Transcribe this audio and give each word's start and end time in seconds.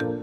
Hey 0.00 0.14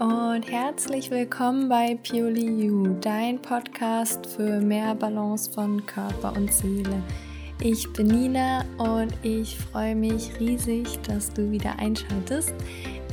und 0.00 0.50
herzlich 0.50 1.10
willkommen 1.10 1.68
bei 1.68 1.98
Purely 2.08 2.64
You, 2.64 2.96
dein 3.02 3.42
Podcast 3.42 4.26
für 4.26 4.62
mehr 4.62 4.94
Balance 4.94 5.50
von 5.52 5.84
Körper 5.84 6.32
und 6.34 6.50
Seele. 6.54 7.02
Ich 7.60 7.92
bin 7.92 8.06
Nina 8.06 8.64
und 8.78 9.12
ich 9.22 9.58
freue 9.58 9.94
mich 9.94 10.30
riesig, 10.40 11.02
dass 11.02 11.34
du 11.34 11.50
wieder 11.50 11.78
einschaltest. 11.78 12.54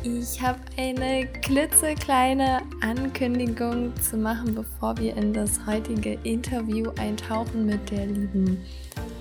Ich 0.07 0.39
habe 0.39 0.59
eine 0.77 1.25
klitzekleine 1.25 2.61
Ankündigung 2.81 3.91
zu 3.99 4.17
machen, 4.17 4.53
bevor 4.53 4.95
wir 4.97 5.17
in 5.17 5.33
das 5.33 5.59
heutige 5.65 6.19
Interview 6.21 6.91
eintauchen 6.99 7.65
mit 7.65 7.89
der 7.89 8.05
lieben 8.05 8.63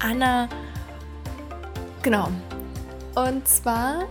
Anna. 0.01 0.47
Genau. 2.03 2.29
Und 3.15 3.49
zwar 3.49 4.05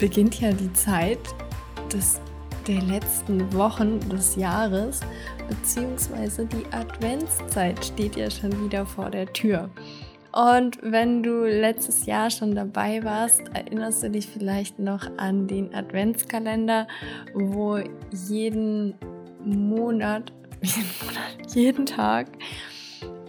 beginnt 0.00 0.40
ja 0.40 0.50
die 0.50 0.72
Zeit 0.72 1.20
des, 1.92 2.20
der 2.66 2.82
letzten 2.82 3.52
Wochen 3.52 4.00
des 4.08 4.34
Jahres, 4.34 5.02
beziehungsweise 5.48 6.46
die 6.46 6.66
Adventszeit 6.72 7.84
steht 7.84 8.16
ja 8.16 8.28
schon 8.28 8.64
wieder 8.64 8.84
vor 8.84 9.08
der 9.08 9.32
Tür. 9.32 9.70
Und 10.32 10.78
wenn 10.82 11.22
du 11.22 11.44
letztes 11.44 12.06
Jahr 12.06 12.30
schon 12.30 12.54
dabei 12.54 13.02
warst, 13.02 13.42
erinnerst 13.52 14.02
du 14.02 14.10
dich 14.10 14.28
vielleicht 14.28 14.78
noch 14.78 15.10
an 15.16 15.48
den 15.48 15.74
Adventskalender, 15.74 16.86
wo 17.34 17.78
jeden 18.28 18.94
Monat, 19.44 20.32
jeden 21.54 21.86
Tag 21.86 22.28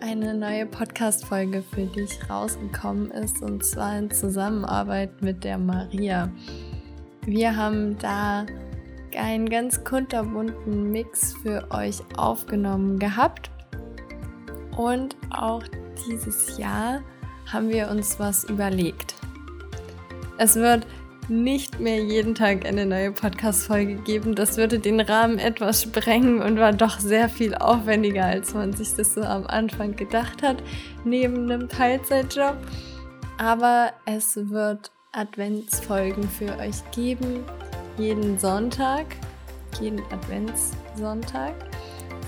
eine 0.02 0.34
neue 0.34 0.66
Podcast-Folge 0.66 1.62
für 1.62 1.86
dich 1.86 2.30
rausgekommen 2.30 3.12
ist 3.12 3.42
und 3.42 3.64
zwar 3.64 3.98
in 3.98 4.12
Zusammenarbeit 4.12 5.22
mit 5.22 5.44
der 5.44 5.58
Maria. 5.58 6.32
Wir 7.26 7.56
haben 7.56 7.98
da 8.00 8.46
einen 9.16 9.48
ganz 9.48 9.84
kunterbunten 9.84 10.92
Mix 10.92 11.34
für 11.44 11.68
euch 11.72 12.00
aufgenommen 12.18 12.98
gehabt 12.98 13.52
und 14.76 15.16
auch 15.30 15.64
dieses 16.08 16.58
Jahr 16.58 17.02
haben 17.52 17.70
wir 17.70 17.90
uns 17.90 18.20
was 18.20 18.44
überlegt. 18.44 19.16
Es 20.38 20.56
wird 20.56 20.86
nicht 21.30 21.80
mehr 21.80 22.04
jeden 22.04 22.36
Tag 22.36 22.66
eine 22.66 22.86
neue 22.86 23.12
Podcast-Folge 23.12 23.96
geben. 23.96 24.36
Das 24.36 24.58
würde 24.58 24.80
den 24.80 25.00
Rahmen 25.00 25.40
etwas 25.40 25.84
sprengen 25.84 26.42
und 26.42 26.60
war 26.60 26.74
doch 26.74 27.00
sehr 27.00 27.30
viel 27.30 27.56
aufwendiger, 27.56 28.26
als 28.26 28.54
man 28.54 28.74
sich 28.74 28.94
das 28.96 29.14
so 29.14 29.22
am 29.22 29.48
Anfang 29.48 29.96
gedacht 29.96 30.44
hat, 30.44 30.62
neben 31.06 31.50
einem 31.50 31.70
Teilzeitjob. 31.70 32.58
Aber 33.38 33.92
es 34.06 34.36
wird 34.50 34.92
Adventsfolgen 35.14 36.24
für 36.24 36.58
euch 36.58 36.84
geben, 36.92 37.44
jeden 37.98 38.38
Sonntag, 38.40 39.06
jeden 39.80 40.02
Adventssonntag. 40.12 41.54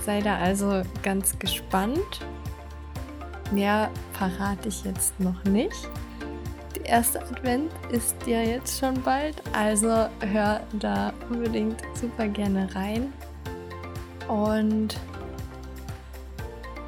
Sei 0.04 0.20
da 0.20 0.38
also 0.38 0.82
ganz 1.02 1.38
gespannt. 1.38 2.20
Mehr 3.52 3.90
verrate 4.12 4.68
ich 4.68 4.84
jetzt 4.84 5.18
noch 5.20 5.42
nicht 5.44 5.88
der 6.84 6.92
erste 6.92 7.20
Advent 7.22 7.72
ist 7.90 8.14
ja 8.26 8.42
jetzt 8.42 8.78
schon 8.78 9.00
bald, 9.02 9.42
also 9.52 10.06
hör 10.20 10.60
da 10.74 11.12
unbedingt 11.30 11.82
super 11.94 12.28
gerne 12.28 12.68
rein. 12.74 13.12
Und 14.28 15.00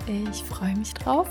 ich 0.06 0.42
freue 0.44 0.76
mich 0.76 0.92
drauf. 0.94 1.28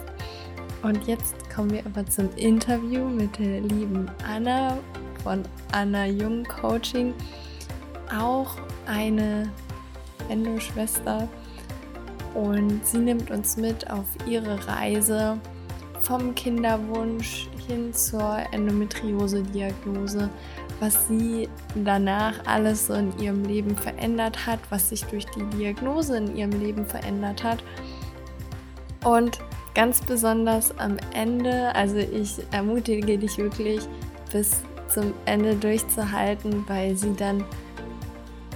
Und 0.83 1.07
jetzt 1.07 1.35
kommen 1.49 1.71
wir 1.71 1.85
aber 1.85 2.05
zum 2.05 2.29
Interview 2.35 3.05
mit 3.07 3.37
der 3.39 3.61
lieben 3.61 4.09
Anna 4.27 4.77
von 5.23 5.43
Anna 5.71 6.05
Jung 6.05 6.43
Coaching. 6.43 7.13
Auch 8.15 8.55
eine 8.85 9.49
Endo-Schwester. 10.29 11.27
Und 12.35 12.85
sie 12.85 12.99
nimmt 12.99 13.31
uns 13.31 13.57
mit 13.57 13.89
auf 13.89 14.05
ihre 14.27 14.67
Reise 14.67 15.39
vom 16.01 16.35
Kinderwunsch 16.35 17.47
hin 17.67 17.93
zur 17.93 18.37
Endometriose-Diagnose, 18.51 20.29
was 20.79 21.07
sie 21.07 21.49
danach 21.83 22.33
alles 22.45 22.87
so 22.87 22.93
in 22.93 23.17
ihrem 23.17 23.43
Leben 23.45 23.75
verändert 23.75 24.45
hat, 24.45 24.59
was 24.69 24.89
sich 24.89 25.03
durch 25.05 25.25
die 25.27 25.45
Diagnose 25.57 26.17
in 26.17 26.35
ihrem 26.35 26.59
Leben 26.59 26.85
verändert 26.85 27.43
hat. 27.43 27.63
Und 29.03 29.39
ganz 29.73 30.01
besonders 30.01 30.77
am 30.77 30.97
Ende, 31.13 31.73
also 31.75 31.97
ich 31.97 32.37
ermutige 32.51 33.17
dich 33.17 33.37
wirklich 33.37 33.81
bis 34.31 34.61
zum 34.87 35.13
Ende 35.25 35.55
durchzuhalten, 35.55 36.63
weil 36.67 36.95
sie 36.95 37.13
dann, 37.13 37.43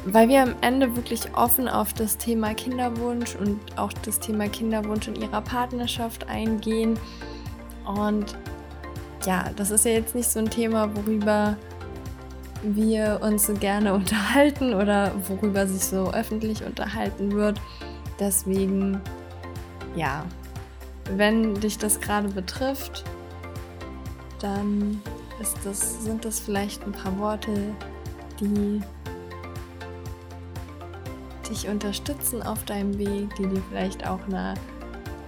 weil 0.06 0.30
wir 0.30 0.42
am 0.42 0.56
Ende 0.62 0.96
wirklich 0.96 1.36
offen 1.36 1.68
auf 1.68 1.94
das 1.94 2.18
Thema 2.18 2.54
Kinderwunsch 2.54 3.36
und 3.36 3.60
auch 3.78 3.94
das 3.94 4.20
Thema 4.20 4.48
Kinderwunsch 4.48 5.08
in 5.08 5.16
ihrer 5.16 5.42
Partnerschaft 5.42 6.28
eingehen 6.28 6.98
und 7.86 8.38
ja, 9.26 9.50
das 9.56 9.72
ist 9.72 9.86
ja 9.86 9.92
jetzt 9.92 10.16
nicht 10.16 10.30
so 10.30 10.40
ein 10.40 10.50
Thema, 10.50 10.96
worüber 10.96 11.58
wir 12.64 13.20
uns 13.22 13.48
so 13.48 13.54
gerne 13.54 13.94
unterhalten 13.96 14.74
oder 14.74 15.12
worüber 15.28 15.68
sich 15.68 15.84
so 15.84 16.12
öffentlich 16.12 16.64
unterhalten 16.64 17.32
wird. 17.32 17.60
Deswegen, 18.20 19.02
ja, 19.96 20.26
wenn 21.16 21.56
dich 21.56 21.78
das 21.78 22.00
gerade 22.00 22.30
betrifft, 22.30 23.04
dann 24.40 25.02
das, 25.64 26.04
sind 26.04 26.26
das 26.26 26.40
vielleicht 26.40 26.84
ein 26.84 26.92
paar 26.92 27.18
Worte, 27.18 27.74
die 28.40 28.82
dich 31.50 31.68
unterstützen 31.68 32.42
auf 32.44 32.64
deinem 32.66 32.98
Weg, 32.98 33.36
die 33.36 33.48
dir 33.48 33.62
vielleicht 33.70 34.08
auch 34.08 34.20
eine 34.28 34.54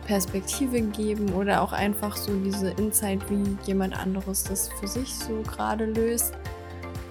Perspektive 0.06 0.82
geben 0.82 1.34
oder 1.34 1.62
auch 1.62 1.74
einfach 1.74 2.16
so 2.18 2.32
diese 2.44 2.72
Insight, 2.72 3.20
wie 3.30 3.58
jemand 3.66 3.98
anderes 3.98 4.44
das 4.44 4.70
für 4.80 4.88
sich 4.88 5.14
so 5.16 5.42
gerade 5.44 5.86
löst. 5.86 6.34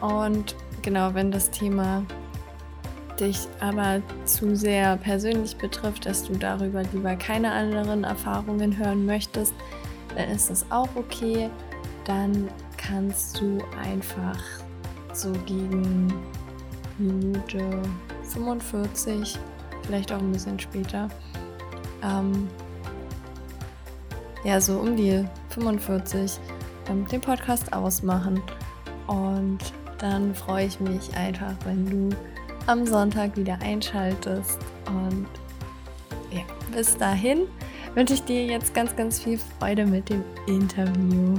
Und 0.01 0.55
genau, 0.83 1.15
wenn 1.15 1.31
das 1.31 1.51
Thema 1.51 2.05
dich 3.19 3.49
aber 3.61 4.01
zu 4.25 4.57
sehr 4.57 4.97
persönlich 4.97 5.57
betrifft, 5.57 6.07
dass 6.07 6.25
du 6.25 6.35
darüber 6.35 6.83
lieber 6.93 7.17
keine 7.17 7.53
anderen 7.53 8.05
Erfahrungen 8.05 8.79
hören 8.79 9.05
möchtest, 9.05 9.53
dann 10.17 10.29
ist 10.31 10.51
das 10.51 10.71
auch 10.71 10.89
okay. 10.95 11.51
Dann 12.05 12.49
kannst 12.77 13.41
du 13.41 13.59
einfach 13.83 14.39
so 15.13 15.33
gegen 15.47 16.13
Minute 16.99 17.83
45, 18.31 19.39
vielleicht 19.83 20.13
auch 20.13 20.19
ein 20.19 20.33
bisschen 20.33 20.59
später, 20.59 21.09
ähm, 22.03 22.49
ja, 24.45 24.61
so 24.61 24.79
um 24.79 24.97
die 24.97 25.25
45 25.51 26.39
ähm, 26.89 27.07
den 27.07 27.21
Podcast 27.21 27.73
ausmachen. 27.73 28.43
Und 29.07 29.59
dann 29.99 30.35
freue 30.35 30.67
ich 30.67 30.81
mich 30.81 31.15
einfach, 31.17 31.55
wenn 31.65 31.87
du 31.87 32.17
am 32.67 32.87
Sonntag 32.87 33.37
wieder 33.37 33.59
einschaltest. 33.61 34.59
Und 34.87 35.27
ja, 36.31 36.43
bis 36.75 36.97
dahin 36.97 37.47
wünsche 37.95 38.15
ich 38.15 38.23
dir 38.23 38.47
jetzt 38.47 38.73
ganz, 38.75 38.95
ganz 38.97 39.21
viel 39.21 39.39
Freude 39.59 39.87
mit 39.87 40.09
dem 40.09 40.25
Interview. 40.47 41.35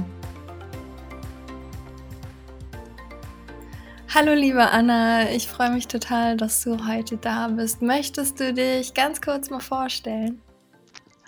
Hallo 4.14 4.34
liebe 4.34 4.70
Anna, 4.70 5.30
ich 5.30 5.48
freue 5.48 5.70
mich 5.70 5.88
total, 5.88 6.36
dass 6.36 6.62
du 6.62 6.86
heute 6.86 7.16
da 7.16 7.48
bist. 7.48 7.80
Möchtest 7.80 8.38
du 8.40 8.52
dich 8.52 8.92
ganz 8.92 9.22
kurz 9.22 9.48
mal 9.48 9.58
vorstellen? 9.58 10.42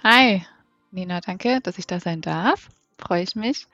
Hi, 0.02 0.44
Nina, 0.90 1.22
danke, 1.22 1.62
dass 1.62 1.78
ich 1.78 1.86
da 1.86 1.98
sein 1.98 2.20
darf. 2.20 2.68
Freue 2.98 3.22
ich 3.22 3.36
mich. 3.36 3.68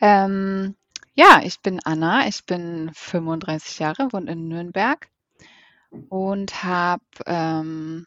Ähm, 0.00 0.76
ja, 1.14 1.40
ich 1.42 1.58
bin 1.58 1.80
Anna, 1.82 2.28
ich 2.28 2.46
bin 2.46 2.92
35 2.94 3.80
Jahre, 3.80 4.12
wohne 4.12 4.30
in 4.30 4.46
Nürnberg 4.46 5.08
und 6.08 6.62
habe 6.62 7.02
ähm, 7.26 8.06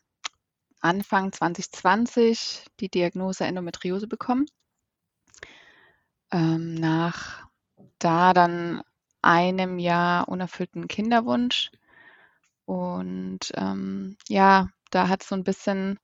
Anfang 0.80 1.34
2020 1.34 2.64
die 2.80 2.88
Diagnose 2.88 3.44
Endometriose 3.44 4.08
bekommen. 4.08 4.46
Ähm, 6.32 6.76
nach 6.76 7.46
da 8.00 8.32
dann 8.32 8.84
einem 9.24 9.80
Jahr 9.80 10.28
unerfüllten 10.28 10.88
Kinderwunsch. 10.88 11.72
Und 12.66 13.40
ähm, 13.56 14.18
ja, 14.28 14.70
da 14.92 15.08
hat 15.10 15.24
so 15.24 15.36
ein 15.36 15.44
bisschen 15.44 16.00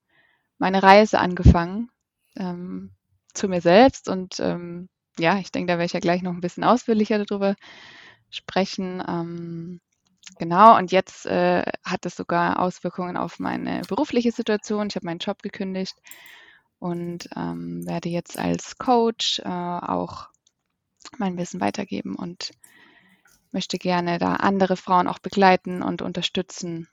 meine 0.58 0.82
Reise 0.82 1.18
angefangen 1.18 1.90
ähm, 2.36 2.90
zu 3.34 3.48
mir 3.48 3.60
selbst. 3.60 4.08
Und 4.08 4.40
ähm, 4.40 4.88
ja, 5.18 5.38
ich 5.38 5.52
denke, 5.52 5.72
da 5.72 5.74
werde 5.74 5.86
ich 5.86 5.92
ja 5.92 6.00
gleich 6.00 6.22
noch 6.22 6.32
ein 6.32 6.40
bisschen 6.40 6.64
ausführlicher 6.64 7.24
darüber 7.24 7.56
sprechen. 8.30 9.02
Ähm, 9.06 9.80
genau, 10.38 10.76
und 10.76 10.92
jetzt 10.92 11.26
äh, 11.26 11.62
hat 11.84 12.06
es 12.06 12.16
sogar 12.16 12.60
Auswirkungen 12.60 13.16
auf 13.16 13.38
meine 13.38 13.82
berufliche 13.88 14.32
Situation. 14.32 14.88
Ich 14.88 14.96
habe 14.96 15.06
meinen 15.06 15.18
Job 15.18 15.42
gekündigt 15.42 15.96
und 16.78 17.28
ähm, 17.36 17.86
werde 17.86 18.08
jetzt 18.08 18.38
als 18.38 18.78
Coach 18.78 19.40
äh, 19.40 19.48
auch 19.48 20.28
mein 21.18 21.36
Wissen 21.38 21.60
weitergeben 21.60 22.14
und 22.14 22.52
möchte 23.52 23.78
gerne 23.78 24.18
da 24.18 24.34
andere 24.36 24.76
Frauen 24.76 25.08
auch 25.08 25.18
begleiten 25.18 25.82
und 25.82 26.02
unterstützen, 26.02 26.88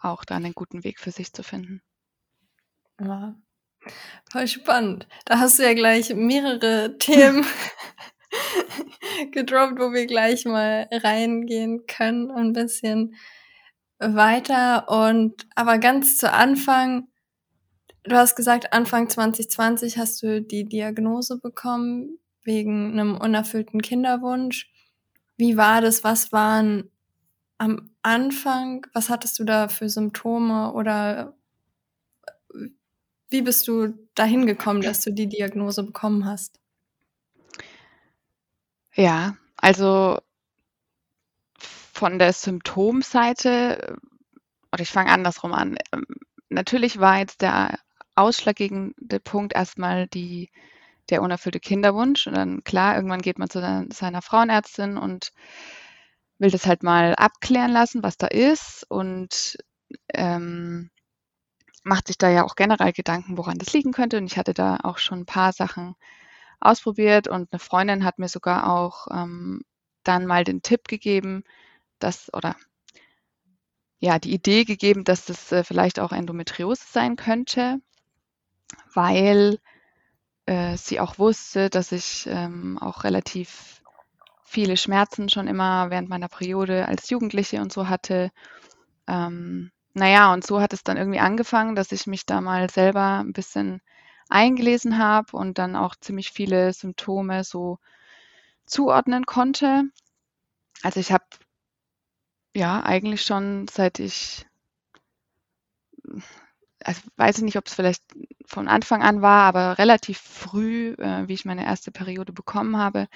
auch 0.00 0.24
da 0.24 0.36
einen 0.36 0.54
guten 0.54 0.84
Weg 0.84 0.98
für 0.98 1.10
sich 1.10 1.32
zu 1.32 1.42
finden. 1.42 1.82
Ja, 3.00 3.34
voll 4.30 4.46
spannend. 4.46 5.06
Da 5.24 5.38
hast 5.38 5.58
du 5.58 5.62
ja 5.62 5.74
gleich 5.74 6.14
mehrere 6.14 6.96
Themen 6.98 7.46
gedroppt, 9.32 9.78
wo 9.78 9.92
wir 9.92 10.06
gleich 10.06 10.44
mal 10.44 10.88
reingehen 10.90 11.86
können, 11.86 12.30
ein 12.30 12.52
bisschen 12.52 13.14
weiter. 13.98 14.88
Und 14.88 15.46
aber 15.54 15.78
ganz 15.78 16.18
zu 16.18 16.32
Anfang, 16.32 17.08
du 18.04 18.16
hast 18.16 18.36
gesagt, 18.36 18.72
Anfang 18.72 19.08
2020 19.08 19.98
hast 19.98 20.22
du 20.22 20.42
die 20.42 20.64
Diagnose 20.64 21.38
bekommen 21.38 22.18
wegen 22.42 22.92
einem 22.92 23.16
unerfüllten 23.16 23.82
Kinderwunsch. 23.82 24.70
Wie 25.40 25.56
war 25.56 25.80
das? 25.80 26.04
Was 26.04 26.32
waren 26.32 26.90
am 27.56 27.90
Anfang, 28.02 28.86
was 28.92 29.08
hattest 29.08 29.38
du 29.38 29.44
da 29.44 29.68
für 29.68 29.88
Symptome 29.88 30.74
oder 30.74 31.34
wie 33.30 33.40
bist 33.40 33.66
du 33.66 33.94
dahin 34.14 34.44
gekommen, 34.44 34.82
dass 34.82 35.00
du 35.00 35.10
die 35.12 35.28
Diagnose 35.28 35.82
bekommen 35.82 36.26
hast? 36.26 36.60
Ja, 38.94 39.38
also 39.56 40.18
von 41.58 42.18
der 42.18 42.34
Symptomseite, 42.34 43.96
oder 44.72 44.82
ich 44.82 44.90
fange 44.90 45.10
andersrum 45.10 45.54
an. 45.54 45.78
Ähm, 45.92 46.04
natürlich 46.50 47.00
war 47.00 47.18
jetzt 47.18 47.40
der 47.40 47.78
ausschlaggebende 48.14 49.20
Punkt 49.20 49.54
erstmal 49.54 50.06
die, 50.06 50.50
der 51.10 51.22
unerfüllte 51.22 51.60
Kinderwunsch. 51.60 52.26
Und 52.26 52.34
dann 52.34 52.64
klar, 52.64 52.96
irgendwann 52.96 53.22
geht 53.22 53.38
man 53.38 53.50
zu 53.50 53.60
seiner 53.92 54.22
Frauenärztin 54.22 54.96
und 54.96 55.32
will 56.38 56.50
das 56.50 56.66
halt 56.66 56.82
mal 56.82 57.14
abklären 57.14 57.70
lassen, 57.70 58.02
was 58.02 58.16
da 58.16 58.26
ist 58.26 58.86
und 58.88 59.58
ähm, 60.14 60.90
macht 61.82 62.08
sich 62.08 62.18
da 62.18 62.28
ja 62.28 62.44
auch 62.44 62.56
generell 62.56 62.92
Gedanken, 62.92 63.36
woran 63.36 63.58
das 63.58 63.72
liegen 63.72 63.92
könnte. 63.92 64.18
Und 64.18 64.26
ich 64.26 64.38
hatte 64.38 64.54
da 64.54 64.78
auch 64.82 64.98
schon 64.98 65.20
ein 65.20 65.26
paar 65.26 65.52
Sachen 65.52 65.94
ausprobiert 66.60 67.28
und 67.28 67.52
eine 67.52 67.58
Freundin 67.58 68.04
hat 68.04 68.18
mir 68.18 68.28
sogar 68.28 68.70
auch 68.70 69.06
ähm, 69.10 69.62
dann 70.04 70.26
mal 70.26 70.44
den 70.44 70.62
Tipp 70.62 70.88
gegeben, 70.88 71.44
dass 71.98 72.32
oder 72.34 72.56
ja, 73.98 74.18
die 74.18 74.32
Idee 74.32 74.64
gegeben, 74.64 75.04
dass 75.04 75.26
das 75.26 75.52
äh, 75.52 75.62
vielleicht 75.62 76.00
auch 76.00 76.12
Endometriose 76.12 76.84
sein 76.88 77.16
könnte, 77.16 77.80
weil 78.94 79.58
äh, 80.50 80.76
sie 80.76 80.98
auch 80.98 81.18
wusste, 81.18 81.70
dass 81.70 81.92
ich 81.92 82.26
ähm, 82.26 82.76
auch 82.78 83.04
relativ 83.04 83.82
viele 84.44 84.76
Schmerzen 84.76 85.28
schon 85.28 85.46
immer 85.46 85.90
während 85.90 86.08
meiner 86.08 86.28
Periode 86.28 86.88
als 86.88 87.08
Jugendliche 87.08 87.60
und 87.60 87.72
so 87.72 87.88
hatte. 87.88 88.32
Ähm, 89.06 89.70
naja, 89.94 90.32
und 90.32 90.44
so 90.44 90.60
hat 90.60 90.72
es 90.72 90.82
dann 90.82 90.96
irgendwie 90.96 91.20
angefangen, 91.20 91.76
dass 91.76 91.92
ich 91.92 92.08
mich 92.08 92.26
da 92.26 92.40
mal 92.40 92.68
selber 92.68 93.20
ein 93.20 93.32
bisschen 93.32 93.80
eingelesen 94.28 94.98
habe 94.98 95.36
und 95.36 95.58
dann 95.58 95.76
auch 95.76 95.94
ziemlich 95.94 96.32
viele 96.32 96.72
Symptome 96.72 97.44
so 97.44 97.78
zuordnen 98.66 99.26
konnte. 99.26 99.84
Also 100.82 100.98
ich 100.98 101.12
habe 101.12 101.24
ja 102.56 102.82
eigentlich 102.82 103.22
schon 103.22 103.68
seit 103.68 104.00
ich, 104.00 104.46
also 106.84 107.00
weiß 107.16 107.38
ich 107.38 107.44
nicht, 107.44 107.58
ob 107.58 107.66
es 107.66 107.74
vielleicht 107.74 108.02
von 108.46 108.68
Anfang 108.68 109.02
an 109.02 109.22
war, 109.22 109.44
aber 109.44 109.78
relativ 109.78 110.18
früh, 110.18 110.94
äh, 110.94 111.28
wie 111.28 111.34
ich 111.34 111.44
meine 111.44 111.64
erste 111.64 111.90
Periode 111.92 112.32
bekommen 112.32 112.76
habe, 112.76 113.08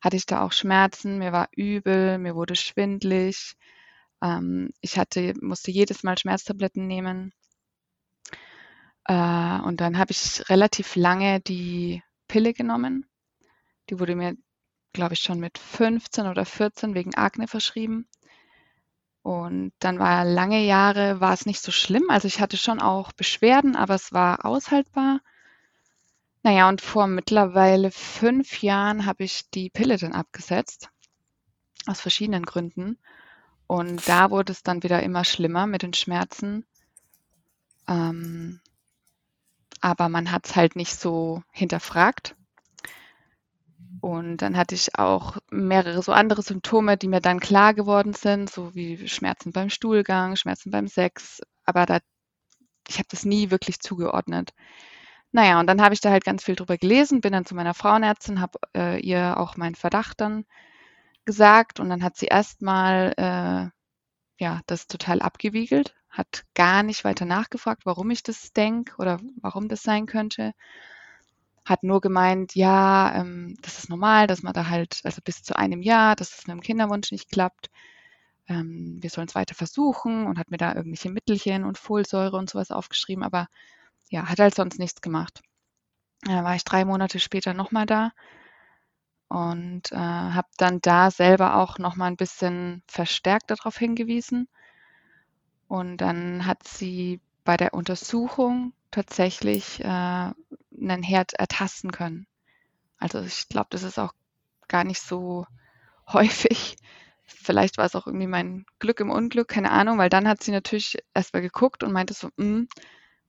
hatte 0.00 0.16
ich 0.16 0.26
da 0.26 0.42
auch 0.42 0.52
Schmerzen, 0.52 1.18
mir 1.18 1.32
war 1.32 1.48
übel, 1.54 2.18
mir 2.18 2.34
wurde 2.34 2.56
schwindlig. 2.56 3.56
Ähm, 4.22 4.70
ich 4.80 4.98
hatte, 4.98 5.34
musste 5.40 5.70
jedes 5.70 6.02
Mal 6.02 6.18
Schmerztabletten 6.18 6.86
nehmen. 6.86 7.32
Äh, 9.04 9.60
und 9.60 9.80
dann 9.80 9.98
habe 9.98 10.12
ich 10.12 10.48
relativ 10.48 10.96
lange 10.96 11.40
die 11.40 12.02
Pille 12.28 12.54
genommen. 12.54 13.06
Die 13.90 13.98
wurde 14.00 14.16
mir, 14.16 14.36
glaube 14.92 15.14
ich, 15.14 15.20
schon 15.20 15.40
mit 15.40 15.58
15 15.58 16.26
oder 16.26 16.44
14 16.44 16.94
wegen 16.94 17.14
Akne 17.14 17.48
verschrieben. 17.48 18.06
Und 19.22 19.72
dann 19.78 19.98
war 19.98 20.24
lange 20.24 20.64
Jahre, 20.64 21.20
war 21.20 21.32
es 21.32 21.46
nicht 21.46 21.60
so 21.60 21.70
schlimm. 21.70 22.04
Also 22.08 22.26
ich 22.26 22.40
hatte 22.40 22.56
schon 22.56 22.80
auch 22.80 23.12
Beschwerden, 23.12 23.76
aber 23.76 23.94
es 23.94 24.12
war 24.12 24.44
aushaltbar. 24.44 25.20
Naja, 26.42 26.68
und 26.68 26.80
vor 26.80 27.06
mittlerweile 27.06 27.92
fünf 27.92 28.62
Jahren 28.62 29.06
habe 29.06 29.22
ich 29.22 29.48
die 29.50 29.70
Pille 29.70 29.96
dann 29.96 30.12
abgesetzt. 30.12 30.90
Aus 31.86 32.00
verschiedenen 32.00 32.44
Gründen. 32.44 32.98
Und 33.68 34.08
da 34.08 34.30
wurde 34.30 34.52
es 34.52 34.64
dann 34.64 34.82
wieder 34.82 35.02
immer 35.02 35.24
schlimmer 35.24 35.66
mit 35.66 35.82
den 35.82 35.94
Schmerzen. 35.94 36.66
Ähm, 37.86 38.60
aber 39.80 40.08
man 40.08 40.32
hat 40.32 40.46
es 40.46 40.56
halt 40.56 40.74
nicht 40.74 40.98
so 40.98 41.42
hinterfragt. 41.52 42.34
Und 44.02 44.38
dann 44.38 44.56
hatte 44.56 44.74
ich 44.74 44.98
auch 44.98 45.38
mehrere 45.52 46.02
so 46.02 46.10
andere 46.10 46.42
Symptome, 46.42 46.96
die 46.96 47.06
mir 47.06 47.20
dann 47.20 47.38
klar 47.38 47.72
geworden 47.72 48.14
sind, 48.14 48.50
so 48.50 48.74
wie 48.74 49.06
Schmerzen 49.08 49.52
beim 49.52 49.70
Stuhlgang, 49.70 50.34
Schmerzen 50.34 50.72
beim 50.72 50.88
Sex. 50.88 51.40
Aber 51.64 51.86
da, 51.86 52.00
ich 52.88 52.98
habe 52.98 53.06
das 53.10 53.24
nie 53.24 53.52
wirklich 53.52 53.78
zugeordnet. 53.78 54.50
Naja, 55.30 55.60
und 55.60 55.68
dann 55.68 55.80
habe 55.80 55.94
ich 55.94 56.00
da 56.00 56.10
halt 56.10 56.24
ganz 56.24 56.42
viel 56.42 56.56
drüber 56.56 56.78
gelesen, 56.78 57.20
bin 57.20 57.32
dann 57.32 57.46
zu 57.46 57.54
meiner 57.54 57.74
Frauenärztin, 57.74 58.40
habe 58.40 58.58
äh, 58.76 59.00
ihr 59.00 59.38
auch 59.38 59.56
meinen 59.56 59.76
Verdacht 59.76 60.20
dann 60.20 60.46
gesagt 61.24 61.78
und 61.78 61.88
dann 61.88 62.02
hat 62.02 62.16
sie 62.16 62.26
erstmal 62.26 63.14
äh, 63.16 64.42
ja, 64.42 64.60
das 64.66 64.88
total 64.88 65.22
abgewiegelt, 65.22 65.94
hat 66.10 66.44
gar 66.54 66.82
nicht 66.82 67.04
weiter 67.04 67.24
nachgefragt, 67.24 67.86
warum 67.86 68.10
ich 68.10 68.24
das 68.24 68.52
denke 68.52 68.94
oder 68.98 69.20
warum 69.40 69.68
das 69.68 69.82
sein 69.82 70.06
könnte. 70.06 70.54
Hat 71.64 71.82
nur 71.84 72.00
gemeint, 72.00 72.54
ja, 72.56 73.14
ähm, 73.14 73.56
das 73.62 73.78
ist 73.78 73.88
normal, 73.88 74.26
dass 74.26 74.42
man 74.42 74.52
da 74.52 74.68
halt, 74.68 75.00
also 75.04 75.20
bis 75.24 75.42
zu 75.42 75.56
einem 75.56 75.82
Jahr, 75.82 76.16
dass 76.16 76.38
es 76.38 76.46
mit 76.46 76.56
dem 76.56 76.60
Kinderwunsch 76.62 77.12
nicht 77.12 77.30
klappt. 77.30 77.70
Ähm, 78.48 78.98
wir 79.00 79.10
sollen 79.10 79.28
es 79.28 79.34
weiter 79.34 79.54
versuchen 79.54 80.26
und 80.26 80.38
hat 80.38 80.50
mir 80.50 80.58
da 80.58 80.74
irgendwelche 80.74 81.10
Mittelchen 81.10 81.64
und 81.64 81.78
Folsäure 81.78 82.36
und 82.36 82.50
sowas 82.50 82.70
aufgeschrieben, 82.70 83.24
aber 83.24 83.48
ja, 84.10 84.28
hat 84.28 84.40
halt 84.40 84.54
sonst 84.54 84.78
nichts 84.78 85.00
gemacht. 85.02 85.42
Da 86.22 86.44
war 86.44 86.56
ich 86.56 86.64
drei 86.64 86.84
Monate 86.84 87.20
später 87.20 87.54
nochmal 87.54 87.86
da 87.86 88.12
und 89.28 89.90
äh, 89.92 89.96
habe 89.96 90.48
dann 90.58 90.80
da 90.82 91.10
selber 91.10 91.56
auch 91.56 91.78
noch 91.78 91.96
mal 91.96 92.06
ein 92.06 92.16
bisschen 92.16 92.82
verstärkt 92.86 93.50
darauf 93.50 93.78
hingewiesen. 93.78 94.46
Und 95.68 95.96
dann 95.96 96.44
hat 96.46 96.68
sie 96.68 97.20
bei 97.44 97.56
der 97.56 97.72
Untersuchung 97.74 98.74
tatsächlich 98.90 99.80
äh, 99.82 100.30
einen 100.90 101.02
Herd 101.02 101.34
ertasten 101.34 101.92
können. 101.92 102.26
Also 102.98 103.20
ich 103.20 103.48
glaube, 103.48 103.68
das 103.70 103.82
ist 103.82 103.98
auch 103.98 104.12
gar 104.68 104.84
nicht 104.84 105.00
so 105.00 105.46
häufig. 106.12 106.76
Vielleicht 107.24 107.78
war 107.78 107.86
es 107.86 107.96
auch 107.96 108.06
irgendwie 108.06 108.26
mein 108.26 108.66
Glück 108.78 109.00
im 109.00 109.10
Unglück, 109.10 109.48
keine 109.48 109.70
Ahnung, 109.70 109.98
weil 109.98 110.10
dann 110.10 110.28
hat 110.28 110.42
sie 110.42 110.50
natürlich 110.50 110.98
erstmal 111.14 111.42
geguckt 111.42 111.82
und 111.82 111.92
meinte 111.92 112.14
so, 112.14 112.28
mm, 112.36 112.66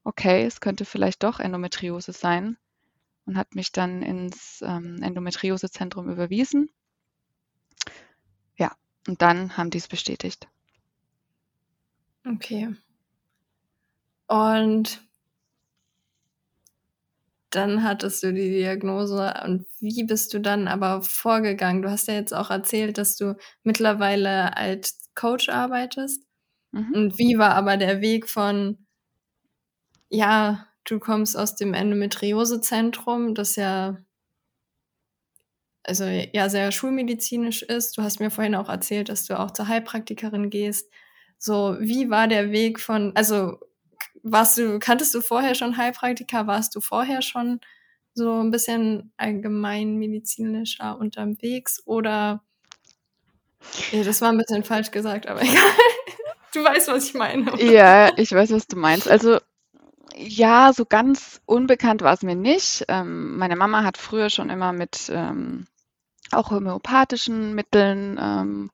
okay, 0.03 0.45
es 0.45 0.59
könnte 0.59 0.85
vielleicht 0.85 1.23
doch 1.23 1.39
Endometriose 1.39 2.11
sein 2.11 2.57
und 3.25 3.37
hat 3.37 3.55
mich 3.55 3.71
dann 3.71 4.01
ins 4.01 4.61
ähm, 4.61 5.01
Endometriosezentrum 5.01 6.09
überwiesen. 6.09 6.69
Ja, 8.57 8.75
und 9.07 9.21
dann 9.21 9.57
haben 9.57 9.69
die 9.69 9.77
es 9.77 9.87
bestätigt. 9.87 10.47
Okay. 12.25 12.75
Und 14.27 15.01
dann 17.55 17.83
hattest 17.83 18.23
du 18.23 18.33
die 18.33 18.49
Diagnose 18.49 19.33
und 19.45 19.65
wie 19.79 20.03
bist 20.03 20.33
du 20.33 20.39
dann 20.39 20.67
aber 20.67 21.01
vorgegangen? 21.01 21.81
Du 21.81 21.89
hast 21.89 22.07
ja 22.07 22.15
jetzt 22.15 22.33
auch 22.33 22.49
erzählt, 22.49 22.97
dass 22.97 23.15
du 23.15 23.35
mittlerweile 23.63 24.57
als 24.57 24.99
Coach 25.15 25.49
arbeitest. 25.49 26.23
Mhm. 26.71 26.93
Und 26.93 27.17
wie 27.19 27.37
war 27.37 27.55
aber 27.55 27.77
der 27.77 28.01
Weg 28.01 28.27
von, 28.29 28.85
ja, 30.09 30.67
du 30.85 30.99
kommst 30.99 31.37
aus 31.37 31.55
dem 31.55 31.73
Endometriosezentrum, 31.73 33.35
das 33.35 33.55
ja 33.55 33.97
also 35.83 36.05
ja 36.05 36.49
sehr 36.49 36.71
schulmedizinisch 36.71 37.61
ist. 37.61 37.97
Du 37.97 38.03
hast 38.03 38.19
mir 38.19 38.31
vorhin 38.31 38.55
auch 38.55 38.69
erzählt, 38.69 39.09
dass 39.09 39.25
du 39.25 39.37
auch 39.37 39.51
zur 39.51 39.67
Heilpraktikerin 39.67 40.49
gehst. 40.49 40.89
So, 41.37 41.75
wie 41.79 42.09
war 42.09 42.27
der 42.27 42.51
Weg 42.51 42.79
von, 42.79 43.11
also 43.15 43.59
warst 44.23 44.57
du, 44.57 44.79
kanntest 44.79 45.13
du 45.13 45.21
vorher 45.21 45.53
schon 45.53 45.77
Heilpraktiker? 45.77 46.47
Warst 46.47 46.75
du 46.75 46.81
vorher 46.81 47.21
schon 47.21 47.59
so 48.13 48.41
ein 48.41 48.51
bisschen 48.51 49.11
allgemeinmedizinischer 49.17 50.97
unterwegs 50.97 51.81
oder 51.85 52.43
Ja, 53.91 54.03
das 54.03 54.21
war 54.21 54.31
ein 54.31 54.37
bisschen 54.37 54.63
falsch 54.63 54.91
gesagt, 54.91 55.27
aber 55.27 55.41
egal. 55.43 55.61
Du 56.53 56.63
weißt, 56.63 56.87
was 56.87 57.05
ich 57.05 57.13
meine. 57.15 57.59
Ja, 57.61 58.15
ich 58.17 58.31
weiß, 58.31 58.51
was 58.51 58.67
du 58.67 58.77
meinst. 58.77 59.07
Also 59.07 59.39
ja, 60.15 60.71
so 60.73 60.85
ganz 60.85 61.41
unbekannt 61.45 62.01
war 62.01 62.13
es 62.13 62.21
mir 62.21 62.35
nicht. 62.35 62.85
Ähm, 62.87 63.37
meine 63.37 63.55
Mama 63.55 63.83
hat 63.83 63.97
früher 63.97 64.29
schon 64.29 64.51
immer 64.51 64.71
mit 64.71 65.09
ähm, 65.09 65.65
auch 66.31 66.51
homöopathischen 66.51 67.55
Mitteln 67.55 68.19
ähm, 68.21 68.71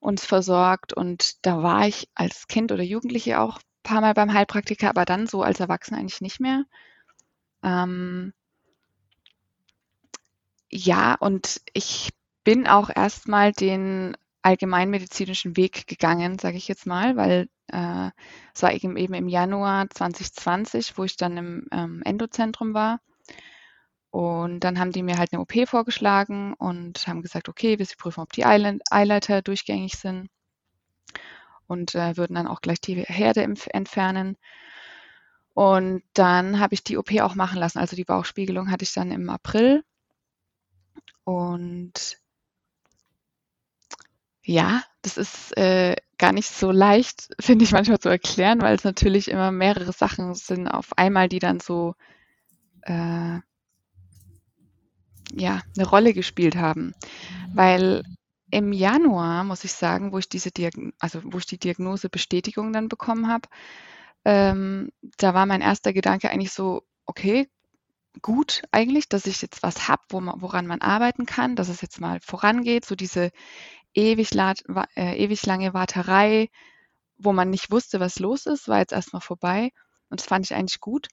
uns 0.00 0.24
versorgt 0.24 0.92
und 0.92 1.46
da 1.46 1.62
war 1.62 1.86
ich 1.86 2.08
als 2.14 2.48
Kind 2.48 2.72
oder 2.72 2.82
Jugendliche 2.82 3.40
auch 3.40 3.60
paar 3.86 4.00
Mal 4.00 4.14
beim 4.14 4.32
Heilpraktiker, 4.32 4.90
aber 4.90 5.04
dann 5.04 5.26
so 5.26 5.42
als 5.42 5.60
Erwachsene 5.60 5.98
eigentlich 5.98 6.20
nicht 6.20 6.40
mehr. 6.40 6.64
Ähm, 7.62 8.32
ja, 10.70 11.14
und 11.14 11.60
ich 11.72 12.10
bin 12.44 12.66
auch 12.66 12.90
erstmal 12.94 13.52
den 13.52 14.16
allgemeinmedizinischen 14.42 15.56
Weg 15.56 15.86
gegangen, 15.86 16.38
sage 16.38 16.56
ich 16.56 16.68
jetzt 16.68 16.86
mal, 16.86 17.16
weil 17.16 17.48
äh, 17.68 18.10
es 18.54 18.62
war 18.62 18.72
eben, 18.72 18.96
eben 18.96 19.14
im 19.14 19.28
Januar 19.28 19.88
2020, 19.90 20.98
wo 20.98 21.04
ich 21.04 21.16
dann 21.16 21.36
im 21.36 21.66
ähm, 21.72 22.02
Endozentrum 22.04 22.74
war. 22.74 23.00
Und 24.10 24.60
dann 24.60 24.78
haben 24.78 24.92
die 24.92 25.02
mir 25.02 25.18
halt 25.18 25.32
eine 25.32 25.42
OP 25.42 25.68
vorgeschlagen 25.68 26.54
und 26.54 27.06
haben 27.06 27.22
gesagt, 27.22 27.48
okay, 27.48 27.78
wir 27.78 27.86
prüfen, 27.98 28.20
ob 28.20 28.32
die 28.32 28.46
Eileiter 28.46 29.42
durchgängig 29.42 29.94
sind 29.98 30.28
und 31.66 31.94
äh, 31.94 32.16
würden 32.16 32.34
dann 32.34 32.46
auch 32.46 32.60
gleich 32.60 32.80
die 32.80 33.02
Herde 33.02 33.42
entfernen. 33.42 34.36
Und 35.54 36.02
dann 36.12 36.60
habe 36.60 36.74
ich 36.74 36.84
die 36.84 36.98
OP 36.98 37.10
auch 37.20 37.34
machen 37.34 37.58
lassen. 37.58 37.78
Also 37.78 37.96
die 37.96 38.04
Bauchspiegelung 38.04 38.70
hatte 38.70 38.84
ich 38.84 38.92
dann 38.92 39.10
im 39.10 39.30
April. 39.30 39.82
Und 41.24 42.18
ja, 44.42 44.82
das 45.02 45.16
ist 45.16 45.56
äh, 45.56 45.96
gar 46.18 46.32
nicht 46.32 46.48
so 46.48 46.70
leicht, 46.70 47.30
finde 47.40 47.64
ich 47.64 47.72
manchmal 47.72 47.98
zu 47.98 48.08
erklären, 48.08 48.60
weil 48.60 48.76
es 48.76 48.84
natürlich 48.84 49.28
immer 49.28 49.50
mehrere 49.50 49.92
Sachen 49.92 50.34
sind 50.34 50.68
auf 50.68 50.96
einmal, 50.96 51.28
die 51.28 51.40
dann 51.40 51.60
so 51.60 51.94
äh, 52.82 53.40
ja, 55.32 55.62
eine 55.76 55.86
Rolle 55.88 56.12
gespielt 56.14 56.56
haben. 56.56 56.94
Weil 57.54 58.02
im 58.56 58.72
Januar, 58.72 59.44
muss 59.44 59.64
ich 59.64 59.72
sagen, 59.74 60.12
wo 60.12 60.18
ich 60.18 60.28
diese 60.30 60.50
Diagn 60.50 60.92
also 60.98 61.20
wo 61.24 61.38
ich 61.38 61.46
die 61.46 61.58
Diagnosebestätigung 61.58 62.72
dann 62.72 62.88
bekommen 62.88 63.28
habe, 63.28 63.48
ähm, 64.24 64.92
da 65.18 65.34
war 65.34 65.46
mein 65.46 65.60
erster 65.62 65.92
Gedanke 65.92 66.30
eigentlich 66.30 66.52
so: 66.52 66.82
„Okay, 67.06 67.48
gut 68.22 68.62
eigentlich, 68.72 69.08
dass 69.08 69.26
ich 69.26 69.42
jetzt 69.42 69.62
was 69.62 69.88
habe, 69.88 70.02
wo 70.10 70.20
woran 70.20 70.66
man 70.66 70.80
arbeiten 70.82 71.26
kann, 71.26 71.56
dass 71.56 71.68
es 71.70 71.82
jetzt 71.82 72.00
mal 72.00 72.20
vorangeht.“ 72.22 72.84
So 72.86 72.96
diese 72.96 73.30
ewig 73.94 74.32
äh, 74.36 75.16
ewig 75.24 75.46
lange 75.46 75.74
Warterei, 75.74 76.50
wo 77.18 77.32
man 77.32 77.50
nicht 77.50 77.70
wusste, 77.70 78.00
was 78.00 78.18
los 78.20 78.46
ist, 78.46 78.68
war 78.68 78.78
jetzt 78.80 78.92
erst 78.92 79.12
mal 79.14 79.20
vorbei 79.20 79.72
und 80.10 80.20
das 80.20 80.28
fand 80.28 80.46
ich 80.46 80.54
eigentlich 80.56 80.80
gut. 80.80 81.08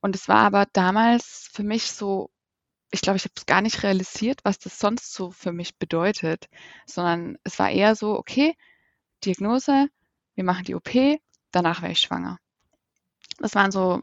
Und 0.00 0.16
es 0.16 0.28
war 0.28 0.40
aber 0.46 0.66
damals 0.74 1.50
für 1.52 1.64
mich 1.64 1.92
so 1.92 2.30
ich 2.94 3.00
glaube, 3.02 3.16
ich 3.16 3.24
habe 3.24 3.34
es 3.36 3.46
gar 3.46 3.60
nicht 3.60 3.82
realisiert, 3.82 4.40
was 4.44 4.58
das 4.58 4.78
sonst 4.78 5.12
so 5.12 5.30
für 5.32 5.52
mich 5.52 5.76
bedeutet, 5.78 6.48
sondern 6.86 7.36
es 7.44 7.58
war 7.58 7.70
eher 7.70 7.96
so: 7.96 8.16
„Okay, 8.18 8.56
Diagnose, 9.24 9.88
wir 10.36 10.44
machen 10.44 10.64
die 10.64 10.74
OP, 10.76 11.20
danach 11.50 11.82
wäre 11.82 11.92
ich 11.92 12.00
schwanger.“ 12.00 12.38
Das 13.38 13.54
waren 13.54 13.72
so, 13.72 14.02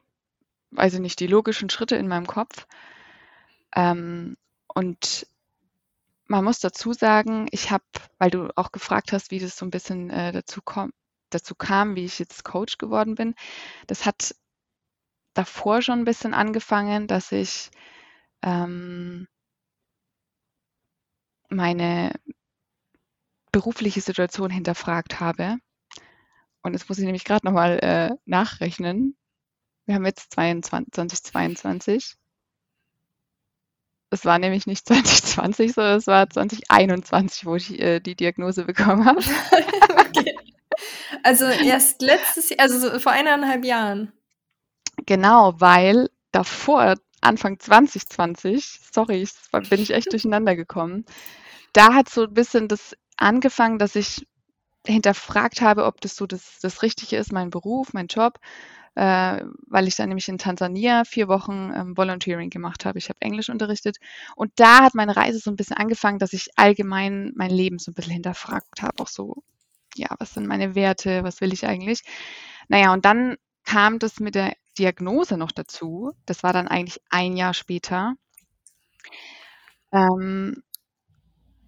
weiß 0.71 0.95
ich 0.95 0.99
nicht, 0.99 1.19
die 1.21 1.27
logischen 1.27 1.69
Schritte 1.69 1.95
in 1.95 2.07
meinem 2.07 2.27
Kopf. 2.27 2.67
Ähm, 3.75 4.37
und 4.67 5.27
man 6.27 6.43
muss 6.43 6.59
dazu 6.59 6.93
sagen, 6.93 7.47
ich 7.51 7.71
habe 7.71 7.83
weil 8.17 8.29
du 8.31 8.49
auch 8.57 8.71
gefragt 8.71 9.13
hast, 9.13 9.31
wie 9.31 9.39
das 9.39 9.57
so 9.57 9.65
ein 9.65 9.71
bisschen, 9.71 10.09
äh, 10.09 10.31
dazu 10.31 10.61
dazu 11.29 11.55
kam, 11.55 11.95
wie 11.95 12.05
ich 12.05 12.19
jetzt 12.19 12.43
Coach 12.43 12.77
geworden 12.77 13.15
bin. 13.15 13.35
Das 13.87 14.05
hat 14.05 14.35
davor 15.33 15.81
schon 15.81 15.99
ein 15.99 16.05
bisschen 16.05 16.33
angefangen, 16.33 17.07
dass 17.07 17.31
ich 17.31 17.71
ähm, 18.41 19.27
meine 21.49 22.13
berufliche 23.51 24.01
Situation 24.01 24.49
hinterfragt 24.49 25.19
habe. 25.19 25.57
Und 26.61 26.73
jetzt 26.73 26.87
muss 26.87 26.99
ich 26.99 27.05
nämlich 27.05 27.25
gerade 27.25 27.45
nochmal 27.45 27.79
äh, 27.79 28.15
nachrechnen. 28.25 29.15
Wir 29.85 29.95
haben 29.95 30.05
jetzt 30.05 30.31
22, 30.33 30.93
2022. 30.93 32.15
Es 34.11 34.25
war 34.25 34.39
nämlich 34.39 34.67
nicht 34.67 34.85
2020, 34.87 35.73
sondern 35.73 35.97
es 35.97 36.07
war 36.07 36.29
2021, 36.29 37.45
wo 37.45 37.55
ich 37.55 37.79
äh, 37.79 37.99
die 37.99 38.15
Diagnose 38.15 38.65
bekommen 38.65 39.05
habe. 39.05 39.19
okay. 39.99 40.35
Also 41.23 41.45
erst 41.45 42.01
letztes 42.01 42.49
Jahr, 42.49 42.59
also 42.61 42.79
so 42.79 42.99
vor 42.99 43.11
eineinhalb 43.11 43.65
Jahren. 43.65 44.11
Genau, 45.05 45.53
weil 45.59 46.09
davor 46.31 46.95
Anfang 47.21 47.59
2020, 47.59 48.79
sorry, 48.91 49.27
bin 49.69 49.81
ich 49.81 49.91
echt 49.91 50.11
durcheinander 50.11 50.55
gekommen. 50.55 51.05
Da 51.73 51.93
hat 51.93 52.09
so 52.09 52.23
ein 52.23 52.33
bisschen 52.33 52.67
das 52.67 52.95
angefangen, 53.15 53.77
dass 53.77 53.95
ich 53.95 54.27
hinterfragt 54.85 55.61
habe, 55.61 55.85
ob 55.85 56.01
das 56.01 56.15
so 56.15 56.25
das, 56.25 56.59
das 56.61 56.81
Richtige 56.81 57.17
ist, 57.17 57.31
mein 57.31 57.51
Beruf, 57.51 57.93
mein 57.93 58.07
Job, 58.07 58.39
äh, 58.95 59.43
weil 59.67 59.87
ich 59.87 59.95
dann 59.95 60.09
nämlich 60.09 60.27
in 60.27 60.37
Tansania 60.37 61.03
vier 61.05 61.27
Wochen 61.27 61.71
ähm, 61.75 61.95
Volunteering 61.95 62.49
gemacht 62.49 62.85
habe. 62.85 62.97
Ich 62.97 63.09
habe 63.09 63.21
Englisch 63.21 63.49
unterrichtet 63.49 63.97
und 64.35 64.51
da 64.55 64.81
hat 64.81 64.95
meine 64.95 65.15
Reise 65.15 65.39
so 65.39 65.51
ein 65.51 65.55
bisschen 65.55 65.77
angefangen, 65.77 66.19
dass 66.19 66.33
ich 66.33 66.49
allgemein 66.55 67.31
mein 67.35 67.51
Leben 67.51 67.79
so 67.79 67.91
ein 67.91 67.93
bisschen 67.93 68.13
hinterfragt 68.13 68.81
habe, 68.81 69.01
auch 69.01 69.07
so, 69.07 69.43
ja, 69.95 70.07
was 70.19 70.33
sind 70.33 70.47
meine 70.47 70.75
Werte, 70.75 71.23
was 71.23 71.41
will 71.41 71.53
ich 71.53 71.65
eigentlich? 71.65 72.01
Naja, 72.67 72.93
und 72.93 73.05
dann 73.05 73.37
kam 73.63 73.99
das 73.99 74.19
mit 74.19 74.35
der 74.35 74.53
Diagnose 74.81 75.37
noch 75.37 75.51
dazu. 75.51 76.11
Das 76.25 76.41
war 76.41 76.53
dann 76.53 76.67
eigentlich 76.67 77.01
ein 77.11 77.37
Jahr 77.37 77.53
später. 77.53 78.15
Ähm, 79.93 80.63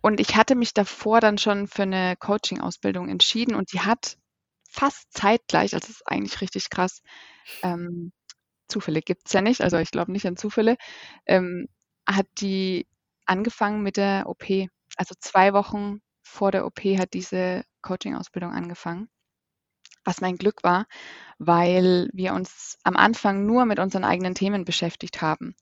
und 0.01 0.19
ich 0.19 0.35
hatte 0.35 0.55
mich 0.55 0.73
davor 0.73 1.21
dann 1.21 1.37
schon 1.37 1.67
für 1.67 1.83
eine 1.83 2.15
Coaching-Ausbildung 2.17 3.09
entschieden 3.09 3.55
und 3.55 3.71
die 3.71 3.81
hat 3.81 4.17
fast 4.67 5.13
zeitgleich, 5.13 5.75
also 5.75 5.87
das 5.87 5.97
ist 5.97 6.07
eigentlich 6.07 6.41
richtig 6.41 6.69
krass, 6.71 7.03
ähm, 7.61 8.11
Zufälle 8.67 9.01
gibt 9.01 9.27
es 9.27 9.33
ja 9.33 9.41
nicht, 9.41 9.61
also 9.61 9.77
ich 9.77 9.91
glaube 9.91 10.11
nicht 10.11 10.25
an 10.25 10.35
Zufälle, 10.35 10.77
ähm, 11.27 11.67
hat 12.07 12.25
die 12.39 12.87
angefangen 13.25 13.83
mit 13.83 13.97
der 13.97 14.27
OP. 14.27 14.67
Also 14.97 15.13
zwei 15.19 15.53
Wochen 15.53 15.99
vor 16.23 16.51
der 16.51 16.65
OP 16.65 16.79
hat 16.97 17.13
diese 17.13 17.63
Coaching-Ausbildung 17.81 18.51
angefangen 18.51 19.09
was 20.03 20.21
mein 20.21 20.37
Glück 20.37 20.63
war, 20.63 20.85
weil 21.39 22.09
wir 22.13 22.33
uns 22.33 22.77
am 22.83 22.95
Anfang 22.95 23.45
nur 23.45 23.65
mit 23.65 23.79
unseren 23.79 24.03
eigenen 24.03 24.35
Themen 24.35 24.65
beschäftigt 24.65 25.21
haben. 25.21 25.55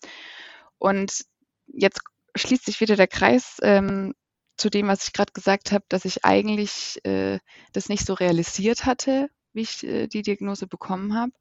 Und 0.77 1.25
jetzt 1.67 2.01
schließt 2.35 2.65
sich 2.65 2.79
wieder 2.81 2.95
der 2.95 3.07
Kreis 3.07 3.57
ähm, 3.61 4.13
zu 4.57 4.69
dem, 4.69 4.87
was 4.87 5.07
ich 5.07 5.13
gerade 5.13 5.33
gesagt 5.33 5.71
habe, 5.71 5.85
dass 5.89 6.05
ich 6.05 6.25
eigentlich 6.25 6.99
äh, 7.03 7.39
das 7.73 7.89
nicht 7.89 8.05
so 8.05 8.13
realisiert 8.13 8.85
hatte, 8.85 9.29
wie 9.53 9.61
ich 9.61 9.83
äh, 9.83 10.07
die 10.07 10.21
Diagnose 10.21 10.67
bekommen 10.67 11.15
habe. 11.15 11.31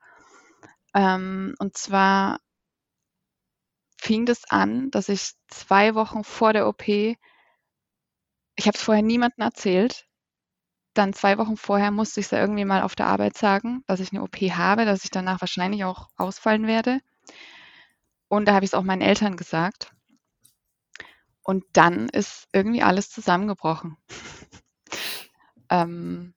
Ähm, 0.95 1.55
und 1.59 1.77
zwar 1.77 2.41
fing 3.99 4.27
das 4.27 4.51
an, 4.51 4.91
dass 4.91 5.09
ich 5.09 5.33
zwei 5.49 5.95
Wochen 5.95 6.25
vor 6.25 6.53
der 6.53 6.67
OP, 6.67 6.89
ich 6.89 7.17
habe 8.67 8.77
es 8.77 8.83
vorher 8.83 9.03
niemandem 9.03 9.43
erzählt, 9.43 10.07
dann 10.95 11.13
zwei 11.13 11.39
Wochen 11.39 11.57
vorher 11.57 11.91
musste 11.91 12.21
ich 12.21 12.27
es 12.27 12.33
ja 12.33 12.41
irgendwie 12.41 12.65
mal 12.65 12.83
auf 12.83 12.95
der 12.95 13.07
Arbeit 13.07 13.37
sagen, 13.37 13.85
dass 13.87 14.01
ich 14.01 14.13
eine 14.13 14.23
OP 14.23 14.37
habe, 14.37 14.85
dass 14.85 15.05
ich 15.05 15.11
danach 15.11 15.41
wahrscheinlich 15.41 15.85
auch 15.85 16.09
ausfallen 16.17 16.67
werde. 16.67 17.01
Und 18.29 18.47
da 18.47 18.55
habe 18.55 18.65
ich 18.65 18.71
es 18.71 18.75
auch 18.75 18.83
meinen 18.83 19.03
Eltern 19.03 19.37
gesagt. 19.37 19.93
Und 21.43 21.65
dann 21.73 22.09
ist 22.09 22.49
irgendwie 22.53 22.83
alles 22.83 23.11
zusammengebrochen. 23.11 23.97
ähm, 25.71 26.35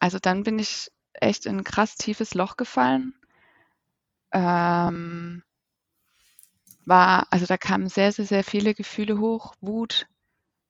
also 0.00 0.18
dann 0.18 0.42
bin 0.42 0.58
ich 0.58 0.90
echt 1.12 1.46
in 1.46 1.58
ein 1.58 1.64
krass 1.64 1.96
tiefes 1.96 2.34
Loch 2.34 2.56
gefallen. 2.56 3.14
Ähm, 4.32 5.42
war, 6.84 7.26
also 7.30 7.46
da 7.46 7.56
kamen 7.56 7.88
sehr, 7.88 8.12
sehr, 8.12 8.26
sehr 8.26 8.44
viele 8.44 8.74
Gefühle 8.74 9.18
hoch. 9.18 9.54
Wut 9.60 10.06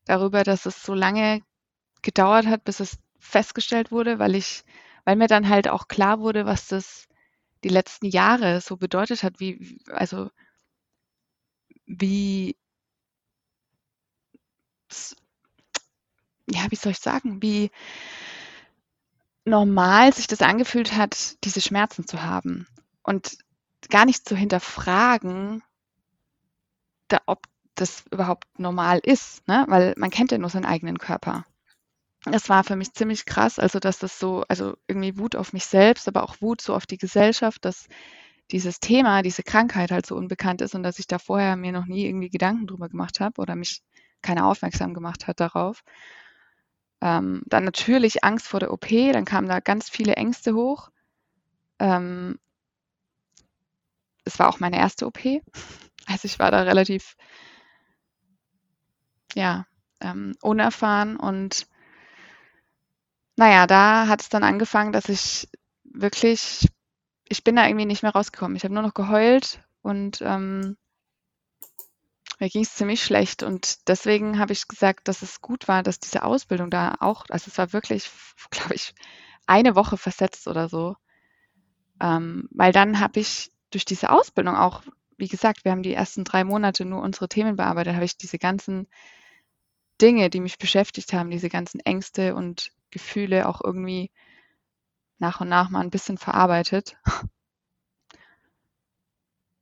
darüber, 0.05 0.43
dass 0.43 0.67
es 0.67 0.83
so 0.83 0.95
lange 0.95 1.43
gedauert 2.03 2.47
hat, 2.47 2.65
bis 2.65 2.81
es 2.81 2.99
festgestellt 3.19 3.91
wurde, 3.91 4.19
weil 4.19 4.35
ich, 4.35 4.65
weil 5.05 5.17
mir 5.17 5.29
dann 5.29 5.49
halt 5.49 5.69
auch 5.69 5.89
klar 5.89 6.21
wurde, 6.21 6.47
was 6.47 6.69
das 6.69 7.09
die 7.65 7.69
letzten 7.69 8.07
Jahre 8.07 8.61
so 8.61 8.77
bedeutet 8.77 9.23
hat, 9.23 9.41
wie, 9.41 9.81
also 9.91 10.31
wie, 11.87 12.57
ja, 16.51 16.67
wie 16.71 16.77
soll 16.77 16.93
ich 16.93 16.99
sagen, 17.01 17.43
wie 17.43 17.71
normal 19.45 20.13
sich 20.13 20.27
das 20.27 20.43
angefühlt 20.43 20.95
hat, 20.95 21.43
diese 21.45 21.61
Schmerzen 21.61 22.07
zu 22.07 22.23
haben 22.23 22.67
und 23.03 23.39
gar 23.91 24.05
nicht 24.05 24.29
zu 24.29 24.37
hinterfragen, 24.37 25.63
da, 27.09 27.21
ob 27.27 27.47
das 27.75 28.05
überhaupt 28.11 28.59
normal 28.59 29.01
ist, 29.03 29.47
ne? 29.49 29.65
weil 29.69 29.95
man 29.97 30.11
kennt 30.11 30.33
ja 30.33 30.39
nur 30.39 30.51
seinen 30.51 30.67
eigenen 30.67 30.99
Körper. 30.99 31.45
Das 32.25 32.49
war 32.49 32.65
für 32.65 32.77
mich 32.77 32.93
ziemlich 32.95 33.27
krass, 33.27 33.59
also 33.59 33.79
dass 33.79 33.99
das 33.99 34.19
so, 34.19 34.45
also 34.49 34.77
irgendwie 34.87 35.19
Wut 35.19 35.37
auf 35.37 35.53
mich 35.53 35.67
selbst, 35.67 36.09
aber 36.09 36.25
auch 36.25 36.41
Wut 36.41 36.61
so 36.61 36.75
auf 36.75 36.87
die 36.87 36.99
Gesellschaft, 36.99 37.65
dass 37.65 37.87
dieses 38.51 38.81
Thema, 38.81 39.23
diese 39.23 39.43
Krankheit 39.43 39.91
halt 39.91 40.07
so 40.07 40.17
unbekannt 40.17 40.63
ist 40.63 40.75
und 40.75 40.83
dass 40.83 40.99
ich 40.99 41.07
da 41.07 41.19
vorher 41.19 41.57
mir 41.57 41.73
noch 41.73 41.87
nie 41.87 42.07
irgendwie 42.07 42.31
Gedanken 42.31 42.67
drüber 42.67 42.89
gemacht 42.89 43.21
habe 43.21 43.41
oder 43.41 43.55
mich 43.55 43.83
keiner 44.23 44.47
aufmerksam 44.47 44.95
gemacht 44.95 45.27
hat 45.27 45.41
darauf. 45.41 45.85
Ähm, 47.01 47.43
dann 47.47 47.65
natürlich 47.65 48.25
Angst 48.25 48.49
vor 48.49 48.61
der 48.61 48.73
OP, 48.73 48.89
dann 48.89 49.25
kamen 49.25 49.49
da 49.49 49.61
ganz 49.61 49.89
viele 49.89 50.17
Ängste 50.17 50.55
hoch. 50.55 50.91
Ähm, 51.79 52.39
es 54.25 54.39
war 54.39 54.49
auch 54.49 54.61
meine 54.61 54.79
erste 54.79 55.07
OP. 55.07 55.19
Also 56.11 56.25
ich 56.25 56.39
war 56.39 56.51
da 56.51 56.63
relativ, 56.63 57.17
ja, 59.35 59.67
ähm, 60.01 60.35
unerfahren 60.41 61.19
und 61.19 61.67
naja, 63.38 63.68
da 63.68 64.09
hat 64.09 64.21
es 64.21 64.28
dann 64.28 64.42
angefangen, 64.42 64.92
dass 64.92 65.09
ich 65.09 65.49
wirklich, 65.85 66.66
ich 67.28 67.45
bin 67.45 67.54
da 67.54 67.68
irgendwie 67.68 67.87
nicht 67.87 68.02
mehr 68.02 68.11
rausgekommen. 68.11 68.57
Ich 68.57 68.64
habe 68.64 68.75
nur 68.75 68.83
noch 68.83 68.95
geheult 68.95 69.62
und 69.80 70.21
ähm, 70.23 70.76
mir 72.40 72.49
ging 72.49 72.62
es 72.62 72.75
ziemlich 72.75 73.00
schlecht. 73.04 73.45
Und 73.45 73.87
deswegen 73.87 74.40
habe 74.40 74.52
ich 74.52 74.66
gesagt, 74.66 75.07
dass 75.07 75.23
es 75.23 75.40
gut 75.40 75.68
war, 75.68 75.85
dass 75.85 76.00
diese 76.00 76.25
Ausbildung 76.25 76.68
da 76.68 76.97
auch, 76.99 77.26
also 77.28 77.49
es 77.49 77.57
war 77.59 77.73
wirklich, 77.73 78.11
glaube 78.50 78.75
ich, 78.75 78.92
eine 79.47 79.76
Woche 79.76 79.97
versetzt 79.97 80.49
oder 80.49 80.68
so. 80.68 80.97
Ähm, 82.00 82.49
weil 82.50 82.73
dann 82.73 82.99
habe 82.99 83.21
ich 83.21 83.52
durch 83.71 83.85
diese 83.85 84.11
Ausbildung 84.11 84.57
auch, 84.57 84.83
wie 85.16 85.28
gesagt, 85.28 85.64
wir 85.64 85.71
haben 85.71 85.85
die 85.85 85.95
ersten 85.95 86.25
drei 86.25 86.42
Monate 86.42 86.85
nur 86.85 87.02
unsere 87.02 87.28
Themen 87.28 87.54
bearbeitet, 87.54 87.95
habe 87.95 88.04
ich 88.04 88.16
diese 88.16 88.40
ganzen 88.40 88.88
Dinge, 90.02 90.28
die 90.28 90.40
mich 90.40 90.59
beschäftigt 90.59 91.12
haben, 91.12 91.30
diese 91.30 91.49
ganzen 91.49 91.78
Ängste 91.78 92.35
und 92.35 92.73
Gefühle 92.90 93.49
auch 93.49 93.61
irgendwie 93.64 94.11
nach 95.18 95.40
und 95.40 95.49
nach 95.49 95.71
mal 95.71 95.80
ein 95.80 95.90
bisschen 95.90 96.18
verarbeitet. 96.18 96.97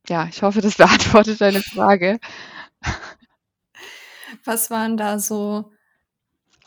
Ja, 0.09 0.27
ich 0.29 0.43
hoffe, 0.43 0.61
das 0.61 0.77
beantwortet 0.77 1.41
deine 1.41 1.61
Frage. 1.63 2.19
Was 4.45 4.71
waren 4.71 4.97
da 4.97 5.19
so 5.19 5.73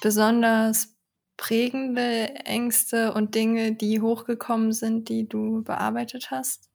besonders 0.01 0.95
prägende 1.37 2.35
Ängste 2.45 3.13
und 3.13 3.35
Dinge, 3.35 3.73
die 3.75 4.01
hochgekommen 4.01 4.73
sind, 4.73 5.09
die 5.09 5.27
du 5.27 5.63
bearbeitet 5.63 6.31
hast? 6.31 6.69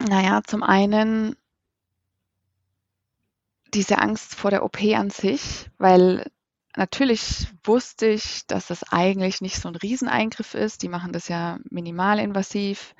Naja, 0.00 0.42
zum 0.46 0.62
einen 0.62 1.36
diese 3.74 3.98
Angst 3.98 4.34
vor 4.34 4.50
der 4.50 4.64
OP 4.64 4.82
an 4.94 5.10
sich, 5.10 5.70
weil 5.78 6.30
natürlich 6.76 7.48
wusste 7.64 8.06
ich, 8.06 8.46
dass 8.46 8.66
das 8.66 8.92
eigentlich 8.92 9.40
nicht 9.40 9.56
so 9.56 9.68
ein 9.68 9.76
Rieseneingriff 9.76 10.54
ist. 10.54 10.82
Die 10.82 10.88
machen 10.88 11.12
das 11.12 11.28
ja 11.28 11.58
minimalinvasiv, 11.70 12.94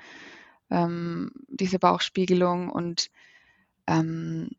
ähm, 0.69 1.31
diese 1.47 1.79
Bauchspiegelung. 1.79 2.69
Und 2.69 3.09
ähm, 3.87 4.49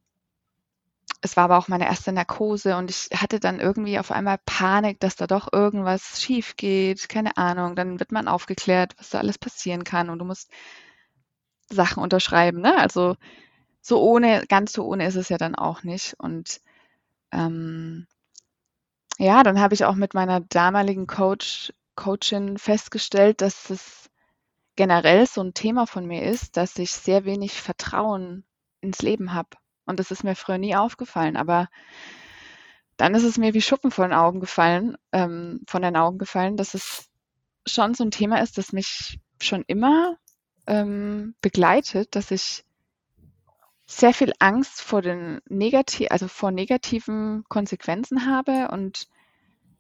es 1.21 1.37
war 1.37 1.45
aber 1.45 1.59
auch 1.59 1.69
meine 1.69 1.87
erste 1.87 2.13
Narkose 2.13 2.77
und 2.77 2.91
ich 2.91 3.09
hatte 3.15 3.41
dann 3.41 3.61
irgendwie 3.61 3.99
auf 3.99 4.11
einmal 4.11 4.39
Panik, 4.45 5.01
dass 5.01 5.17
da 5.17 5.27
doch 5.27 5.53
irgendwas 5.53 6.21
schief 6.21 6.57
geht. 6.57 7.09
Keine 7.09 7.37
Ahnung. 7.37 7.77
Dann 7.77 7.99
wird 7.99 8.13
man 8.13 8.29
aufgeklärt, 8.29 8.95
was 8.99 9.11
da 9.11 9.19
alles 9.19 9.39
passieren 9.39 9.85
kann 9.85 10.11
und 10.11 10.19
du 10.19 10.25
musst 10.25 10.51
Sachen 11.71 12.03
unterschreiben. 12.03 12.61
Ne? 12.61 12.77
Also 12.77 13.17
so 13.85 14.01
ohne, 14.01 14.47
ganz 14.49 14.73
so 14.73 14.87
ohne 14.87 15.07
ist 15.07 15.15
es 15.15 15.29
ja 15.29 15.37
dann 15.37 15.55
auch 15.55 15.83
nicht. 15.83 16.15
Und 16.19 16.63
ähm, 17.33 18.07
ja, 19.19 19.43
dann 19.43 19.61
habe 19.61 19.75
ich 19.75 19.85
auch 19.85 19.95
mit 19.95 20.15
meiner 20.15 20.41
damaligen 20.41 21.07
Coach, 21.07 21.71
Coachin 21.95 22.57
festgestellt, 22.57 23.43
dass 23.43 23.69
es 23.69 24.11
generell 24.75 25.27
so 25.27 25.43
ein 25.43 25.53
Thema 25.53 25.87
von 25.87 26.07
mir 26.07 26.23
ist, 26.23 26.57
dass 26.57 26.79
ich 26.79 26.93
sehr 26.93 27.27
wenig 27.27 27.61
Vertrauen 27.61 28.45
ins 28.81 29.03
Leben 29.03 29.35
habe. 29.35 29.51
Und 29.85 30.01
das 30.01 30.11
ist 30.11 30.25
mir 30.25 30.35
früher 30.35 30.59
nie 30.59 30.75
aufgefallen. 30.75 31.37
Aber 31.37 31.69
dann 32.97 33.15
ist 33.15 33.25
es 33.25 33.37
mir 33.37 33.53
wie 33.53 33.61
Schuppen 33.61 33.91
von 33.91 34.11
den 34.11 34.19
Augen 34.19 34.41
gefallen, 34.41 34.97
ähm, 35.13 35.61
von 35.69 35.83
den 35.83 35.97
Augen 35.97 36.17
gefallen, 36.17 36.57
dass 36.57 36.73
es 36.73 37.11
schon 37.67 37.93
so 37.93 38.03
ein 38.03 38.11
Thema 38.11 38.41
ist, 38.41 38.57
das 38.57 38.73
mich 38.73 39.21
schon 39.43 39.63
immer 39.67 40.17
ähm, 40.67 41.35
begleitet, 41.43 42.17
dass 42.17 42.31
ich 42.31 42.65
sehr 43.99 44.13
viel 44.13 44.33
Angst 44.39 44.81
vor 44.83 45.03
den 45.03 45.41
negati 45.49 46.09
also 46.09 46.29
vor 46.29 46.51
negativen 46.51 47.45
Konsequenzen 47.49 48.27
habe 48.27 48.69
und 48.73 49.09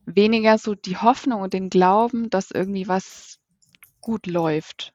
weniger 0.07 0.59
so 0.59 0.75
die 0.75 0.97
Hoffnung 0.97 1.41
und 1.41 1.53
den 1.53 1.71
Glauben, 1.71 2.31
dass 2.31 2.51
irgendwie 2.51 2.87
was 2.87 3.39
gut 4.01 4.27
läuft. 4.27 4.93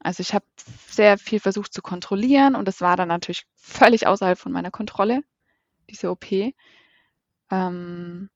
Also 0.00 0.20
ich 0.20 0.34
habe 0.34 0.44
sehr 0.88 1.18
viel 1.18 1.40
versucht 1.40 1.72
zu 1.72 1.82
kontrollieren 1.82 2.54
und 2.56 2.68
das 2.68 2.80
war 2.80 2.96
dann 2.96 3.08
natürlich 3.08 3.46
völlig 3.54 4.06
außerhalb 4.06 4.38
von 4.38 4.52
meiner 4.52 4.70
Kontrolle, 4.70 5.22
diese 5.90 6.10
OP. 6.10 6.26
Ähm, 7.50 8.30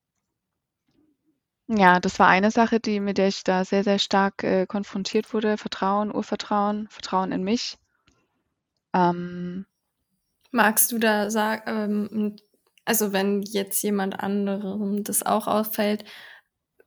ja, 1.69 2.01
das 2.01 2.19
war 2.19 2.29
eine 2.29 2.51
Sache, 2.51 2.81
die, 2.81 3.01
mit 3.01 3.19
der 3.19 3.29
ich 3.29 3.45
da 3.45 3.65
sehr, 3.65 3.85
sehr 3.85 3.99
stark 3.99 4.43
äh, 4.45 4.67
konfrontiert 4.67 5.33
wurde. 5.33 5.57
Vertrauen, 5.59 6.15
Urvertrauen, 6.15 6.89
Vertrauen 6.89 7.33
in 7.33 7.45
mich. 7.45 7.79
Ähm, 8.93 9.67
Magst 10.53 10.93
du 10.93 10.99
da 10.99 11.31
sagen, 11.31 11.63
ähm, 11.67 12.37
also 12.85 13.13
wenn 13.13 13.43
jetzt 13.43 13.83
jemand 13.83 14.21
anderem 14.21 15.03
das 15.03 15.25
auch 15.25 15.47
auffällt, 15.47 16.05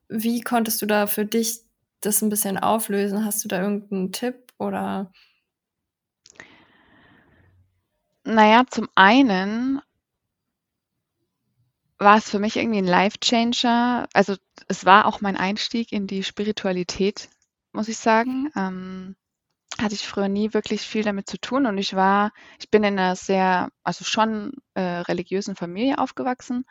wie 0.08 0.40
konntest 0.40 0.80
du 0.82 0.86
da 0.86 1.06
für 1.06 1.26
dich 1.26 1.60
das 2.00 2.22
ein 2.22 2.28
bisschen 2.28 2.58
auflösen? 2.58 3.24
Hast 3.24 3.44
du 3.44 3.48
da 3.48 3.60
irgendeinen 3.60 4.12
Tipp 4.12 4.52
oder? 4.58 5.12
Naja, 8.24 8.64
zum 8.70 8.88
einen 8.94 9.80
war 11.98 12.18
es 12.18 12.30
für 12.30 12.38
mich 12.38 12.56
irgendwie 12.56 12.78
ein 12.78 12.86
Life-Changer. 12.86 14.08
Also 14.12 14.36
es 14.68 14.84
war 14.84 15.06
auch 15.06 15.20
mein 15.20 15.36
Einstieg 15.36 15.92
in 15.92 16.06
die 16.06 16.22
Spiritualität, 16.22 17.28
muss 17.72 17.88
ich 17.88 17.98
sagen. 17.98 18.50
Ähm, 18.54 19.16
hatte 19.80 19.94
ich 19.94 20.06
früher 20.06 20.28
nie 20.28 20.54
wirklich 20.54 20.82
viel 20.82 21.02
damit 21.02 21.28
zu 21.28 21.38
tun 21.38 21.66
und 21.66 21.78
ich 21.78 21.94
war, 21.94 22.32
ich 22.58 22.70
bin 22.70 22.84
in 22.84 22.98
einer 22.98 23.16
sehr, 23.16 23.70
also 23.82 24.04
schon 24.04 24.52
äh, 24.74 24.80
religiösen 24.80 25.56
Familie 25.56 25.98
aufgewachsen, 25.98 26.64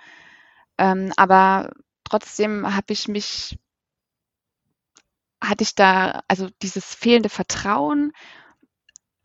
ähm, 0.77 1.11
aber 1.17 1.71
trotzdem 2.03 2.75
habe 2.75 2.93
ich 2.93 3.07
mich, 3.07 3.57
hatte 5.41 5.63
ich 5.63 5.75
da, 5.75 6.23
also 6.27 6.49
dieses 6.61 6.95
fehlende 6.95 7.29
Vertrauen, 7.29 8.11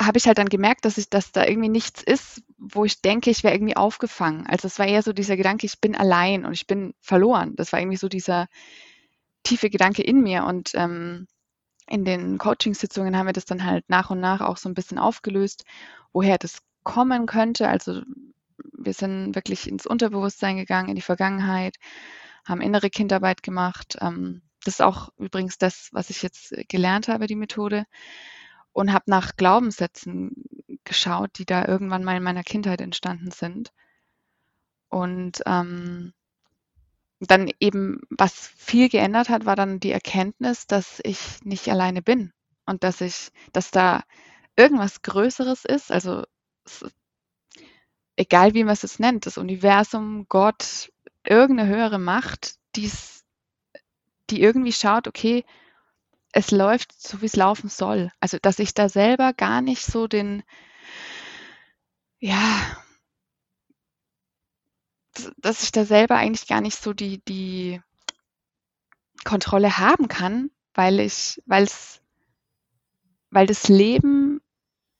habe 0.00 0.16
ich 0.16 0.26
halt 0.26 0.38
dann 0.38 0.48
gemerkt, 0.48 0.84
dass 0.84 0.96
ich, 0.96 1.10
dass 1.10 1.30
da 1.30 1.44
irgendwie 1.46 1.68
nichts 1.68 2.02
ist, 2.02 2.42
wo 2.56 2.84
ich 2.84 3.02
denke, 3.02 3.30
ich 3.30 3.44
wäre 3.44 3.54
irgendwie 3.54 3.76
aufgefangen. 3.76 4.46
Also 4.46 4.66
es 4.66 4.78
war 4.78 4.86
eher 4.86 5.02
so 5.02 5.12
dieser 5.12 5.36
Gedanke, 5.36 5.66
ich 5.66 5.80
bin 5.80 5.94
allein 5.94 6.46
und 6.46 6.54
ich 6.54 6.66
bin 6.66 6.94
verloren. 7.00 7.54
Das 7.56 7.72
war 7.72 7.80
irgendwie 7.80 7.98
so 7.98 8.08
dieser 8.08 8.48
tiefe 9.42 9.68
Gedanke 9.68 10.02
in 10.02 10.22
mir 10.22 10.44
und 10.44 10.70
ähm, 10.74 11.26
in 11.90 12.04
den 12.04 12.38
Coachingsitzungen 12.38 13.16
haben 13.16 13.26
wir 13.26 13.32
das 13.32 13.44
dann 13.44 13.64
halt 13.64 13.84
nach 13.90 14.10
und 14.10 14.20
nach 14.20 14.40
auch 14.40 14.56
so 14.56 14.68
ein 14.68 14.74
bisschen 14.74 14.98
aufgelöst, 14.98 15.64
woher 16.12 16.38
das 16.38 16.62
kommen 16.84 17.26
könnte. 17.26 17.68
Also 17.68 18.02
wir 18.72 18.94
sind 18.94 19.34
wirklich 19.34 19.68
ins 19.68 19.86
Unterbewusstsein 19.86 20.56
gegangen, 20.56 20.88
in 20.88 20.94
die 20.94 21.02
Vergangenheit, 21.02 21.76
haben 22.44 22.60
innere 22.60 22.90
Kindarbeit 22.90 23.42
gemacht. 23.42 23.96
Ähm, 24.00 24.42
das 24.64 24.74
ist 24.74 24.82
auch 24.82 25.08
übrigens 25.18 25.58
das, 25.58 25.88
was 25.92 26.10
ich 26.10 26.22
jetzt 26.22 26.54
gelernt 26.68 27.08
habe, 27.08 27.26
die 27.26 27.36
Methode. 27.36 27.86
Und 28.72 28.92
habe 28.92 29.04
nach 29.08 29.34
Glaubenssätzen 29.34 30.44
geschaut, 30.84 31.38
die 31.38 31.44
da 31.44 31.66
irgendwann 31.66 32.04
mal 32.04 32.16
in 32.16 32.22
meiner 32.22 32.44
Kindheit 32.44 32.80
entstanden 32.80 33.32
sind. 33.32 33.72
Und 34.88 35.42
ähm, 35.44 36.12
dann 37.20 37.50
eben, 37.60 38.00
was 38.10 38.48
viel 38.56 38.88
geändert 38.88 39.28
hat, 39.28 39.46
war 39.46 39.56
dann 39.56 39.80
die 39.80 39.92
Erkenntnis, 39.92 40.66
dass 40.66 41.00
ich 41.04 41.18
nicht 41.44 41.68
alleine 41.68 42.02
bin 42.02 42.32
und 42.66 42.82
dass 42.82 43.00
ich, 43.00 43.30
dass 43.52 43.70
da 43.70 44.02
irgendwas 44.56 45.02
Größeres 45.02 45.64
ist, 45.64 45.92
also 45.92 46.24
egal 48.16 48.54
wie 48.54 48.64
man 48.64 48.74
es 48.74 48.82
jetzt 48.82 49.00
nennt, 49.00 49.26
das 49.26 49.38
Universum, 49.38 50.26
Gott, 50.28 50.92
irgendeine 51.24 51.68
höhere 51.68 51.98
Macht, 51.98 52.56
die's, 52.76 53.24
die 54.30 54.42
irgendwie 54.42 54.72
schaut, 54.72 55.08
okay, 55.08 55.44
es 56.32 56.50
läuft 56.50 57.00
so, 57.00 57.22
wie 57.22 57.26
es 57.26 57.36
laufen 57.36 57.68
soll. 57.68 58.12
Also, 58.20 58.38
dass 58.40 58.58
ich 58.58 58.74
da 58.74 58.88
selber 58.88 59.32
gar 59.32 59.62
nicht 59.62 59.84
so 59.84 60.06
den, 60.06 60.42
ja, 62.20 62.60
dass 65.38 65.62
ich 65.62 65.72
da 65.72 65.84
selber 65.84 66.16
eigentlich 66.16 66.46
gar 66.46 66.60
nicht 66.60 66.80
so 66.80 66.92
die, 66.92 67.22
die 67.24 67.80
Kontrolle 69.24 69.78
haben 69.78 70.08
kann, 70.08 70.50
weil 70.74 71.00
ich, 71.00 71.42
weil 71.46 71.64
es, 71.64 72.00
weil 73.30 73.46
das 73.46 73.68
Leben 73.68 74.40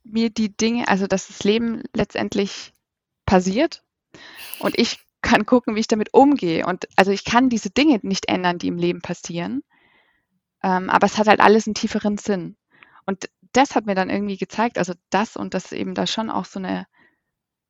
mir 0.03 0.31
die 0.31 0.57
Dinge, 0.57 0.89
also 0.89 1.07
dass 1.07 1.29
das 1.29 1.45
Leben 1.45 1.83
letztendlich 1.95 2.73
passiert 3.27 3.83
und 4.59 4.79
ich 4.79 4.99
kann 5.23 5.47
gucken, 5.47 5.75
wie 5.75 5.81
ich 5.81 5.89
damit 5.89 6.15
umgehe. 6.15 6.67
Und 6.67 6.89
also 6.97 7.11
ich 7.11 7.25
kann 7.25 7.49
diese 7.49 7.71
Dinge 7.71 8.01
nicht 8.03 8.29
ändern, 8.29 8.59
die 8.59 8.69
im 8.69 8.79
Leben 8.79 9.01
passieren. 9.03 9.63
Ähm, 10.63 10.91
aber 10.91 11.07
es 11.07 11.19
hat 11.19 11.29
halt 11.29 11.41
alles 11.41 11.67
einen 11.67 11.75
tieferen 11.75 12.19
Sinn. 12.19 12.57
Und 13.07 13.31
das 13.53 13.75
hat 13.75 13.87
mir 13.87 13.95
dann 13.95 14.11
irgendwie 14.11 14.37
gezeigt, 14.37 14.79
also 14.79 14.95
das 15.11 15.37
und 15.37 15.55
dass 15.55 15.73
eben 15.73 15.95
da 15.95 16.07
schon 16.07 16.31
auch 16.31 16.45
so 16.45 16.59
eine 16.59 16.87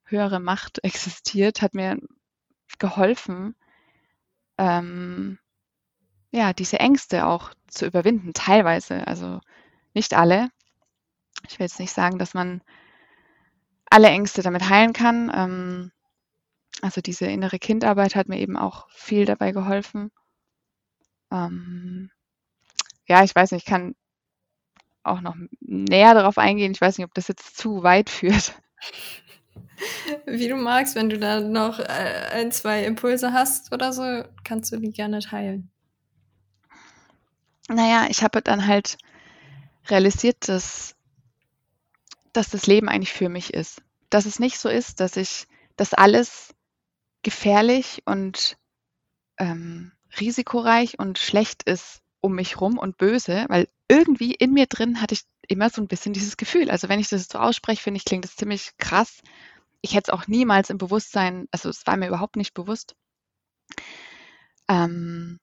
höhere 0.04 0.40
Macht 0.40 0.78
existiert, 0.84 1.62
hat 1.62 1.74
mir 1.74 1.98
geholfen, 2.78 3.54
ähm, 4.58 5.38
ja, 6.32 6.52
diese 6.52 6.78
Ängste 6.78 7.26
auch 7.26 7.52
zu 7.68 7.86
überwinden, 7.86 8.32
teilweise. 8.34 9.06
Also 9.06 9.40
nicht 9.94 10.14
alle. 10.14 10.50
Ich 11.48 11.58
will 11.58 11.66
jetzt 11.66 11.80
nicht 11.80 11.92
sagen, 11.92 12.18
dass 12.18 12.34
man 12.34 12.62
alle 13.90 14.08
Ängste 14.08 14.42
damit 14.42 14.68
heilen 14.68 14.92
kann. 14.92 15.30
Ähm, 15.34 15.92
also 16.82 17.00
diese 17.00 17.26
innere 17.26 17.58
Kindarbeit 17.58 18.14
hat 18.14 18.28
mir 18.28 18.38
eben 18.38 18.56
auch 18.56 18.88
viel 18.90 19.24
dabei 19.24 19.52
geholfen. 19.52 20.10
Ähm, 21.32 22.10
ja, 23.06 23.24
ich 23.24 23.34
weiß 23.34 23.52
nicht, 23.52 23.64
ich 23.66 23.70
kann 23.70 23.94
auch 25.02 25.20
noch 25.20 25.34
näher 25.60 26.14
darauf 26.14 26.38
eingehen. 26.38 26.72
Ich 26.72 26.80
weiß 26.80 26.98
nicht, 26.98 27.06
ob 27.06 27.14
das 27.14 27.28
jetzt 27.28 27.56
zu 27.56 27.82
weit 27.82 28.10
führt. 28.10 28.54
Wie 30.26 30.48
du 30.48 30.56
magst, 30.56 30.94
wenn 30.94 31.08
du 31.08 31.18
da 31.18 31.40
noch 31.40 31.78
äh, 31.78 32.28
ein, 32.32 32.52
zwei 32.52 32.84
Impulse 32.84 33.32
hast 33.32 33.72
oder 33.72 33.92
so, 33.92 34.24
kannst 34.44 34.72
du 34.72 34.76
die 34.76 34.90
gerne 34.90 35.20
teilen. 35.20 35.70
Naja, 37.68 38.06
ich 38.08 38.22
habe 38.22 38.42
dann 38.42 38.66
halt 38.66 38.98
realisiert, 39.88 40.48
dass, 40.48 40.96
dass 42.32 42.50
das 42.50 42.66
Leben 42.66 42.88
eigentlich 42.88 43.12
für 43.12 43.28
mich 43.28 43.54
ist. 43.54 43.82
Dass 44.10 44.26
es 44.26 44.38
nicht 44.38 44.58
so 44.58 44.68
ist, 44.68 45.00
dass 45.00 45.16
ich 45.16 45.46
das 45.76 45.94
alles 45.94 46.54
gefährlich 47.22 48.02
und 48.06 48.56
ähm, 49.38 49.92
risikoreich 50.18 50.98
und 50.98 51.18
schlecht 51.18 51.62
ist 51.62 52.02
um 52.20 52.34
mich 52.34 52.60
rum 52.60 52.78
und 52.78 52.98
böse, 52.98 53.46
weil 53.48 53.68
irgendwie 53.88 54.34
in 54.34 54.52
mir 54.52 54.66
drin 54.66 55.00
hatte 55.00 55.14
ich 55.14 55.22
immer 55.48 55.70
so 55.70 55.80
ein 55.80 55.88
bisschen 55.88 56.12
dieses 56.12 56.36
Gefühl. 56.36 56.70
Also 56.70 56.88
wenn 56.88 57.00
ich 57.00 57.08
das 57.08 57.28
so 57.28 57.38
ausspreche, 57.38 57.82
finde 57.82 57.98
ich, 57.98 58.04
klingt 58.04 58.24
das 58.24 58.36
ziemlich 58.36 58.72
krass. 58.78 59.20
Ich 59.82 59.94
hätte 59.94 60.10
es 60.10 60.14
auch 60.14 60.26
niemals 60.26 60.70
im 60.70 60.78
Bewusstsein, 60.78 61.46
also 61.50 61.68
es 61.68 61.86
war 61.86 61.96
mir 61.96 62.08
überhaupt 62.08 62.36
nicht 62.36 62.54
bewusst. 62.54 62.94
Ähm, 64.68 65.38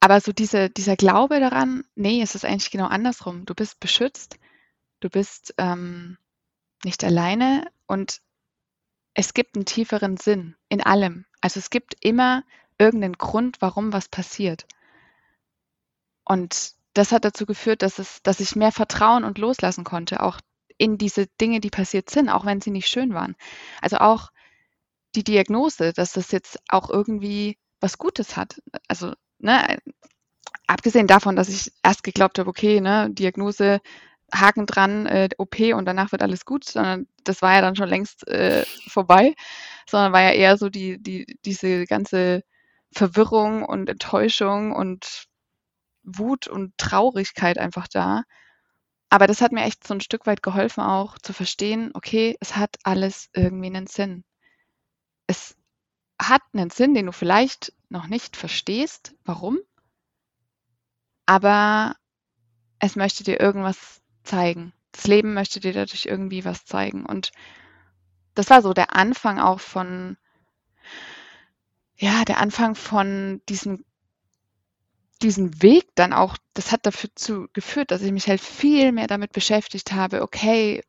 aber 0.00 0.20
so 0.20 0.32
diese, 0.32 0.70
dieser 0.70 0.96
Glaube 0.96 1.40
daran, 1.40 1.84
nee, 1.94 2.22
es 2.22 2.34
ist 2.34 2.44
eigentlich 2.44 2.70
genau 2.70 2.86
andersrum. 2.86 3.44
Du 3.44 3.54
bist 3.54 3.80
beschützt, 3.80 4.38
du 5.00 5.08
bist 5.08 5.54
ähm, 5.58 6.18
nicht 6.84 7.02
alleine 7.02 7.70
und 7.86 8.20
es 9.14 9.34
gibt 9.34 9.56
einen 9.56 9.64
tieferen 9.64 10.16
Sinn 10.16 10.56
in 10.68 10.82
allem. 10.82 11.24
Also 11.40 11.58
es 11.58 11.70
gibt 11.70 11.96
immer 12.04 12.44
irgendeinen 12.78 13.14
Grund, 13.14 13.56
warum 13.60 13.92
was 13.92 14.08
passiert. 14.08 14.66
Und 16.24 16.74
das 16.92 17.12
hat 17.12 17.24
dazu 17.24 17.46
geführt, 17.46 17.82
dass, 17.82 17.98
es, 17.98 18.22
dass 18.22 18.40
ich 18.40 18.56
mehr 18.56 18.72
vertrauen 18.72 19.24
und 19.24 19.38
loslassen 19.38 19.84
konnte, 19.84 20.22
auch 20.22 20.40
in 20.78 20.98
diese 20.98 21.26
Dinge, 21.40 21.60
die 21.60 21.70
passiert 21.70 22.10
sind, 22.10 22.28
auch 22.28 22.44
wenn 22.44 22.60
sie 22.60 22.70
nicht 22.70 22.88
schön 22.88 23.14
waren. 23.14 23.36
Also 23.80 23.98
auch 23.98 24.30
die 25.14 25.24
Diagnose, 25.24 25.92
dass 25.92 26.12
das 26.12 26.32
jetzt 26.32 26.58
auch 26.68 26.90
irgendwie 26.90 27.58
was 27.80 27.98
Gutes 27.98 28.36
hat. 28.36 28.60
Also, 28.88 29.14
ne, 29.38 29.78
abgesehen 30.66 31.06
davon, 31.06 31.36
dass 31.36 31.48
ich 31.48 31.72
erst 31.82 32.02
geglaubt 32.02 32.38
habe, 32.38 32.50
okay, 32.50 32.80
ne, 32.80 33.08
Diagnose, 33.10 33.80
Haken 34.34 34.66
dran, 34.66 35.06
äh, 35.06 35.28
OP 35.38 35.60
und 35.74 35.84
danach 35.86 36.12
wird 36.12 36.22
alles 36.22 36.44
gut, 36.44 36.64
sondern 36.64 37.06
das 37.24 37.42
war 37.42 37.54
ja 37.54 37.60
dann 37.60 37.76
schon 37.76 37.88
längst 37.88 38.26
äh, 38.28 38.64
vorbei, 38.88 39.34
sondern 39.88 40.12
war 40.12 40.22
ja 40.22 40.32
eher 40.32 40.56
so 40.58 40.68
die, 40.68 41.00
die, 41.00 41.38
diese 41.44 41.84
ganze 41.86 42.42
Verwirrung 42.92 43.64
und 43.64 43.88
Enttäuschung 43.88 44.72
und 44.72 45.26
Wut 46.02 46.48
und 46.48 46.76
Traurigkeit 46.78 47.58
einfach 47.58 47.88
da. 47.88 48.22
Aber 49.16 49.26
das 49.26 49.40
hat 49.40 49.50
mir 49.50 49.64
echt 49.64 49.86
so 49.86 49.94
ein 49.94 50.02
Stück 50.02 50.26
weit 50.26 50.42
geholfen, 50.42 50.82
auch 50.82 51.16
zu 51.16 51.32
verstehen, 51.32 51.90
okay, 51.94 52.36
es 52.38 52.54
hat 52.54 52.76
alles 52.82 53.30
irgendwie 53.32 53.68
einen 53.68 53.86
Sinn. 53.86 54.24
Es 55.26 55.56
hat 56.20 56.42
einen 56.52 56.68
Sinn, 56.68 56.92
den 56.92 57.06
du 57.06 57.12
vielleicht 57.12 57.72
noch 57.88 58.08
nicht 58.08 58.36
verstehst, 58.36 59.14
warum, 59.24 59.58
aber 61.24 61.96
es 62.78 62.94
möchte 62.94 63.24
dir 63.24 63.40
irgendwas 63.40 64.02
zeigen. 64.22 64.74
Das 64.92 65.06
Leben 65.06 65.32
möchte 65.32 65.60
dir 65.60 65.72
dadurch 65.72 66.04
irgendwie 66.04 66.44
was 66.44 66.66
zeigen. 66.66 67.06
Und 67.06 67.32
das 68.34 68.50
war 68.50 68.60
so 68.60 68.74
der 68.74 68.94
Anfang 68.94 69.40
auch 69.40 69.60
von, 69.60 70.18
ja, 71.96 72.26
der 72.26 72.36
Anfang 72.36 72.74
von 72.74 73.40
diesem, 73.48 73.82
diesem 75.22 75.62
Weg 75.62 75.88
dann 75.94 76.12
auch, 76.12 76.36
das 76.54 76.72
hat 76.72 76.86
dafür 76.86 77.10
zu, 77.14 77.48
geführt, 77.52 77.90
dass 77.90 78.02
ich 78.02 78.12
mich 78.12 78.28
halt 78.28 78.40
viel 78.40 78.92
mehr 78.92 79.06
damit 79.06 79.32
beschäftigt 79.32 79.92
habe, 79.92 80.22
okay, 80.22 80.82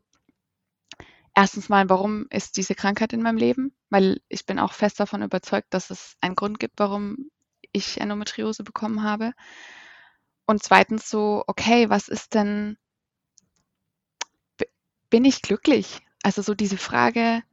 erstens 1.35 1.69
mal, 1.69 1.89
warum 1.89 2.25
ist 2.29 2.57
diese 2.57 2.75
Krankheit 2.75 3.13
in 3.13 3.21
meinem 3.21 3.37
Leben? 3.37 3.73
Weil 3.89 4.21
ich 4.27 4.45
bin 4.45 4.59
auch 4.59 4.73
fest 4.73 4.99
davon 4.99 5.21
überzeugt, 5.21 5.67
dass 5.73 5.89
es 5.89 6.17
einen 6.19 6.35
Grund 6.35 6.59
gibt, 6.59 6.79
warum 6.79 7.29
ich 7.71 8.01
Endometriose 8.01 8.63
bekommen 8.63 9.03
habe. 9.03 9.33
Und 10.45 10.63
zweitens 10.63 11.09
so, 11.09 11.43
okay, 11.47 11.89
was 11.89 12.07
ist 12.07 12.33
denn, 12.33 12.77
bin 15.09 15.25
ich 15.25 15.41
glücklich? 15.41 15.99
Also 16.23 16.41
so 16.41 16.53
diese 16.53 16.77
Frage, 16.77 17.43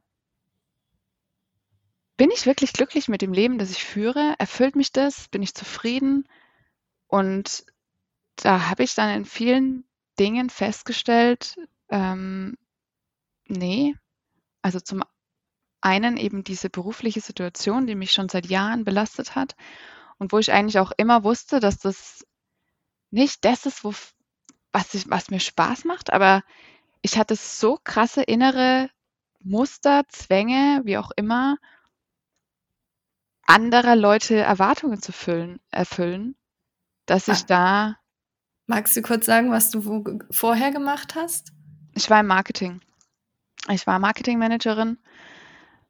bin 2.17 2.31
ich 2.31 2.45
wirklich 2.45 2.73
glücklich 2.73 3.07
mit 3.07 3.21
dem 3.21 3.33
Leben, 3.33 3.57
das 3.57 3.71
ich 3.71 3.83
führe? 3.83 4.35
Erfüllt 4.39 4.75
mich 4.75 4.91
das? 4.91 5.27
Bin 5.29 5.43
ich 5.43 5.53
zufrieden? 5.53 6.27
Und 7.07 7.65
da 8.37 8.69
habe 8.69 8.83
ich 8.83 8.95
dann 8.95 9.09
in 9.15 9.25
vielen 9.25 9.85
Dingen 10.19 10.49
festgestellt, 10.49 11.57
ähm, 11.89 12.57
nee. 13.47 13.95
Also 14.61 14.79
zum 14.79 15.03
einen 15.81 16.17
eben 16.17 16.43
diese 16.43 16.69
berufliche 16.69 17.21
Situation, 17.21 17.85
die 17.85 17.95
mich 17.95 18.11
schon 18.11 18.29
seit 18.29 18.47
Jahren 18.47 18.83
belastet 18.83 19.35
hat 19.35 19.55
und 20.17 20.31
wo 20.31 20.39
ich 20.39 20.51
eigentlich 20.51 20.79
auch 20.79 20.91
immer 20.97 21.23
wusste, 21.23 21.59
dass 21.59 21.77
das 21.77 22.25
nicht 23.11 23.45
das 23.45 23.65
ist, 23.65 23.83
wo, 23.83 23.93
was, 24.71 24.93
ich, 24.93 25.09
was 25.09 25.29
mir 25.29 25.39
Spaß 25.39 25.85
macht, 25.85 26.11
aber 26.11 26.43
ich 27.01 27.17
hatte 27.17 27.35
so 27.35 27.77
krasse 27.83 28.23
innere 28.23 28.89
Muster, 29.41 30.03
Zwänge, 30.09 30.81
wie 30.85 30.97
auch 30.97 31.11
immer, 31.15 31.57
anderer 33.45 33.95
Leute 33.95 34.37
Erwartungen 34.37 35.01
zu 35.01 35.11
füllen, 35.11 35.59
erfüllen, 35.69 36.35
dass 37.05 37.27
ich 37.27 37.43
ah. 37.43 37.45
da. 37.47 37.97
Magst 38.67 38.95
du 38.95 39.01
kurz 39.01 39.25
sagen, 39.25 39.51
was 39.51 39.69
du 39.69 40.03
vorher 40.31 40.71
gemacht 40.71 41.15
hast? 41.15 41.51
Ich 41.93 42.09
war 42.09 42.21
im 42.21 42.27
Marketing. 42.27 42.81
Ich 43.69 43.87
war 43.87 43.99
Marketingmanagerin, 43.99 44.97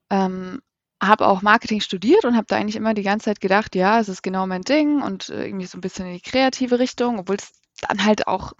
ähm, 0.10 0.62
habe 1.02 1.28
auch 1.28 1.42
Marketing 1.42 1.82
studiert 1.82 2.26
und 2.26 2.36
habe 2.36 2.48
da 2.48 2.56
eigentlich 2.56 2.76
immer 2.76 2.94
die 2.94 3.04
ganze 3.04 3.26
Zeit 3.26 3.42
gedacht, 3.42 3.76
ja, 3.76 4.00
es 4.00 4.08
ist 4.08 4.24
genau 4.24 4.48
mein 4.48 4.62
Ding 4.62 5.02
und 5.02 5.30
äh, 5.30 5.46
irgendwie 5.46 5.66
so 5.66 5.78
ein 5.78 5.82
bisschen 5.82 6.06
in 6.06 6.14
die 6.14 6.22
kreative 6.22 6.80
Richtung, 6.80 7.20
obwohl 7.20 7.36
es 7.36 7.52
dann 7.82 8.06
halt 8.06 8.28
auch 8.28 8.54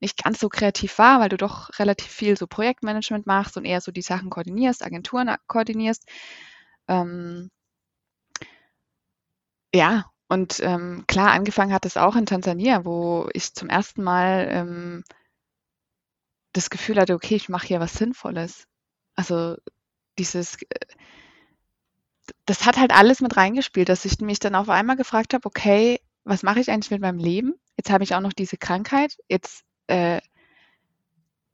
nicht 0.00 0.22
ganz 0.22 0.40
so 0.40 0.48
kreativ 0.48 0.98
war, 0.98 1.20
weil 1.20 1.28
du 1.28 1.36
doch 1.36 1.70
relativ 1.78 2.08
viel 2.08 2.36
so 2.36 2.46
Projektmanagement 2.46 3.26
machst 3.26 3.56
und 3.56 3.64
eher 3.64 3.80
so 3.80 3.92
die 3.92 4.02
Sachen 4.02 4.30
koordinierst, 4.30 4.84
Agenturen 4.84 5.36
koordinierst. 5.46 6.04
Ähm, 6.88 7.50
ja, 9.74 10.09
und 10.30 10.60
ähm, 10.60 11.02
klar, 11.08 11.32
angefangen 11.32 11.72
hat 11.72 11.84
es 11.84 11.96
auch 11.96 12.14
in 12.14 12.24
Tansania, 12.24 12.84
wo 12.84 13.28
ich 13.34 13.52
zum 13.52 13.68
ersten 13.68 14.04
Mal 14.04 14.46
ähm, 14.48 15.04
das 16.52 16.70
Gefühl 16.70 17.00
hatte, 17.00 17.14
okay, 17.14 17.34
ich 17.34 17.48
mache 17.48 17.66
hier 17.66 17.80
was 17.80 17.94
Sinnvolles. 17.94 18.68
Also 19.16 19.56
dieses, 20.18 20.62
äh, 20.62 20.66
das 22.46 22.64
hat 22.64 22.78
halt 22.78 22.92
alles 22.92 23.20
mit 23.20 23.36
reingespielt, 23.36 23.88
dass 23.88 24.04
ich 24.04 24.20
mich 24.20 24.38
dann 24.38 24.54
auf 24.54 24.68
einmal 24.68 24.94
gefragt 24.94 25.34
habe, 25.34 25.44
okay, 25.46 26.00
was 26.22 26.44
mache 26.44 26.60
ich 26.60 26.70
eigentlich 26.70 26.92
mit 26.92 27.00
meinem 27.00 27.18
Leben? 27.18 27.54
Jetzt 27.76 27.90
habe 27.90 28.04
ich 28.04 28.14
auch 28.14 28.20
noch 28.20 28.32
diese 28.32 28.56
Krankheit. 28.56 29.18
Jetzt, 29.28 29.64
äh, 29.88 30.20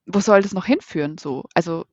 wo 0.05 0.21
soll 0.21 0.43
das 0.43 0.53
noch 0.53 0.67
hinführen? 0.67 1.17
So, 1.17 1.45
also 1.55 1.87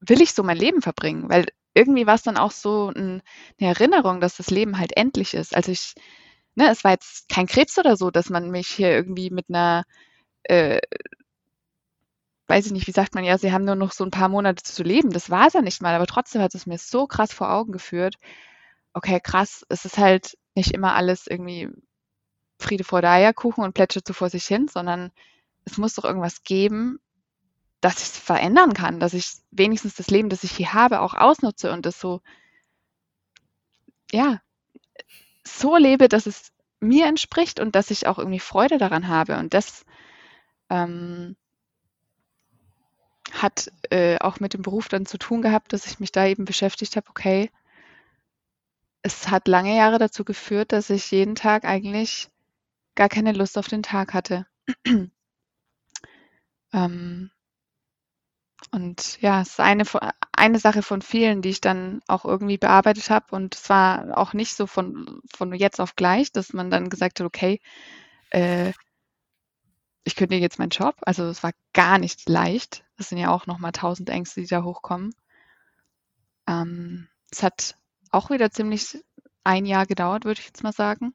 will 0.00 0.20
ich 0.20 0.34
so 0.34 0.42
mein 0.42 0.58
Leben 0.58 0.82
verbringen? 0.82 1.30
Weil 1.30 1.46
irgendwie 1.72 2.06
war 2.06 2.16
es 2.16 2.22
dann 2.22 2.36
auch 2.36 2.50
so 2.50 2.92
ein, 2.94 3.22
eine 3.58 3.70
Erinnerung, 3.70 4.20
dass 4.20 4.36
das 4.36 4.50
Leben 4.50 4.78
halt 4.78 4.94
endlich 4.98 5.32
ist. 5.32 5.56
Also 5.56 5.72
ich, 5.72 5.94
ne, 6.56 6.70
es 6.70 6.84
war 6.84 6.92
jetzt 6.92 7.28
kein 7.28 7.46
Krebs 7.46 7.78
oder 7.78 7.96
so, 7.96 8.10
dass 8.10 8.30
man 8.30 8.50
mich 8.50 8.68
hier 8.68 8.90
irgendwie 8.90 9.30
mit 9.30 9.46
einer 9.48 9.84
äh, 10.44 10.80
weiß 12.48 12.66
ich 12.66 12.72
nicht, 12.72 12.86
wie 12.86 12.92
sagt 12.92 13.14
man 13.14 13.24
ja, 13.24 13.38
sie 13.38 13.52
haben 13.52 13.64
nur 13.64 13.74
noch 13.74 13.92
so 13.92 14.04
ein 14.04 14.10
paar 14.10 14.28
Monate 14.28 14.62
zu 14.62 14.82
leben. 14.82 15.10
Das 15.10 15.30
war 15.30 15.48
es 15.48 15.54
ja 15.54 15.62
nicht 15.62 15.82
mal, 15.82 15.94
aber 15.94 16.06
trotzdem 16.06 16.42
hat 16.42 16.54
es 16.54 16.66
mir 16.66 16.78
so 16.78 17.06
krass 17.06 17.32
vor 17.32 17.50
Augen 17.52 17.72
geführt. 17.72 18.16
Okay, 18.92 19.20
krass, 19.22 19.64
es 19.68 19.84
ist 19.84 19.98
halt 19.98 20.36
nicht 20.54 20.72
immer 20.72 20.94
alles 20.94 21.26
irgendwie 21.26 21.68
Friede 22.58 22.84
vor 22.84 23.02
der 23.02 23.10
Eierkuchen 23.12 23.64
und 23.64 23.74
plätschert 23.74 24.06
so 24.06 24.14
vor 24.14 24.30
sich 24.30 24.46
hin, 24.46 24.68
sondern 24.68 25.10
es 25.64 25.78
muss 25.78 25.94
doch 25.94 26.04
irgendwas 26.04 26.44
geben, 26.44 27.00
dass 27.80 27.96
ich 27.98 28.04
es 28.10 28.18
verändern 28.18 28.74
kann, 28.74 29.00
dass 29.00 29.14
ich 29.14 29.32
wenigstens 29.50 29.94
das 29.96 30.08
Leben, 30.08 30.30
das 30.30 30.44
ich 30.44 30.52
hier 30.52 30.74
habe, 30.74 31.00
auch 31.00 31.14
ausnutze 31.14 31.72
und 31.72 31.86
das 31.86 32.00
so, 32.00 32.20
ja, 34.12 34.40
so 35.46 35.76
lebe, 35.76 36.08
dass 36.08 36.26
es 36.26 36.52
mir 36.80 37.06
entspricht 37.06 37.60
und 37.60 37.74
dass 37.74 37.90
ich 37.90 38.06
auch 38.06 38.18
irgendwie 38.18 38.40
Freude 38.40 38.78
daran 38.78 39.08
habe. 39.08 39.38
Und 39.38 39.54
das 39.54 39.84
ähm, 40.70 41.36
hat 43.32 43.70
äh, 43.90 44.18
auch 44.18 44.40
mit 44.40 44.54
dem 44.54 44.62
Beruf 44.62 44.88
dann 44.88 45.06
zu 45.06 45.18
tun 45.18 45.42
gehabt, 45.42 45.72
dass 45.72 45.86
ich 45.86 46.00
mich 46.00 46.12
da 46.12 46.26
eben 46.26 46.44
beschäftigt 46.44 46.96
habe, 46.96 47.08
okay, 47.08 47.50
es 49.02 49.28
hat 49.28 49.48
lange 49.48 49.76
Jahre 49.76 49.98
dazu 49.98 50.24
geführt, 50.24 50.72
dass 50.72 50.90
ich 50.90 51.10
jeden 51.10 51.36
Tag 51.36 51.64
eigentlich 51.64 52.28
gar 52.94 53.08
keine 53.08 53.32
Lust 53.32 53.56
auf 53.58 53.68
den 53.68 53.82
Tag 53.82 54.14
hatte. 54.14 54.46
ähm, 56.72 57.30
und 58.72 59.20
ja, 59.20 59.42
es 59.42 59.50
ist 59.50 59.60
eine, 59.60 59.84
eine 60.32 60.58
Sache 60.58 60.82
von 60.82 61.02
vielen, 61.02 61.42
die 61.42 61.50
ich 61.50 61.60
dann 61.60 62.00
auch 62.08 62.24
irgendwie 62.24 62.58
bearbeitet 62.58 63.10
habe. 63.10 63.26
Und 63.30 63.54
es 63.54 63.68
war 63.68 64.16
auch 64.16 64.32
nicht 64.32 64.54
so 64.54 64.66
von, 64.66 65.20
von 65.34 65.52
jetzt 65.54 65.80
auf 65.80 65.96
gleich, 65.96 66.32
dass 66.32 66.52
man 66.52 66.70
dann 66.70 66.88
gesagt 66.90 67.20
hat, 67.20 67.26
okay, 67.26 67.60
äh, 68.30 68.72
ich 70.04 70.16
kündige 70.16 70.42
jetzt 70.42 70.58
meinen 70.58 70.70
Job. 70.70 70.96
Also 71.02 71.24
es 71.24 71.42
war 71.42 71.52
gar 71.72 71.98
nicht 71.98 72.28
leicht. 72.28 72.84
Das 72.96 73.08
sind 73.08 73.18
ja 73.18 73.30
auch 73.30 73.46
nochmal 73.46 73.72
tausend 73.72 74.08
Ängste, 74.08 74.40
die 74.40 74.46
da 74.46 74.62
hochkommen. 74.62 75.14
Ähm, 76.46 77.08
es 77.30 77.42
hat 77.42 77.76
auch 78.10 78.30
wieder 78.30 78.50
ziemlich 78.50 79.02
ein 79.44 79.66
Jahr 79.66 79.86
gedauert, 79.86 80.24
würde 80.24 80.40
ich 80.40 80.46
jetzt 80.46 80.62
mal 80.62 80.72
sagen. 80.72 81.14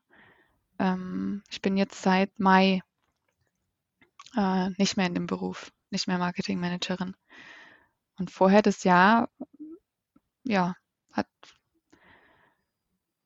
Ähm, 0.78 1.44
ich 1.50 1.62
bin 1.62 1.78
jetzt 1.78 2.02
seit 2.02 2.40
Mai 2.40 2.82
äh, 4.36 4.70
nicht 4.78 4.98
mehr 4.98 5.08
in 5.08 5.14
dem 5.14 5.28
Beruf, 5.28 5.72
nicht 5.92 6.08
mehr 6.08 6.18
Marketingmanagerin. 6.18 7.16
Und 8.18 8.32
vorher 8.32 8.62
das 8.62 8.84
Jahr, 8.84 9.30
ja, 10.44 10.76
hat 11.12 11.28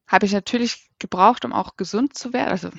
habe 0.07 0.25
ich 0.25 0.33
natürlich 0.33 0.89
gebraucht, 0.99 1.45
um 1.45 1.53
auch 1.53 1.77
gesund 1.77 2.17
zu 2.17 2.31
werden. 2.33 2.49
Also 2.49 2.69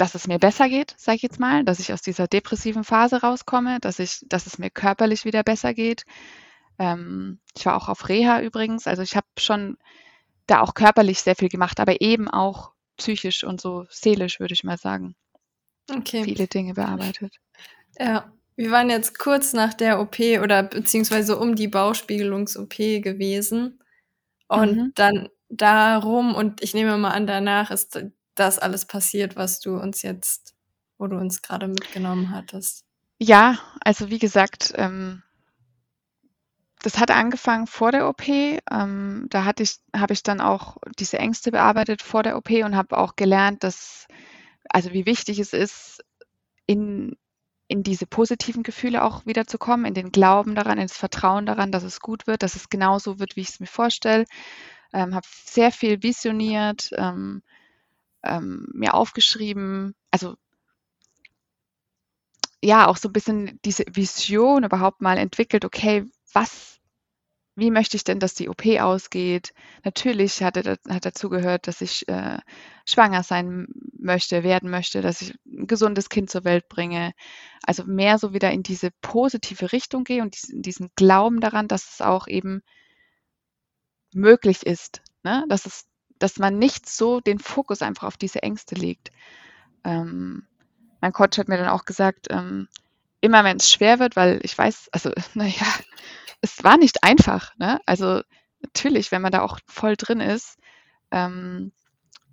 dass 0.00 0.14
es 0.14 0.26
mir 0.26 0.38
besser 0.38 0.68
geht, 0.68 0.94
sage 0.96 1.16
ich 1.16 1.22
jetzt 1.22 1.38
mal, 1.38 1.62
dass 1.62 1.78
ich 1.78 1.92
aus 1.92 2.00
dieser 2.00 2.26
depressiven 2.26 2.84
Phase 2.84 3.20
rauskomme, 3.20 3.80
dass 3.80 3.98
ich, 3.98 4.24
dass 4.26 4.46
es 4.46 4.58
mir 4.58 4.70
körperlich 4.70 5.26
wieder 5.26 5.42
besser 5.42 5.74
geht. 5.74 6.04
Ähm, 6.78 7.38
ich 7.54 7.66
war 7.66 7.76
auch 7.76 7.90
auf 7.90 8.08
Reha 8.08 8.40
übrigens, 8.40 8.86
also 8.86 9.02
ich 9.02 9.14
habe 9.14 9.26
schon 9.38 9.76
da 10.46 10.62
auch 10.62 10.72
körperlich 10.72 11.20
sehr 11.20 11.36
viel 11.36 11.50
gemacht, 11.50 11.80
aber 11.80 12.00
eben 12.00 12.28
auch 12.28 12.72
psychisch 12.96 13.44
und 13.44 13.60
so 13.60 13.84
seelisch, 13.90 14.40
würde 14.40 14.54
ich 14.54 14.64
mal 14.64 14.78
sagen. 14.78 15.14
Okay. 15.94 16.24
Viele 16.24 16.46
Dinge 16.46 16.72
bearbeitet. 16.72 17.36
Ja, 17.98 18.32
wir 18.60 18.70
waren 18.70 18.90
jetzt 18.90 19.18
kurz 19.18 19.54
nach 19.54 19.72
der 19.72 20.00
OP 20.00 20.20
oder 20.42 20.62
beziehungsweise 20.62 21.38
um 21.38 21.54
die 21.56 21.66
Bauchspiegelungs-OP 21.66 22.76
gewesen. 23.02 23.80
Und 24.48 24.76
mhm. 24.76 24.92
dann 24.94 25.28
darum, 25.48 26.34
und 26.34 26.62
ich 26.62 26.74
nehme 26.74 26.98
mal 26.98 27.12
an, 27.12 27.26
danach 27.26 27.70
ist 27.70 28.04
das 28.34 28.58
alles 28.58 28.84
passiert, 28.84 29.34
was 29.34 29.60
du 29.60 29.78
uns 29.78 30.02
jetzt, 30.02 30.54
wo 30.98 31.06
du 31.06 31.16
uns 31.16 31.40
gerade 31.40 31.68
mitgenommen 31.68 32.34
hattest? 32.34 32.84
Ja, 33.18 33.58
also 33.80 34.10
wie 34.10 34.18
gesagt, 34.18 34.74
ähm, 34.76 35.22
das 36.82 36.98
hat 36.98 37.10
angefangen 37.10 37.66
vor 37.66 37.92
der 37.92 38.10
OP. 38.10 38.28
Ähm, 38.28 39.26
da 39.30 39.46
hatte 39.46 39.62
ich, 39.62 39.78
habe 39.96 40.12
ich 40.12 40.22
dann 40.22 40.42
auch 40.42 40.76
diese 40.98 41.18
Ängste 41.18 41.50
bearbeitet 41.50 42.02
vor 42.02 42.22
der 42.22 42.36
OP 42.36 42.50
und 42.50 42.76
habe 42.76 42.98
auch 42.98 43.16
gelernt, 43.16 43.64
dass, 43.64 44.06
also 44.68 44.92
wie 44.92 45.06
wichtig 45.06 45.38
es 45.38 45.54
ist, 45.54 46.04
in, 46.66 47.16
in 47.70 47.84
diese 47.84 48.04
positiven 48.04 48.64
Gefühle 48.64 49.04
auch 49.04 49.24
wiederzukommen, 49.26 49.86
in 49.86 49.94
den 49.94 50.10
Glauben 50.10 50.56
daran, 50.56 50.78
in 50.78 50.88
das 50.88 50.96
Vertrauen 50.96 51.46
daran, 51.46 51.70
dass 51.70 51.84
es 51.84 52.00
gut 52.00 52.26
wird, 52.26 52.42
dass 52.42 52.56
es 52.56 52.68
genauso 52.68 53.20
wird, 53.20 53.36
wie 53.36 53.42
ich 53.42 53.50
es 53.50 53.60
mir 53.60 53.68
vorstelle. 53.68 54.24
Ähm, 54.92 55.14
habe 55.14 55.26
sehr 55.44 55.70
viel 55.70 56.02
visioniert, 56.02 56.90
ähm, 56.96 57.42
ähm, 58.24 58.66
mir 58.74 58.94
aufgeschrieben, 58.94 59.94
also 60.10 60.34
ja, 62.60 62.88
auch 62.88 62.96
so 62.96 63.08
ein 63.08 63.12
bisschen 63.12 63.60
diese 63.64 63.84
Vision 63.88 64.64
überhaupt 64.64 65.00
mal 65.00 65.16
entwickelt, 65.16 65.64
okay, 65.64 66.04
was, 66.32 66.79
wie 67.60 67.70
möchte 67.70 67.96
ich 67.96 68.04
denn, 68.04 68.18
dass 68.18 68.34
die 68.34 68.48
OP 68.48 68.66
ausgeht? 68.80 69.52
Natürlich 69.84 70.42
hatte, 70.42 70.78
hat 70.88 71.04
dazu 71.04 71.28
gehört, 71.28 71.68
dass 71.68 71.80
ich 71.80 72.08
äh, 72.08 72.38
schwanger 72.84 73.22
sein 73.22 73.68
möchte, 73.98 74.42
werden 74.42 74.70
möchte, 74.70 75.02
dass 75.02 75.22
ich 75.22 75.34
ein 75.46 75.66
gesundes 75.66 76.08
Kind 76.08 76.30
zur 76.30 76.44
Welt 76.44 76.68
bringe. 76.68 77.12
Also 77.62 77.84
mehr 77.84 78.18
so 78.18 78.32
wieder 78.32 78.50
in 78.50 78.62
diese 78.62 78.90
positive 79.00 79.72
Richtung 79.72 80.04
gehe 80.04 80.22
und 80.22 80.34
diesen, 80.34 80.62
diesen 80.62 80.90
Glauben 80.96 81.40
daran, 81.40 81.68
dass 81.68 81.92
es 81.92 82.00
auch 82.00 82.26
eben 82.26 82.62
möglich 84.12 84.66
ist, 84.66 85.02
ne? 85.22 85.44
dass 85.48 85.66
es 85.66 85.86
dass 86.18 86.38
man 86.38 86.58
nicht 86.58 86.86
so 86.88 87.20
den 87.20 87.38
Fokus 87.38 87.80
einfach 87.82 88.06
auf 88.06 88.18
diese 88.18 88.42
Ängste 88.42 88.74
legt. 88.74 89.10
Ähm, 89.84 90.46
mein 91.00 91.12
Coach 91.12 91.38
hat 91.38 91.48
mir 91.48 91.56
dann 91.56 91.70
auch 91.70 91.86
gesagt, 91.86 92.26
ähm, 92.30 92.68
immer 93.20 93.44
wenn 93.44 93.58
es 93.58 93.70
schwer 93.70 93.98
wird, 93.98 94.16
weil 94.16 94.40
ich 94.42 94.56
weiß, 94.56 94.88
also 94.92 95.10
naja, 95.34 95.66
es 96.40 96.62
war 96.64 96.76
nicht 96.78 97.02
einfach. 97.04 97.56
Ne? 97.58 97.80
Also 97.86 98.22
natürlich, 98.60 99.12
wenn 99.12 99.22
man 99.22 99.32
da 99.32 99.42
auch 99.42 99.58
voll 99.66 99.96
drin 99.96 100.20
ist, 100.20 100.58
ähm, 101.10 101.72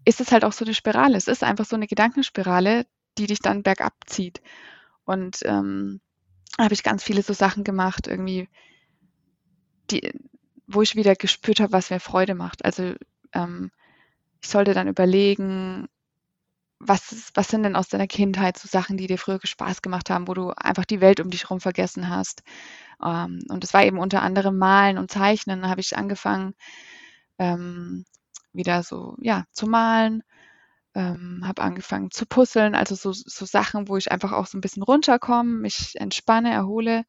ist 0.05 0.21
es 0.21 0.31
halt 0.31 0.45
auch 0.45 0.53
so 0.53 0.63
eine 0.63 0.73
Spirale. 0.73 1.17
Es 1.17 1.27
ist 1.27 1.43
einfach 1.43 1.65
so 1.65 1.75
eine 1.75 1.87
Gedankenspirale, 1.87 2.85
die 3.17 3.27
dich 3.27 3.39
dann 3.39 3.63
bergab 3.63 3.93
zieht. 4.05 4.41
Und 5.03 5.39
ähm, 5.43 5.99
habe 6.57 6.73
ich 6.73 6.83
ganz 6.83 7.03
viele 7.03 7.21
so 7.21 7.33
Sachen 7.33 7.63
gemacht, 7.63 8.07
irgendwie, 8.07 8.47
die, 9.91 10.13
wo 10.65 10.81
ich 10.81 10.95
wieder 10.95 11.15
gespürt 11.15 11.59
habe, 11.59 11.73
was 11.73 11.89
mir 11.89 11.99
Freude 11.99 12.35
macht. 12.35 12.63
Also 12.63 12.93
ähm, 13.33 13.71
ich 14.41 14.49
sollte 14.49 14.73
dann 14.73 14.87
überlegen, 14.87 15.87
was, 16.79 17.11
ist, 17.11 17.35
was 17.35 17.47
sind 17.47 17.63
denn 17.63 17.75
aus 17.75 17.89
deiner 17.89 18.07
Kindheit 18.07 18.57
so 18.57 18.67
Sachen, 18.67 18.97
die 18.97 19.07
dir 19.07 19.17
früher 19.17 19.39
Spaß 19.43 19.81
gemacht 19.81 20.09
haben, 20.09 20.27
wo 20.27 20.33
du 20.33 20.51
einfach 20.51 20.85
die 20.85 21.01
Welt 21.01 21.19
um 21.19 21.29
dich 21.29 21.43
herum 21.43 21.59
vergessen 21.59 22.09
hast. 22.09 22.43
Ähm, 23.03 23.39
und 23.49 23.63
es 23.63 23.73
war 23.73 23.83
eben 23.83 23.99
unter 23.99 24.21
anderem 24.21 24.57
Malen 24.57 24.97
und 24.97 25.11
Zeichnen. 25.11 25.61
Da 25.63 25.69
habe 25.69 25.81
ich 25.81 25.97
angefangen, 25.97 26.53
ähm, 27.39 28.05
wieder 28.53 28.83
so, 28.83 29.15
ja, 29.21 29.45
zu 29.51 29.67
malen. 29.67 30.23
Ähm, 30.95 31.43
habe 31.45 31.61
angefangen 31.61 32.11
zu 32.11 32.25
puzzeln, 32.25 32.73
also 32.75 32.95
so, 32.95 33.11
so 33.13 33.45
Sachen, 33.45 33.87
wo 33.87 33.97
ich 33.97 34.11
einfach 34.11 34.31
auch 34.31 34.47
so 34.47 34.57
ein 34.57 34.61
bisschen 34.61 34.83
runterkomme, 34.83 35.59
mich 35.59 35.95
entspanne, 35.99 36.51
erhole. 36.51 37.03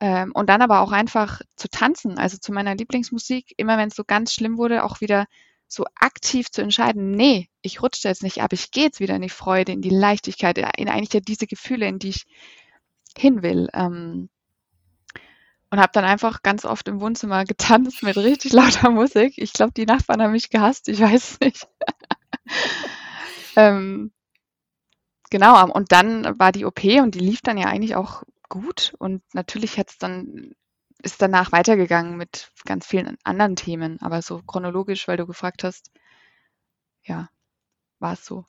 Ähm, 0.00 0.32
und 0.34 0.48
dann 0.48 0.62
aber 0.62 0.80
auch 0.80 0.92
einfach 0.92 1.40
zu 1.56 1.68
tanzen, 1.68 2.18
also 2.18 2.38
zu 2.38 2.52
meiner 2.52 2.74
Lieblingsmusik, 2.74 3.54
immer 3.56 3.78
wenn 3.78 3.88
es 3.88 3.96
so 3.96 4.04
ganz 4.04 4.32
schlimm 4.34 4.58
wurde, 4.58 4.84
auch 4.84 5.00
wieder 5.00 5.26
so 5.68 5.84
aktiv 5.94 6.50
zu 6.50 6.62
entscheiden, 6.62 7.10
nee, 7.10 7.48
ich 7.60 7.82
rutsche 7.82 8.08
jetzt 8.08 8.22
nicht 8.22 8.42
ab, 8.42 8.52
ich 8.52 8.70
gehe 8.70 8.84
jetzt 8.84 9.00
wieder 9.00 9.16
in 9.16 9.22
die 9.22 9.28
Freude, 9.28 9.72
in 9.72 9.82
die 9.82 9.90
Leichtigkeit, 9.90 10.58
in 10.58 10.88
eigentlich 10.88 11.12
ja 11.12 11.20
diese 11.20 11.46
Gefühle, 11.46 11.86
in 11.86 11.98
die 11.98 12.08
ich 12.08 12.26
hin 13.16 13.42
will. 13.42 13.68
Ähm, 13.74 14.30
und 15.70 15.80
habe 15.80 15.92
dann 15.92 16.04
einfach 16.04 16.42
ganz 16.42 16.64
oft 16.64 16.88
im 16.88 17.00
Wohnzimmer 17.00 17.44
getanzt 17.44 18.02
mit 18.02 18.16
richtig 18.16 18.52
lauter 18.52 18.90
Musik. 18.90 19.34
Ich 19.36 19.52
glaube, 19.52 19.72
die 19.72 19.84
Nachbarn 19.84 20.22
haben 20.22 20.32
mich 20.32 20.48
gehasst, 20.48 20.88
ich 20.88 21.00
weiß 21.00 21.40
nicht. 21.40 21.68
ähm, 23.56 24.10
genau, 25.28 25.70
und 25.70 25.92
dann 25.92 26.38
war 26.38 26.52
die 26.52 26.64
OP 26.64 26.82
und 26.84 27.14
die 27.14 27.20
lief 27.20 27.42
dann 27.42 27.58
ja 27.58 27.66
eigentlich 27.66 27.96
auch 27.96 28.22
gut. 28.48 28.94
Und 28.98 29.22
natürlich 29.34 29.78
hat 29.78 29.90
es 29.90 29.98
dann 29.98 30.54
ist 31.02 31.22
danach 31.22 31.52
weitergegangen 31.52 32.16
mit 32.16 32.50
ganz 32.64 32.86
vielen 32.86 33.16
anderen 33.24 33.56
Themen, 33.56 34.00
aber 34.00 34.22
so 34.22 34.42
chronologisch, 34.42 35.06
weil 35.08 35.16
du 35.16 35.26
gefragt 35.26 35.64
hast, 35.64 35.90
ja, 37.04 37.28
war 37.98 38.14
es 38.14 38.24
so. 38.24 38.44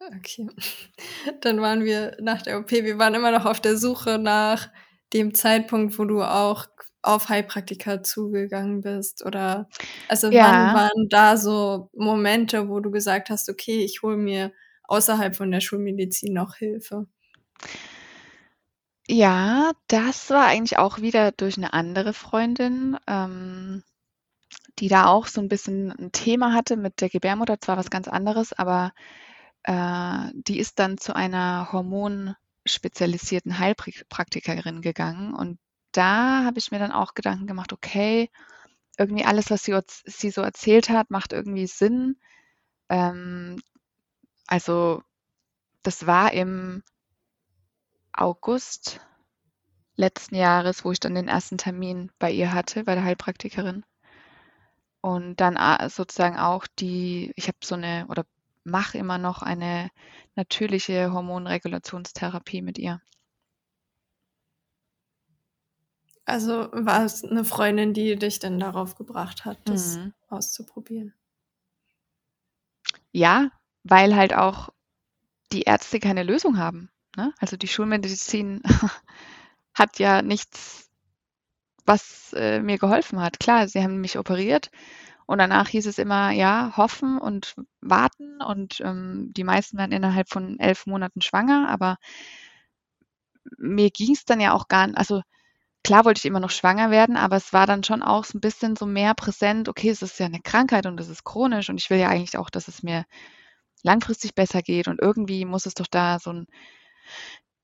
Okay. 0.00 0.48
Dann 1.40 1.60
waren 1.60 1.84
wir 1.84 2.16
nach 2.20 2.42
der 2.42 2.58
OP, 2.58 2.70
wir 2.70 2.98
waren 2.98 3.14
immer 3.14 3.30
noch 3.30 3.46
auf 3.46 3.60
der 3.60 3.76
Suche 3.76 4.18
nach 4.18 4.70
dem 5.12 5.34
Zeitpunkt, 5.34 5.98
wo 5.98 6.04
du 6.04 6.22
auch 6.22 6.66
auf 7.02 7.28
Heilpraktiker 7.28 8.02
zugegangen 8.02 8.80
bist 8.80 9.24
oder 9.24 9.68
also 10.08 10.30
ja. 10.30 10.44
wann 10.44 10.74
waren 10.74 11.08
da 11.08 11.36
so 11.36 11.90
Momente, 11.94 12.68
wo 12.68 12.80
du 12.80 12.90
gesagt 12.90 13.30
hast, 13.30 13.48
okay, 13.48 13.84
ich 13.84 14.02
hole 14.02 14.16
mir 14.16 14.52
außerhalb 14.84 15.36
von 15.36 15.50
der 15.50 15.60
Schulmedizin 15.60 16.34
noch 16.34 16.56
Hilfe? 16.56 17.06
Ja, 19.10 19.72
das 19.88 20.28
war 20.30 20.46
eigentlich 20.46 20.76
auch 20.78 20.98
wieder 21.00 21.32
durch 21.32 21.56
eine 21.56 21.72
andere 21.72 22.12
Freundin, 22.12 22.96
ähm, 23.06 23.82
die 24.78 24.88
da 24.88 25.06
auch 25.06 25.26
so 25.26 25.40
ein 25.40 25.48
bisschen 25.48 25.92
ein 25.92 26.12
Thema 26.12 26.52
hatte 26.54 26.76
mit 26.76 27.00
der 27.00 27.10
Gebärmutter, 27.10 27.60
zwar 27.60 27.76
was 27.78 27.90
ganz 27.90 28.08
anderes, 28.08 28.52
aber, 28.54 28.92
äh, 29.64 30.30
die 30.34 30.58
ist 30.60 30.78
dann 30.80 30.98
zu 30.98 31.14
einer 31.16 31.72
hormonspezialisierten 31.72 33.58
Heilpraktikerin 33.58 34.82
gegangen 34.82 35.34
und 35.34 35.58
da 35.92 36.44
habe 36.44 36.58
ich 36.58 36.70
mir 36.72 36.78
dann 36.80 36.92
auch 36.92 37.14
Gedanken 37.14 37.46
gemacht: 37.48 37.72
„Okay, 37.72 38.30
irgendwie 38.98 39.24
alles, 39.26 39.50
was 39.50 39.64
sie 39.64 39.78
sie 40.06 40.30
so 40.30 40.42
erzählt 40.42 40.90
hat, 40.90 41.10
macht 41.10 41.32
irgendwie 41.34 41.66
Sinn.“ 41.68 42.18
Ähm, 42.90 43.60
also, 44.48 45.02
das 45.82 46.06
war 46.06 46.32
im 46.32 46.82
August 48.18 49.00
letzten 49.96 50.36
Jahres, 50.36 50.84
wo 50.84 50.92
ich 50.92 51.00
dann 51.00 51.14
den 51.14 51.28
ersten 51.28 51.58
Termin 51.58 52.10
bei 52.18 52.30
ihr 52.32 52.52
hatte, 52.52 52.84
bei 52.84 52.94
der 52.94 53.04
Heilpraktikerin. 53.04 53.84
Und 55.00 55.36
dann 55.40 55.56
a 55.56 55.88
sozusagen 55.88 56.36
auch 56.38 56.66
die 56.78 57.32
ich 57.36 57.48
habe 57.48 57.58
so 57.64 57.74
eine 57.74 58.06
oder 58.08 58.24
mache 58.64 58.96
immer 58.98 59.18
noch 59.18 59.42
eine 59.42 59.90
natürliche 60.36 61.12
Hormonregulationstherapie 61.12 62.62
mit 62.62 62.78
ihr. 62.78 63.00
Also 66.26 66.68
war 66.72 67.04
es 67.04 67.24
eine 67.24 67.44
Freundin, 67.44 67.92
die 67.92 68.14
dich 68.14 68.38
dann 68.38 68.60
darauf 68.60 68.94
gebracht 68.94 69.44
hat, 69.44 69.58
das 69.68 69.98
Mhm. 69.98 70.12
auszuprobieren? 70.28 71.12
Ja, 73.12 73.50
weil 73.84 74.16
halt 74.16 74.32
auch 74.34 74.70
die 75.52 75.62
Ärzte 75.62 76.00
keine 76.00 76.22
Lösung 76.24 76.58
haben, 76.58 76.90
ne? 77.18 77.34
Also, 77.40 77.58
die 77.58 77.68
Schulmedizin 77.68 78.62
hat 79.74 79.98
ja 80.00 80.22
nichts, 80.22 80.90
was, 81.86 82.32
äh, 82.34 82.60
mir 82.60 82.78
geholfen 82.78 83.20
hat. 83.20 83.40
Klar, 83.40 83.68
sie 83.68 83.82
haben 83.82 84.00
mich 84.00 84.18
operiert 84.18 84.70
und 85.26 85.38
danach 85.38 85.68
hieß 85.68 85.86
es 85.86 85.98
immer, 85.98 86.30
ja, 86.32 86.74
hoffen 86.76 87.18
und 87.18 87.56
warten 87.82 88.42
und, 88.42 88.80
ähm, 88.82 89.32
die 89.36 89.44
meisten 89.44 89.78
werden 89.78 89.92
innerhalb 89.92 90.28
von 90.30 90.58
11 90.60 90.86
Monaten 90.86 91.22
schwanger, 91.22 91.68
aber 91.70 91.98
mir 93.58 93.90
ging's 93.90 94.24
dann 94.24 94.40
ja 94.40 94.52
auch 94.52 94.68
gar 94.68 94.84
n 94.84 94.94
also, 94.94 95.22
klar 95.84 96.04
wollte 96.04 96.18
ich 96.20 96.26
immer 96.26 96.40
noch 96.40 96.50
schwanger 96.50 96.90
werden, 96.92 97.16
aber 97.16 97.36
es 97.36 97.52
war 97.52 97.66
dann 97.66 97.84
schon 97.84 98.02
auch 98.02 98.24
so 98.24 98.38
'n 98.38 98.40
bisschen 98.42 98.76
so 98.76 98.86
mehr 98.86 99.14
präsent: 99.14 99.68
„Okay, 99.68 99.90
es 99.90 100.02
ist 100.02 100.18
ja 100.20 100.28
'ne 100.28 100.40
Krankheit 100.42 100.86
und 100.86 101.00
es 101.00 101.08
ist 101.10 101.24
chronisch 101.24 101.70
und 101.70 101.78
ich 101.80 101.90
will 101.90 101.98
ja 101.98 102.08
eigentlich 102.10 102.38
auch, 102.38 102.50
dass 102.50 102.68
es 102.68 102.82
mir 102.84 103.04
langfristig 103.84 104.34
besser 104.36 104.62
geht 104.62 104.88
und 104.88 105.00
irgendwie 105.00 105.44
muss 105.46 105.66
es 105.66 105.74
doch 105.74 105.86
da 105.88 106.18
so 106.20 106.30
'n 106.32 106.46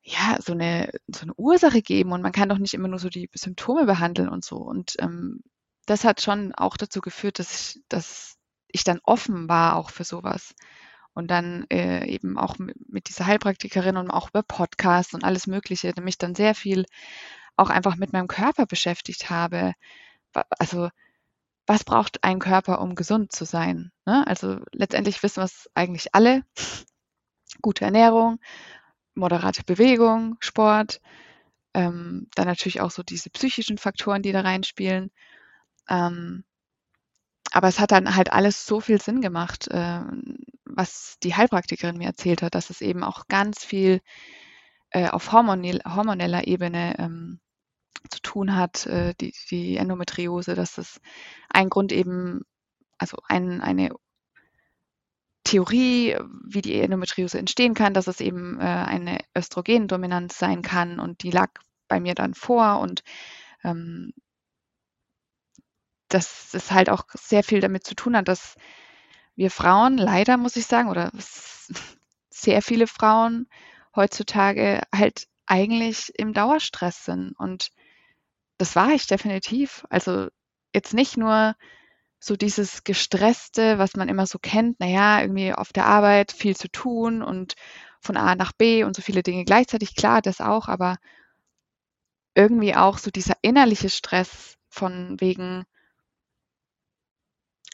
ja, 0.03 0.39
so 0.43 0.55
'ne 0.55 0.91
so 1.09 1.27
'ne 1.27 1.35
Ursache 1.37 1.83
geben 1.83 2.13
und 2.13 2.23
man 2.23 2.33
kann 2.33 2.49
doch 2.51 2.59
nicht 2.59 2.75
immer 2.75 2.89
nur 2.89 2.99
so 3.01 3.09
die 3.11 3.31
Symptome 3.35 3.87
behandeln 3.87 4.29
und 4.29 4.45
so.“ 4.45 4.57
Und, 4.59 4.97
ähm, 5.01 5.41
das 5.87 6.05
hat 6.05 6.21
schon 6.23 6.55
auch 6.55 6.77
dazu 6.79 7.01
geführt, 7.03 7.39
dass 7.41 7.77
ich 7.77 7.83
dass 7.89 8.37
ich 8.69 8.85
dann 8.85 9.01
offen 9.05 9.49
war 9.49 9.77
auch 9.77 9.91
für 9.91 10.05
so 10.05 10.23
was. 10.25 10.55
Und 11.15 11.31
dann, 11.31 11.67
äh, 11.71 12.07
eben 12.09 12.39
auch 12.39 12.59
mi 12.59 12.73
mit 12.89 13.09
dieser 13.09 13.27
Heilpraktikerin 13.27 13.97
und 13.99 14.11
auch 14.11 14.31
über 14.31 14.43
Podcasts 14.45 15.15
und 15.15 15.25
alles 15.25 15.47
Mögliche, 15.49 15.93
mich 16.03 16.19
dann 16.19 16.35
sehr 16.37 16.55
viel 16.57 16.87
auch 17.57 17.71
einfach 17.71 17.97
mit 17.97 18.13
meinem 18.13 18.29
Körper 18.29 18.67
beschäftigt 18.67 19.31
habe. 19.31 19.75
Also, 20.59 20.91
was 21.67 21.85
braucht 21.85 22.25
ein 22.25 22.41
Körper, 22.41 22.81
um 22.83 22.95
gesund 22.97 23.33
zu 23.33 23.45
sein, 23.47 23.93
ne? 24.07 24.27
Also, 24.27 24.61
letztendlich 24.73 25.23
wissen 25.25 25.43
wir's 25.43 25.69
eigentlich 25.75 26.15
alle. 26.15 26.45
Gute 27.63 27.85
Ernährung, 27.85 28.39
moderate 29.15 29.63
Bewegung, 29.65 30.37
Sport, 30.41 31.01
ähm, 31.75 32.29
dann 32.35 32.47
natürlich 32.47 32.81
auch 32.81 32.91
so 32.91 33.03
diese 33.03 33.31
psychischen 33.31 33.79
Faktoren, 33.79 34.23
die 34.23 34.33
da 34.33 34.41
reinspielen. 34.43 35.11
Ähm, 35.89 36.45
aber 37.53 37.69
es 37.69 37.79
hat 37.79 37.93
dann 37.93 38.17
halt 38.17 38.33
alles 38.33 38.67
so 38.67 38.81
viel 38.81 39.01
Sinn 39.01 39.21
gemacht, 39.21 39.69
ähm, 39.71 40.37
was 40.65 41.19
die 41.23 41.35
Heilpraktikerin 41.37 41.97
mir 41.99 42.09
erzählt 42.09 42.43
hat, 42.43 42.55
dass 42.55 42.71
es 42.71 42.81
eben 42.81 43.05
auch 43.05 43.29
ganz 43.29 43.65
viel, 43.65 44.01
äh, 44.91 45.09
auf 45.09 45.33
hormonell 45.33 45.81
hormoneller 45.85 46.47
Ebene, 46.49 46.97
ähm, 46.99 47.41
zu 48.11 48.21
tun 48.23 48.57
hat, 48.57 48.87
äh, 48.87 49.15
die 49.21 49.35
die 49.51 49.77
Endometriose, 49.77 50.55
dass 50.55 50.75
das 50.77 51.01
ein 51.51 51.71
Grund 51.71 51.93
eben 51.93 52.43
also 52.99 53.19
ein 53.29 53.61
eine 53.63 53.91
Theorie, 55.45 56.17
wie 56.45 56.63
die 56.63 56.81
Endometriose 56.81 57.39
entstehen 57.39 57.75
kann, 57.75 57.95
dass 57.95 58.07
es 58.07 58.21
eben, 58.21 58.59
äh, 58.61 58.65
eine 58.65 59.19
Östrogendominanz 59.37 60.39
sein 60.39 60.63
kann. 60.63 60.99
Und 61.01 61.23
die 61.23 61.31
lag 61.31 61.51
bei 61.89 62.01
mir 62.01 62.15
dann 62.15 62.35
vor. 62.35 62.81
Und, 62.81 63.03
ähm 63.65 64.13
dass 66.09 66.55
es 66.55 66.71
halt 66.71 66.91
auch 66.91 67.05
sehr 67.15 67.43
viel 67.43 67.61
damit 67.61 67.85
zu 67.85 67.95
tun 67.95 68.17
hat, 68.17 68.29
dass 68.29 68.57
wir 69.37 69.51
Frauen 69.51 69.99
leider, 69.99 70.37
muss 70.37 70.57
ich 70.57 70.67
sagen, 70.67 70.89
oder 70.89 71.11
sehr 72.31 72.63
viele 72.63 72.87
Frauen 72.87 73.49
heutzutage 73.97 74.83
halt 74.95 75.27
eigentlich 75.47 76.13
im 76.19 76.33
Dauerstress 76.33 77.05
sind. 77.05 77.33
Und 77.39 77.71
das 78.59 78.77
war 78.77 78.91
ich 78.91 79.07
definitiv. 79.07 79.85
Also, 79.91 80.29
jetzt 80.75 80.95
nicht 80.95 81.17
nur 81.17 81.55
so 82.27 82.37
dieses 82.37 82.85
Gestresste, 82.85 83.79
was 83.79 83.97
man 83.97 84.09
immer 84.09 84.27
so 84.27 84.39
kennt, 84.41 84.77
na 84.81 84.87
ja, 84.87 85.21
irgendwie 85.23 85.53
auf 85.53 85.73
der 85.73 85.87
Arbeit 85.87 86.33
viel 86.33 86.57
zu 86.57 86.69
tun 86.71 87.23
und 87.23 87.55
von 88.01 88.17
A 88.17 88.35
nach 88.37 88.53
B 88.53 88.85
und 88.85 88.97
so 88.97 89.03
viele 89.03 89.23
Dinge 89.23 89.45
gleichzeitig. 89.45 89.97
Klar, 89.97 90.23
das 90.23 90.41
auch, 90.41 90.69
aber 90.69 90.97
irgendwie 92.37 92.75
auch 92.75 92.99
so 92.99 93.11
dieser 93.11 93.35
innerliche 93.43 93.89
Stress 93.89 94.57
von 94.69 95.21
wegen 95.21 95.65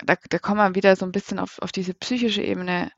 da 0.05 0.17
da 0.31 0.39
kommen 0.39 0.59
wir 0.61 0.75
wieder 0.75 0.97
so 0.97 1.05
'n 1.07 1.13
bisschen 1.13 1.39
auf 1.39 1.59
auf 1.61 1.73
diese 1.73 1.95
psychische 1.95 2.43
Ebene. 2.43 2.91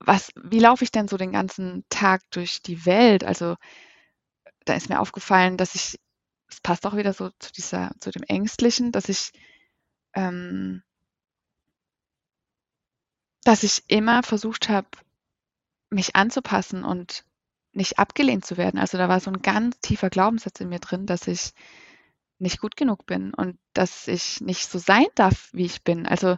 Was 0.00 0.30
wie 0.42 0.60
laufe 0.60 0.84
ich 0.84 0.92
denn 0.92 1.08
so 1.08 1.16
den 1.16 1.32
ganzen 1.32 1.84
Tag 1.90 2.22
durch 2.32 2.62
die 2.62 2.86
Welt? 2.86 3.24
Also, 3.24 3.56
da 4.64 4.74
ist 4.74 4.88
mir 4.88 5.00
aufgefallen, 5.00 5.56
dass 5.56 5.74
ich 5.74 5.98
es 6.48 6.60
passt 6.60 6.86
auch 6.86 6.96
wieder 6.96 7.12
so 7.12 7.30
zu 7.38 7.52
dieser 7.52 7.92
zu 8.00 8.10
dem 8.10 8.22
Ängstlichen, 8.24 8.92
dass 8.92 9.08
ich 9.08 9.32
ähm 10.14 10.82
dass 13.44 13.62
ich 13.62 13.84
immer 13.88 14.22
versucht 14.22 14.68
habe, 14.68 14.88
mich 15.90 16.16
anzupassen 16.16 16.84
und 16.84 17.24
nicht 17.72 17.98
abgelehnt 17.98 18.44
zu 18.46 18.56
werden. 18.56 18.80
Also, 18.80 18.98
da 18.98 19.08
war 19.08 19.20
so 19.20 19.30
'n 19.30 19.42
ganz 19.42 19.80
tiefer 19.80 20.10
Glaubenssatz 20.10 20.60
in 20.60 20.70
mir 20.70 20.80
drin, 20.80 21.06
dass 21.06 21.28
ich 21.28 21.52
nicht 22.38 22.60
gut 22.60 22.76
genug 22.76 23.06
bin 23.06 23.34
und 23.34 23.58
dass 23.74 24.08
ich 24.08 24.40
nicht 24.42 24.70
so 24.70 24.78
sein 24.78 25.06
darf, 25.16 25.50
wie 25.52 25.66
ich 25.66 25.84
bin. 25.84 26.06
Also, 26.06 26.36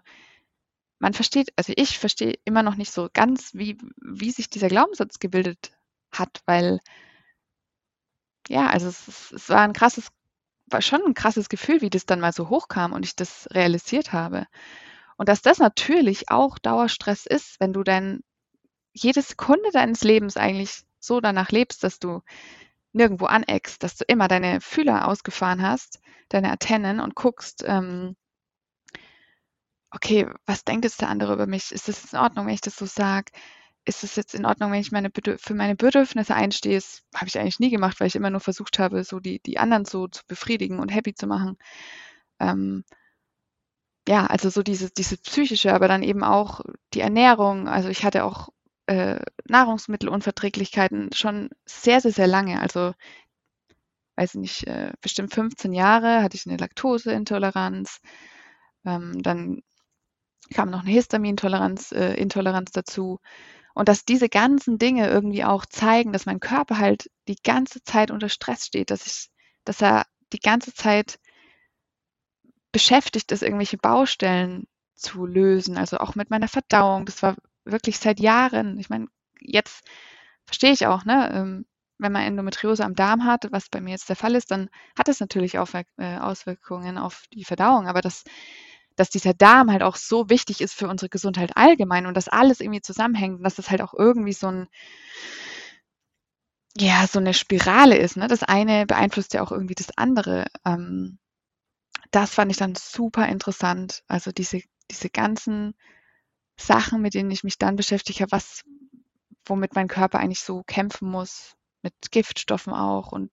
man 1.00 1.14
versteht 1.14 1.52
also, 1.56 1.72
ich 1.76 1.98
verstehe 1.98 2.34
immer 2.44 2.62
noch 2.64 2.76
nicht 2.76 2.92
so 2.92 3.08
ganz, 3.14 3.54
wie 3.54 3.78
wie 4.02 4.30
sich 4.32 4.50
dieser 4.50 4.68
Glaubenssatz 4.68 5.18
gebildet 5.20 5.72
hat, 6.12 6.42
weil 6.46 6.80
ja, 8.48 8.68
also, 8.70 8.88
es 8.88 9.32
es 9.32 9.48
war 9.48 9.64
'n 9.64 9.72
krasses 9.72 10.08
war 10.66 10.82
schon 10.82 11.02
'n 11.06 11.14
krasses 11.14 11.48
Gefühl, 11.48 11.80
wie 11.82 11.90
das 11.90 12.06
dann 12.06 12.20
mal 12.20 12.32
so 12.32 12.48
hochkam 12.50 12.92
und 12.92 13.04
ich 13.04 13.16
das 13.16 13.48
realisiert 13.52 14.12
habe. 14.12 14.46
Und 15.16 15.28
dass 15.28 15.42
das 15.42 15.58
natürlich 15.58 16.30
auch 16.30 16.58
Dauerstress 16.58 17.26
ist, 17.26 17.60
wenn 17.60 17.72
du 17.72 17.82
dann 17.84 18.20
jede 18.94 19.22
Sekunde 19.22 19.70
deines 19.72 20.02
Lebens 20.04 20.36
eigentlich 20.38 20.82
so 21.00 21.20
danach 21.20 21.50
lebst, 21.50 21.84
dass 21.84 21.98
du 22.00 22.22
nirgendwo 22.94 23.26
aneckst, 23.26 23.82
dass 23.84 23.96
du 23.96 24.04
immer 24.08 24.28
deine 24.28 24.60
Fühler 24.62 25.08
ausgefahren 25.08 25.62
hast, 25.62 26.00
deine 26.30 26.50
Antennen 26.52 27.00
und 27.00 27.14
guckst, 27.16 27.64
ähm 27.66 28.16
„Okay, 29.94 30.26
was 30.46 30.64
denkt 30.64 30.84
jetzt 30.86 31.02
der 31.02 31.10
andere 31.10 31.34
über 31.34 31.46
mich? 31.46 31.70
Ist 31.70 31.86
das 31.88 32.12
in 32.14 32.18
Ordnung, 32.18 32.46
wenn 32.46 32.54
ich 32.54 32.62
das 32.62 32.76
so 32.76 32.86
sage? 32.86 33.30
Ist 33.86 34.04
es 34.04 34.14
jetzt 34.14 34.34
in 34.36 34.46
Ordnung, 34.46 34.70
wenn 34.70 34.80
ich 34.80 34.92
meine 34.92 35.10
für 35.38 35.54
meine 35.54 35.74
Bedürfnisse 35.74 36.34
einstehe?“ 36.36 36.76
Das 36.76 37.02
habe 37.16 37.26
ich 37.26 37.38
eigentlich 37.38 37.58
nie 37.58 37.70
gemacht, 37.70 37.98
weil 37.98 38.06
ich 38.06 38.14
immer 38.14 38.30
nur 38.30 38.40
versucht 38.40 38.78
habe, 38.78 39.02
so 39.02 39.18
die 39.18 39.40
die 39.40 39.58
anderen 39.58 39.84
so 39.84 40.06
zu 40.06 40.22
befriedigen 40.28 40.78
und 40.78 40.90
happy 40.90 41.14
zu 41.14 41.26
machen. 41.26 41.56
Ähm 42.40 42.84
ja, 44.08 44.26
also, 44.26 44.50
so 44.50 44.62
dieses 44.64 44.92
dieses 44.94 45.18
Psychische, 45.18 45.72
aber 45.72 45.86
dann 45.88 46.02
eben 46.02 46.24
auch 46.24 46.60
die 46.94 47.00
Ernährung. 47.00 47.68
Also, 47.68 47.88
ich 47.88 48.04
hatte 48.04 48.24
auch, 48.24 48.48
äh, 48.86 49.20
Nahrungsmittelunverträglichkeiten 49.48 51.10
schon 51.14 51.50
sehr, 51.66 52.00
sehr, 52.00 52.10
sehr 52.12 52.26
lange. 52.26 52.60
Also, 52.60 52.92
weiß 54.16 54.34
nicht, 54.34 54.66
äh, 54.66 54.92
bestimmt 55.00 55.32
15 55.34 55.72
Jahre 55.72 56.22
hatte 56.22 56.36
ich 56.36 56.46
'ne 56.46 56.56
Laktoseintoleranz. 56.58 58.00
Ähm, 58.86 59.22
dann 59.22 59.62
kam 60.54 60.70
noch 60.70 60.82
'ne 60.84 60.90
Histamintoleranz 60.90 61.92
äh, 61.92 62.14
Intoleranz 62.14 62.72
dazu. 62.72 63.18
Und 63.74 63.88
dass 63.88 64.04
diese 64.06 64.28
ganzen 64.30 64.78
Dinge 64.78 65.08
irgendwie 65.10 65.44
auch 65.44 65.66
zeigen, 65.66 66.12
dass 66.12 66.26
mein 66.26 66.40
Körper 66.40 66.78
halt 66.78 67.10
die 67.28 67.36
ganze 67.44 67.82
Zeit 67.84 68.10
unter 68.12 68.28
Stress 68.30 68.66
steht, 68.66 68.90
dass 68.90 69.06
ich 69.06 69.28
dass 69.64 69.82
er 69.82 70.06
die 70.32 70.40
ganze 70.40 70.74
Zeit 70.74 71.18
beschäftigt 72.74 73.30
ist, 73.32 73.42
irgendwelche 73.42 73.76
Baustellen 73.76 74.64
zu 74.94 75.26
lösen, 75.26 75.76
also, 75.76 75.98
auch 75.98 76.14
mit 76.14 76.30
meiner 76.30 76.48
Verdauung. 76.48 77.04
Das 77.04 77.22
war 77.22 77.36
wirklich 77.64 77.98
seit 77.98 78.18
Jahren 78.18 78.78
ich 78.78 78.88
meine, 78.88 79.06
jetzt 79.40 79.84
verstehe 80.46 80.72
ich 80.72 80.86
auch, 80.86 81.04
ne, 81.04 81.30
ähm, 81.34 81.66
wenn 81.98 82.12
man 82.12 82.22
Endometriose 82.22 82.84
am 82.84 82.94
Darm 82.94 83.24
hat, 83.24 83.46
was 83.52 83.68
bei 83.68 83.80
mir 83.80 83.90
jetzt 83.92 84.08
der 84.08 84.16
Fall 84.16 84.34
ist, 84.34 84.50
dann 84.50 84.68
hat 84.98 85.06
das 85.08 85.20
natürlich 85.20 85.54
äh, 85.54 86.18
Auswirkungen 86.18 86.98
auf 86.98 87.24
die 87.32 87.44
Verdauung. 87.44 87.86
Aber 87.86 88.00
dass 88.00 88.24
dass 88.96 89.10
dieser 89.10 89.34
Darm 89.34 89.70
halt 89.72 89.82
auch 89.82 89.96
so 89.96 90.28
wichtig 90.30 90.60
ist 90.60 90.74
für 90.74 90.88
unsere 90.88 91.08
Gesundheit 91.08 91.56
allgemein 91.56 92.06
und 92.06 92.16
dass 92.16 92.28
alles 92.28 92.60
irgendwie 92.60 92.80
zusammenhängt 92.82 93.38
und 93.38 93.44
dass 93.44 93.56
das 93.56 93.70
halt 93.70 93.82
auch 93.82 93.94
irgendwie 93.94 94.32
so 94.32 94.48
'n 94.48 94.68
ja, 96.76 97.06
so 97.06 97.20
'ne 97.20 97.34
Spirale 97.34 97.96
ist, 97.98 98.16
ne? 98.16 98.28
Das 98.28 98.42
eine 98.42 98.86
beeinflusst 98.86 99.34
ja 99.34 99.42
auch 99.42 99.52
irgendwie 99.52 99.74
das 99.74 99.96
andere. 99.96 100.46
Ähm, 100.64 101.18
das 102.12 102.34
fand 102.34 102.50
ich 102.52 102.58
dann 102.58 102.74
super 102.76 103.28
interessant. 103.28 104.02
Also, 104.08 104.32
diese 104.32 104.62
diese 104.90 105.10
ganzen 105.10 105.74
Sachen, 106.58 107.02
mit 107.02 107.14
denen 107.14 107.30
ich 107.32 107.44
mich 107.44 107.58
dann 107.58 107.76
beschäftigt 107.76 108.20
habe, 108.20 108.32
was 108.32 108.62
womit 109.46 109.74
mein 109.76 109.88
Körper 109.88 110.20
eigentlich 110.20 110.40
so 110.42 110.62
kämpfen 110.66 111.08
muss, 111.10 111.54
mit 111.82 111.94
Giftstoffen 112.12 112.72
auch 112.74 113.12
und 113.12 113.30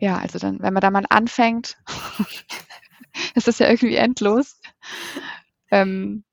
ja, 0.00 0.18
also 0.18 0.38
dann, 0.40 0.60
wenn 0.60 0.74
man 0.74 0.80
da 0.82 0.90
mal 0.92 1.06
anfängt, 1.10 1.78
ist 3.34 3.48
das 3.48 3.58
ja 3.58 3.68
irgendwie 3.68 3.96
endlos. 3.96 4.60
Ähm, 5.70 6.24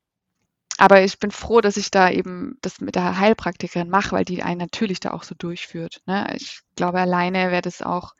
aber 0.80 1.02
ich 1.02 1.18
bin 1.18 1.30
froh, 1.30 1.60
dass 1.60 1.76
ich 1.76 1.90
da 1.90 2.10
eben 2.10 2.56
das 2.62 2.80
mit 2.80 2.94
der 2.94 3.18
Heilpraktikerin 3.18 3.90
mache, 3.90 4.12
weil 4.12 4.24
die 4.24 4.42
einen 4.42 4.60
natürlich 4.60 4.98
da 4.98 5.10
auch 5.10 5.24
so 5.24 5.34
durchführt. 5.34 6.00
Ne? 6.06 6.34
Ich 6.36 6.60
glaube, 6.74 7.00
alleine 7.00 7.50
wäre 7.50 7.60
das 7.60 7.82
auch 7.82 8.14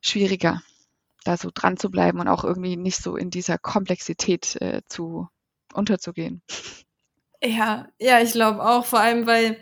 schwieriger, 0.00 0.60
da 1.24 1.36
so 1.36 1.50
dran 1.54 1.76
zu 1.76 1.90
bleiben 1.90 2.18
und 2.18 2.28
auch 2.28 2.42
irgendwie 2.42 2.76
nicht 2.76 3.00
so 3.00 3.16
in 3.16 3.30
dieser 3.30 3.58
Komplexität 3.58 4.56
äh, 4.60 4.82
zu 4.88 5.28
unterzugehen. 5.72 6.42
Ja, 7.42 7.88
ja, 7.98 8.20
ich 8.20 8.32
glaube 8.32 8.64
auch, 8.64 8.84
vor 8.84 9.00
allem, 9.00 9.26
weil, 9.26 9.56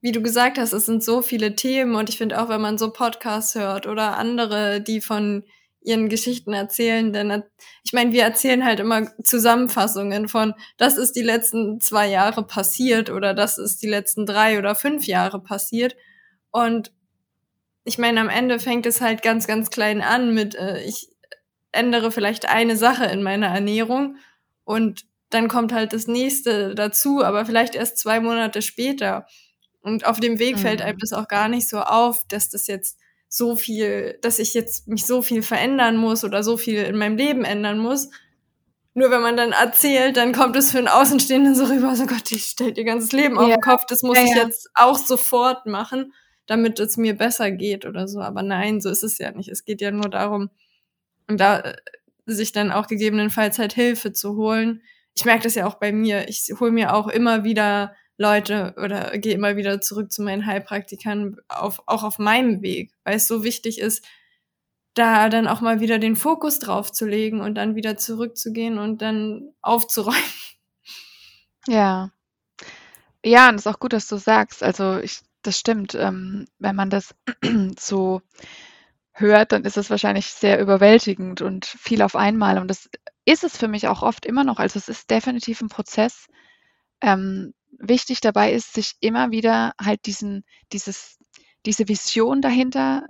wie 0.00 0.12
du 0.12 0.22
gesagt 0.22 0.58
hast, 0.58 0.72
es 0.72 0.86
sind 0.86 1.04
so 1.04 1.22
viele 1.22 1.54
Themen 1.54 1.94
und 1.94 2.08
ich 2.08 2.18
finde 2.18 2.42
auch, 2.42 2.48
wenn 2.48 2.60
man 2.60 2.78
so 2.78 2.92
Podcasts 2.92 3.54
hört 3.54 3.86
oder 3.86 4.16
andere, 4.16 4.80
die 4.80 5.00
von 5.00 5.44
ihren 5.84 6.08
Geschichten 6.08 6.52
erzählen, 6.52 7.12
denn 7.12 7.42
ich 7.82 7.92
meine, 7.92 8.12
wir 8.12 8.22
erzählen 8.22 8.64
halt 8.64 8.80
immer 8.80 9.10
Zusammenfassungen 9.22 10.28
von, 10.28 10.54
das 10.76 10.96
ist 10.96 11.12
die 11.12 11.22
letzten 11.22 11.80
zwei 11.80 12.08
Jahre 12.08 12.46
passiert 12.46 13.10
oder 13.10 13.34
das 13.34 13.58
ist 13.58 13.82
die 13.82 13.88
letzten 13.88 14.26
drei 14.26 14.58
oder 14.58 14.74
fünf 14.74 15.06
Jahre 15.06 15.42
passiert 15.42 15.96
und 16.50 16.92
ich 17.84 17.98
meine, 17.98 18.20
am 18.20 18.28
Ende 18.28 18.58
fängt 18.58 18.86
es 18.86 19.00
halt 19.00 19.22
ganz, 19.22 19.46
ganz 19.46 19.70
klein 19.70 20.02
an 20.02 20.34
mit, 20.34 20.54
äh, 20.54 20.82
ich 20.84 21.08
ändere 21.72 22.12
vielleicht 22.12 22.48
eine 22.48 22.76
Sache 22.76 23.06
in 23.06 23.22
meiner 23.22 23.48
Ernährung 23.48 24.16
und 24.64 25.04
dann 25.30 25.48
kommt 25.48 25.72
halt 25.72 25.92
das 25.92 26.06
nächste 26.06 26.74
dazu, 26.74 27.24
aber 27.24 27.46
vielleicht 27.46 27.74
erst 27.74 27.98
zwei 27.98 28.20
Monate 28.20 28.62
später. 28.62 29.26
Und 29.80 30.04
auf 30.04 30.20
dem 30.20 30.38
Weg 30.38 30.56
mhm. 30.56 30.60
fällt 30.60 30.82
einem 30.82 30.98
das 30.98 31.12
auch 31.12 31.26
gar 31.26 31.48
nicht 31.48 31.68
so 31.68 31.80
auf, 31.80 32.24
dass 32.28 32.50
das 32.50 32.66
jetzt 32.66 32.98
so 33.34 33.56
viel, 33.56 34.18
dass 34.20 34.38
ich 34.38 34.52
jetzt 34.52 34.88
mich 34.88 35.06
so 35.06 35.22
viel 35.22 35.42
verändern 35.42 35.96
muss 35.96 36.22
oder 36.22 36.42
so 36.42 36.58
viel 36.58 36.82
in 36.82 36.98
meinem 36.98 37.16
Leben 37.16 37.44
ändern 37.44 37.78
muss. 37.78 38.10
Nur 38.92 39.10
wenn 39.10 39.22
man 39.22 39.38
dann 39.38 39.52
erzählt, 39.52 40.18
dann 40.18 40.34
kommt 40.34 40.54
es 40.54 40.70
für 40.70 40.76
einen 40.76 40.88
Außenstehenden 40.88 41.54
so 41.54 41.64
rüber, 41.64 41.96
so 41.96 42.04
Gott, 42.04 42.30
ich 42.30 42.44
stellt 42.44 42.76
ihr 42.76 42.84
ganzes 42.84 43.12
Leben 43.12 43.36
ja. 43.36 43.40
auf 43.40 43.48
den 43.48 43.60
Kopf, 43.62 43.86
das 43.88 44.02
muss 44.02 44.18
ja, 44.18 44.24
ich 44.24 44.34
jetzt 44.34 44.68
auch 44.74 44.98
sofort 44.98 45.64
machen, 45.64 46.12
damit 46.44 46.78
es 46.78 46.98
mir 46.98 47.16
besser 47.16 47.50
geht 47.50 47.86
oder 47.86 48.06
so. 48.06 48.20
Aber 48.20 48.42
nein, 48.42 48.82
so 48.82 48.90
ist 48.90 49.02
es 49.02 49.16
ja 49.16 49.32
nicht. 49.32 49.48
Es 49.48 49.64
geht 49.64 49.80
ja 49.80 49.90
nur 49.90 50.10
darum, 50.10 50.50
da 51.26 51.60
äh, 51.60 51.76
sich 52.26 52.52
dann 52.52 52.70
auch 52.70 52.86
gegebenenfalls 52.86 53.58
halt 53.58 53.72
Hilfe 53.72 54.12
zu 54.12 54.36
holen, 54.36 54.82
ich 55.14 55.24
merke 55.24 55.44
das 55.44 55.54
ja 55.54 55.66
auch 55.66 55.74
bei 55.74 55.90
mir. 55.90 56.28
Ich 56.28 56.52
hole 56.60 56.70
mir 56.70 56.94
auch 56.94 57.08
immer 57.08 57.44
wieder 57.44 57.94
Leute 58.22 58.74
oder 58.82 59.18
gehe 59.18 59.34
immer 59.34 59.56
wieder 59.56 59.80
zurück 59.80 60.12
zu 60.12 60.22
meinen 60.22 60.46
Heilpraktikern, 60.46 61.36
auf, 61.48 61.82
auch 61.86 62.04
auf 62.04 62.18
meinem 62.18 62.62
Weg, 62.62 62.92
weil 63.04 63.16
es 63.16 63.26
so 63.26 63.42
wichtig 63.44 63.80
ist, 63.80 64.04
da 64.94 65.28
dann 65.28 65.48
auch 65.48 65.60
mal 65.60 65.80
wieder 65.80 65.98
den 65.98 66.16
Fokus 66.16 66.58
drauf 66.58 66.92
zu 66.92 67.06
legen 67.06 67.40
und 67.40 67.56
dann 67.56 67.74
wieder 67.74 67.96
zurückzugehen 67.96 68.78
und 68.78 69.02
dann 69.02 69.52
aufzuräumen. 69.60 70.20
Ja. 71.66 72.10
Ja, 73.24 73.48
und 73.48 73.56
es 73.56 73.66
ist 73.66 73.72
auch 73.72 73.78
gut, 73.78 73.92
dass 73.92 74.08
du 74.08 74.16
sagst. 74.16 74.62
Also 74.62 74.98
ich, 74.98 75.20
das 75.42 75.58
stimmt. 75.58 75.94
Ähm, 75.94 76.46
wenn 76.58 76.76
man 76.76 76.90
das 76.90 77.14
so 77.78 78.22
hört, 79.12 79.52
dann 79.52 79.64
ist 79.64 79.76
es 79.76 79.90
wahrscheinlich 79.90 80.26
sehr 80.26 80.60
überwältigend 80.60 81.40
und 81.40 81.66
viel 81.66 82.02
auf 82.02 82.16
einmal. 82.16 82.58
Und 82.58 82.68
das 82.68 82.88
ist 83.24 83.44
es 83.44 83.56
für 83.56 83.68
mich 83.68 83.88
auch 83.88 84.02
oft 84.02 84.26
immer 84.26 84.44
noch. 84.44 84.58
Also 84.58 84.78
es 84.78 84.88
ist 84.88 85.10
definitiv 85.10 85.60
ein 85.60 85.68
Prozess. 85.68 86.26
Ähm, 87.00 87.54
wichtig 87.78 88.20
dabei 88.20 88.52
ist, 88.52 88.74
sich 88.74 88.94
immer 89.00 89.30
wieder 89.30 89.72
halt 89.80 90.06
diesen, 90.06 90.44
dieses, 90.72 91.18
diese 91.66 91.88
Vision 91.88 92.42
dahinter, 92.42 93.06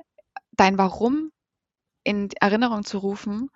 dein 0.53 0.79
Warum 0.79 1.33
in 2.05 2.31
Erinnerung 2.41 2.85
zu 2.85 2.99
rufen 2.99 3.51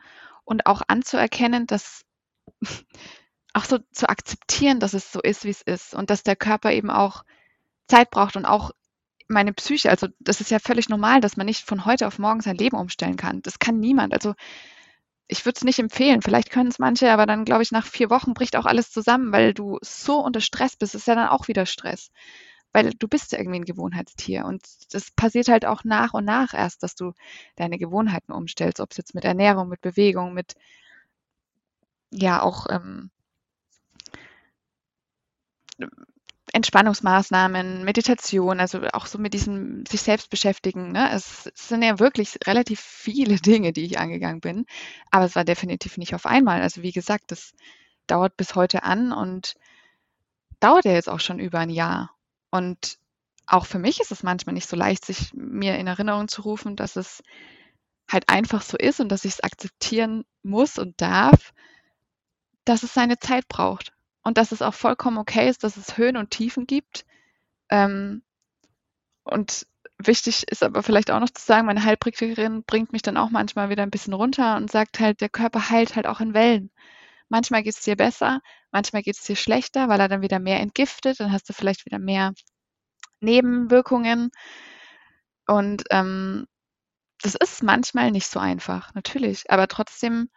und 0.44 0.66
auch 0.66 0.82
anzuerkennen, 0.86 1.66
dass 1.66 2.04
auch 3.52 3.64
so 3.64 3.78
zu 3.92 4.08
akzeptieren, 4.08 4.80
dass 4.80 4.94
es 4.94 5.12
so 5.12 5.20
ist, 5.20 5.44
wie 5.44 5.50
es 5.50 5.62
ist 5.62 5.94
und 5.94 6.10
dass 6.10 6.22
der 6.22 6.36
Körper 6.36 6.72
eben 6.72 6.90
auch 6.90 7.24
Zeit 7.88 8.10
braucht 8.10 8.36
und 8.36 8.44
auch 8.44 8.70
meine 9.28 9.52
Psyche, 9.52 9.90
also 9.90 10.08
das 10.20 10.40
ist 10.40 10.50
ja 10.50 10.58
völlig 10.58 10.88
normal, 10.88 11.20
dass 11.20 11.36
man 11.36 11.46
nicht 11.46 11.62
von 11.62 11.84
heute 11.84 12.06
auf 12.06 12.18
morgen 12.18 12.42
sein 12.42 12.56
Leben 12.56 12.76
umstellen 12.76 13.16
kann. 13.16 13.42
Das 13.42 13.58
kann 13.58 13.80
niemand. 13.80 14.12
Also 14.12 14.34
ich 15.28 15.44
würde 15.44 15.56
es 15.56 15.64
nicht 15.64 15.78
empfehlen. 15.78 16.22
Vielleicht 16.22 16.50
können 16.50 16.70
es 16.70 16.78
manche, 16.78 17.10
aber 17.12 17.26
dann 17.26 17.44
glaube 17.44 17.62
ich, 17.62 17.72
nach 17.72 17.86
vier 17.86 18.10
Wochen 18.10 18.34
bricht 18.34 18.56
auch 18.56 18.66
alles 18.66 18.90
zusammen, 18.90 19.32
weil 19.32 19.54
du 19.54 19.78
so 19.82 20.20
unter 20.20 20.40
Stress 20.40 20.76
bist. 20.76 20.94
Das 20.94 21.02
ist 21.02 21.08
ja 21.08 21.14
dann 21.14 21.28
auch 21.28 21.48
wieder 21.48 21.66
Stress. 21.66 22.10
Weil 22.72 22.90
du 22.90 23.08
bist 23.08 23.32
irgendwie 23.32 23.60
ein 23.60 23.64
Gewohnheitstier. 23.64 24.44
Und 24.44 24.62
das 24.92 25.10
passiert 25.12 25.48
halt 25.48 25.64
auch 25.66 25.84
nach 25.84 26.14
und 26.14 26.24
nach 26.24 26.54
erst, 26.54 26.82
dass 26.82 26.94
du 26.94 27.12
deine 27.56 27.78
Gewohnheiten 27.78 28.32
umstellst, 28.32 28.80
ob 28.80 28.92
es 28.92 28.98
jetzt 28.98 29.14
mit 29.14 29.24
Ernährung, 29.24 29.68
mit 29.68 29.80
Bewegung, 29.80 30.34
mit 30.34 30.54
ja 32.10 32.42
auch 32.42 32.66
ähm, 32.70 33.10
Entspannungsmaßnahmen, 36.56 37.84
Meditation, 37.84 38.60
also 38.60 38.80
auch 38.94 39.04
so 39.04 39.18
mit 39.18 39.34
diesem 39.34 39.84
sich 39.84 40.00
selbst 40.00 40.30
beschäftigen. 40.30 40.90
Ne? 40.90 41.10
Es, 41.12 41.44
es, 41.54 41.68
sind 41.68 41.82
ja 41.82 41.98
wirklich 41.98 42.38
relativ 42.46 42.80
viele 42.80 43.36
Dinge, 43.40 43.74
die 43.74 43.84
ich 43.84 43.98
angegangen 43.98 44.40
bin, 44.40 44.64
aber 45.10 45.26
es 45.26 45.36
war 45.36 45.44
definitiv 45.44 45.98
nicht 45.98 46.14
auf 46.14 46.24
einmal. 46.24 46.62
Also 46.62 46.80
wie 46.80 46.92
gesagt, 46.92 47.24
das 47.30 47.52
dauert 48.06 48.38
bis 48.38 48.54
heute 48.54 48.84
an 48.84 49.12
und 49.12 49.54
dauert 50.58 50.86
ja 50.86 50.92
jetzt 50.92 51.10
auch 51.10 51.20
schon 51.20 51.40
über 51.40 51.58
ein 51.58 51.68
Jahr. 51.68 52.16
Und 52.50 52.96
auch 53.46 53.66
für 53.66 53.78
mich 53.78 54.00
ist 54.00 54.10
es 54.10 54.22
manchmal 54.22 54.54
nicht 54.54 54.68
so 54.68 54.76
leicht, 54.76 55.04
sich 55.04 55.34
mir 55.34 55.76
in 55.76 55.86
Erinnerung 55.86 56.26
zu 56.26 56.40
rufen, 56.40 56.74
dass 56.74 56.96
es 56.96 57.22
halt 58.10 58.30
einfach 58.30 58.62
so 58.62 58.78
ist 58.78 58.98
und 59.00 59.10
dass 59.10 59.26
ich 59.26 59.34
es 59.34 59.42
akzeptieren 59.42 60.24
muss 60.42 60.78
und 60.78 61.02
darf, 61.02 61.52
dass 62.64 62.82
es 62.82 62.94
seine 62.94 63.18
Zeit 63.18 63.46
braucht 63.46 63.92
und 64.26 64.38
dass 64.38 64.50
es 64.50 64.60
auch 64.60 64.74
vollkommen 64.74 65.18
okay 65.18 65.48
ist, 65.48 65.62
dass 65.62 65.76
es 65.76 65.96
Höhen 65.96 66.16
und 66.16 66.32
Tiefen 66.32 66.66
gibt. 66.66 67.06
Ähm, 67.70 68.24
und 69.22 69.68
wichtig 69.98 70.48
ist 70.48 70.64
aber 70.64 70.82
vielleicht 70.82 71.12
auch 71.12 71.20
noch 71.20 71.30
zu 71.30 71.44
sagen, 71.44 71.66
meine 71.66 71.84
Heilpraktikerin 71.84 72.64
bringt 72.64 72.92
mich 72.92 73.02
dann 73.02 73.18
auch 73.18 73.30
manchmal 73.30 73.70
wieder 73.70 73.84
ein 73.84 73.92
bisschen 73.92 74.14
runter 74.14 74.56
und 74.56 74.68
sagt 74.68 74.98
halt, 74.98 75.20
der 75.20 75.28
Körper 75.28 75.70
heilt 75.70 75.94
halt 75.94 76.08
auch 76.08 76.20
in 76.20 76.34
Wellen. 76.34 76.72
Manchmal 77.28 77.62
geht 77.62 77.76
es 77.76 77.82
dir 77.82 77.94
besser, 77.94 78.40
manchmal 78.72 79.02
geht 79.02 79.16
es 79.16 79.22
dir 79.22 79.36
schlechter, 79.36 79.88
weil 79.88 80.00
er 80.00 80.08
dann 80.08 80.22
wieder 80.22 80.40
mehr 80.40 80.58
entgiftet, 80.58 81.20
dann 81.20 81.30
hast 81.30 81.48
du 81.48 81.52
vielleicht 81.52 81.86
wieder 81.86 82.00
mehr 82.00 82.32
Nebenwirkungen. 83.20 84.32
Und 85.46 85.84
ähm, 85.90 86.48
das 87.22 87.36
ist 87.36 87.62
manchmal 87.62 88.10
nicht 88.10 88.26
so 88.26 88.40
einfach, 88.40 88.92
natürlich. 88.94 89.52
Aber 89.52 89.68
trotzdem 89.68 90.30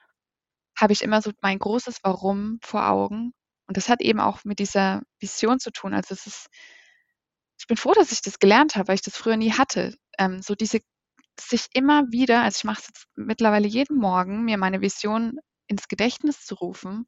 habe 0.78 0.94
ich 0.94 1.02
immer 1.02 1.24
so 1.24 1.32
mein 1.42 1.58
großes 1.58 2.02
Warum 2.04 2.60
vor 2.62 2.88
Augen 2.88 3.34
und 3.70 3.78
das 3.78 3.88
hat 3.88 4.02
eben 4.02 4.20
auch 4.20 4.44
mit 4.46 4.58
dieser 4.58 5.04
Vision 5.20 5.60
zu 5.60 5.70
tun. 5.72 5.94
Also 5.94 6.16
es 6.16 6.26
ist, 6.26 6.48
ich 7.60 7.68
bin 7.68 7.78
froh, 7.78 7.94
dass 7.94 8.12
ich 8.12 8.24
das 8.24 8.40
gelernt 8.40 8.76
habe, 8.76 8.88
weil 8.88 8.96
ich 8.96 9.04
das 9.04 9.16
früher 9.16 9.38
nie 9.38 9.52
hatte. 9.54 9.96
Ähm, 10.18 10.42
so 10.42 10.56
diese, 10.56 10.80
sich 11.40 11.68
immer 11.74 12.12
wieder, 12.12 12.42
also 12.42 12.58
ich 12.58 12.64
mache 12.64 12.82
es 12.82 12.88
jetzt 12.88 13.06
mittlerweile 13.16 13.68
jeden 13.68 13.96
Morgen, 13.98 14.44
mir 14.44 14.58
meine 14.58 14.82
Vision 14.82 15.38
ins 15.68 15.88
Gedächtnis 15.88 16.48
zu 16.48 16.56
rufen. 16.56 17.06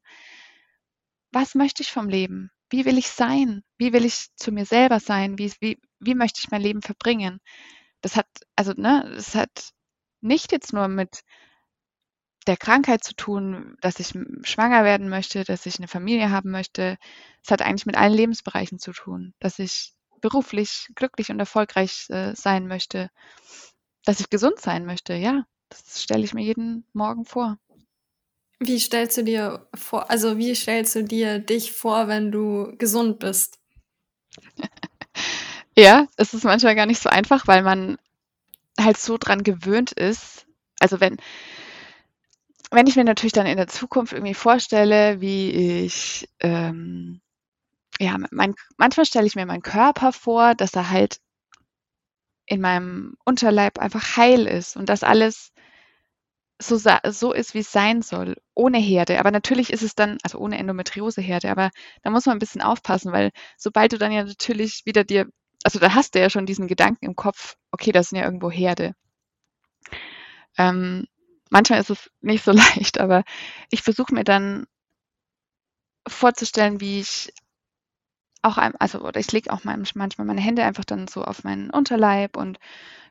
Was 1.32 1.56
möchte 1.56 1.82
ich 1.82 1.90
vom 1.90 2.08
Leben? 2.08 2.52
Wie 2.70 2.84
will 2.84 2.96
ich 2.96 3.08
sein? 3.08 3.64
Wie 3.76 3.92
will 3.92 4.04
ich 4.04 4.28
zu 4.36 4.52
mir 4.52 4.64
selber 4.64 5.00
sein? 5.00 5.38
Wie, 5.38 5.52
wie, 5.58 5.80
wie 5.98 6.14
möchte 6.14 6.38
ich 6.44 6.52
mein 6.52 6.62
Leben 6.62 6.80
verbringen? 6.80 7.40
Das 8.02 8.14
hat, 8.14 8.28
also, 8.54 8.72
ne, 8.76 9.10
das 9.16 9.34
hat 9.34 9.70
nicht 10.20 10.52
jetzt 10.52 10.72
nur 10.72 10.86
mit 10.86 11.22
der 12.46 12.56
Krankheit 12.56 13.04
zu 13.04 13.14
tun, 13.14 13.76
dass 13.80 14.00
ich 14.00 14.14
schwanger 14.42 14.84
werden 14.84 15.08
möchte, 15.08 15.44
dass 15.44 15.66
ich 15.66 15.78
eine 15.78 15.88
Familie 15.88 16.30
haben 16.30 16.50
möchte. 16.50 16.98
Es 17.44 17.50
hat 17.50 17.62
eigentlich 17.62 17.86
mit 17.86 17.96
allen 17.96 18.14
Lebensbereichen 18.14 18.78
zu 18.78 18.92
tun, 18.92 19.34
dass 19.38 19.58
ich 19.58 19.92
beruflich 20.20 20.88
glücklich 20.94 21.30
und 21.30 21.38
erfolgreich 21.38 22.06
äh, 22.08 22.34
sein 22.34 22.66
möchte, 22.66 23.10
dass 24.04 24.20
ich 24.20 24.30
gesund 24.30 24.60
sein 24.60 24.86
möchte. 24.86 25.14
Ja, 25.14 25.44
das 25.68 26.02
stelle 26.02 26.24
ich 26.24 26.34
mir 26.34 26.42
jeden 26.42 26.86
Morgen 26.92 27.24
vor. 27.24 27.58
Wie 28.60 28.78
stellst 28.78 29.16
du 29.16 29.24
dir 29.24 29.66
vor, 29.74 30.08
also 30.10 30.38
wie 30.38 30.54
stellst 30.54 30.94
du 30.94 31.02
dir 31.02 31.40
dich 31.40 31.72
vor, 31.72 32.06
wenn 32.06 32.30
du 32.30 32.76
gesund 32.78 33.18
bist? 33.18 33.58
ja, 35.76 36.06
es 36.16 36.32
ist 36.32 36.44
manchmal 36.44 36.76
gar 36.76 36.86
nicht 36.86 37.02
so 37.02 37.08
einfach, 37.08 37.48
weil 37.48 37.62
man 37.62 37.98
halt 38.78 38.98
so 38.98 39.18
dran 39.18 39.42
gewöhnt 39.42 39.92
ist. 39.92 40.46
Also 40.78 41.00
wenn, 41.00 41.18
wenn 42.72 42.86
ich 42.86 42.96
mir 42.96 43.04
natürlich 43.04 43.32
dann 43.32 43.46
in 43.46 43.56
der 43.56 43.68
Zukunft 43.68 44.12
irgendwie 44.12 44.34
vorstelle, 44.34 45.20
wie 45.20 45.50
ich, 45.84 46.28
ähm, 46.40 47.20
ja, 48.00 48.16
mein, 48.30 48.54
manchmal 48.76 49.06
stelle 49.06 49.26
ich 49.26 49.36
mir 49.36 49.46
meinen 49.46 49.62
Körper 49.62 50.12
vor, 50.12 50.54
dass 50.54 50.74
er 50.74 50.90
halt 50.90 51.18
in 52.46 52.60
meinem 52.60 53.14
Unterleib 53.24 53.78
einfach 53.78 54.16
heil 54.16 54.46
ist 54.46 54.76
und 54.76 54.88
dass 54.88 55.02
alles 55.02 55.52
so, 56.60 56.78
so 57.10 57.32
ist, 57.32 57.54
wie 57.54 57.60
es 57.60 57.72
sein 57.72 58.02
soll, 58.02 58.36
ohne 58.54 58.78
Herde. 58.78 59.18
Aber 59.18 59.30
natürlich 59.30 59.72
ist 59.72 59.82
es 59.82 59.94
dann, 59.94 60.18
also 60.22 60.38
ohne 60.38 60.58
Endometrioseherde, 60.58 61.50
aber 61.50 61.70
da 62.02 62.10
muss 62.10 62.26
man 62.26 62.36
ein 62.36 62.40
bisschen 62.40 62.62
aufpassen, 62.62 63.12
weil 63.12 63.30
sobald 63.56 63.92
du 63.92 63.98
dann 63.98 64.12
ja 64.12 64.24
natürlich 64.24 64.82
wieder 64.84 65.04
dir, 65.04 65.26
also 65.64 65.78
da 65.78 65.94
hast 65.94 66.14
du 66.14 66.20
ja 66.20 66.30
schon 66.30 66.46
diesen 66.46 66.68
Gedanken 66.68 67.04
im 67.04 67.16
Kopf, 67.16 67.56
okay, 67.70 67.92
das 67.92 68.08
sind 68.08 68.18
ja 68.18 68.24
irgendwo 68.24 68.50
Herde. 68.50 68.94
Ähm, 70.58 71.06
manchmal 71.52 71.80
ist 71.80 71.90
es 71.90 72.10
nicht 72.20 72.44
so 72.44 72.52
leicht, 72.76 72.98
aber 72.98 73.24
ich 73.70 73.82
versuche 73.82 74.14
mir 74.14 74.24
dann 74.24 74.66
vorzustellen, 76.08 76.80
wie 76.80 77.00
ich 77.00 77.32
auch 78.44 78.56
also 78.56 79.00
oder 79.02 79.20
ich 79.20 79.30
lege 79.30 79.52
auch 79.52 79.62
manchmal 79.62 80.08
meine 80.26 80.40
Hände 80.40 80.64
einfach 80.64 80.84
dann 80.84 81.06
so 81.06 81.22
auf 81.22 81.44
meinen 81.44 81.70
Unterleib 81.70 82.36
und 82.36 82.58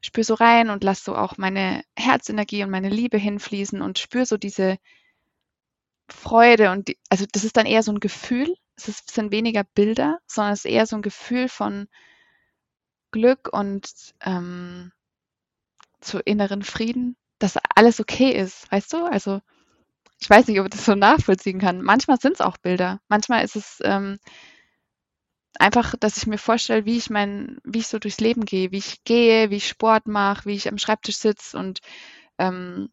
spüre 0.01 0.25
so 0.25 0.33
rein 0.33 0.69
und 0.69 0.83
lasse 0.83 1.05
so 1.05 1.15
auch 1.15 1.37
meine 1.37 1.83
Herzenergie 1.97 2.63
und 2.63 2.69
meine 2.69 2.89
Liebe 2.89 3.17
hinfließen 3.17 3.81
und 3.81 3.97
spüre 3.97 4.25
so 4.25 4.35
diese 4.35 4.77
Freude 6.09 6.71
und 6.71 6.89
die, 6.89 6.97
also 7.09 7.25
das 7.31 7.45
ist 7.45 7.55
dann 7.55 7.65
eher 7.65 7.83
so 7.83 7.93
ein 7.93 8.01
Gefühl. 8.01 8.55
Es 8.75 8.89
ist, 8.89 9.11
sind 9.11 9.31
weniger 9.31 9.63
Bilder, 9.63 10.19
sondern 10.27 10.53
es 10.53 10.65
ist 10.65 10.71
eher 10.71 10.85
so 10.85 10.97
ein 10.97 11.01
Gefühl 11.01 11.47
von 11.47 11.87
Glück 13.11 13.49
und 13.53 13.89
ähm, 14.21 14.91
zu 16.01 16.19
inneren 16.19 16.63
Frieden, 16.63 17.15
dass 17.41 17.57
alles 17.75 17.99
okay 17.99 18.31
ist, 18.31 18.71
weißt 18.71 18.93
du? 18.93 19.05
Also 19.05 19.41
ich 20.19 20.29
weiß 20.29 20.47
nicht, 20.47 20.59
ob 20.59 20.67
ich 20.67 20.71
das 20.71 20.85
so 20.85 20.95
nachvollziehen 20.95 21.59
kann. 21.59 21.81
Manchmal 21.81 22.19
sind 22.19 22.33
es 22.33 22.41
auch 22.41 22.57
Bilder. 22.57 23.01
Manchmal 23.07 23.43
ist 23.43 23.55
es 23.55 23.79
ähm, 23.83 24.19
einfach, 25.57 25.95
dass 25.99 26.17
ich 26.17 26.27
mir 26.27 26.37
vorstelle, 26.37 26.85
wie 26.85 26.97
ich 26.97 27.09
mein, 27.09 27.57
wie 27.63 27.79
ich 27.79 27.87
so 27.87 27.97
durchs 27.97 28.19
Leben 28.19 28.45
gehe, 28.45 28.71
wie 28.71 28.77
ich 28.77 29.03
gehe, 29.03 29.49
wie 29.49 29.55
ich 29.57 29.67
Sport 29.67 30.05
mache, 30.05 30.45
wie 30.45 30.53
ich 30.53 30.69
am 30.69 30.77
Schreibtisch 30.77 31.17
sitze 31.17 31.57
und 31.57 31.79
ähm, 32.37 32.89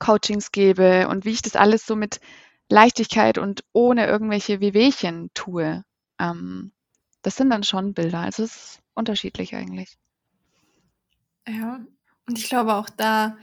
Coachings 0.00 0.50
gebe 0.50 1.08
und 1.08 1.24
wie 1.24 1.30
ich 1.30 1.42
das 1.42 1.56
alles 1.56 1.86
so 1.86 1.94
mit 1.94 2.20
Leichtigkeit 2.68 3.38
und 3.38 3.64
ohne 3.72 4.06
irgendwelche 4.06 4.60
Wehwehchen 4.60 5.30
tue. 5.34 5.84
Ähm, 6.18 6.72
das 7.22 7.36
sind 7.36 7.50
dann 7.50 7.62
schon 7.62 7.94
Bilder. 7.94 8.20
Also 8.20 8.42
es 8.42 8.56
ist 8.56 8.82
unterschiedlich 8.94 9.54
eigentlich. 9.54 9.96
Ja, 11.46 11.80
und 12.26 12.38
ich 12.38 12.48
glaube 12.48 12.74
auch 12.74 12.90
da 12.90 13.38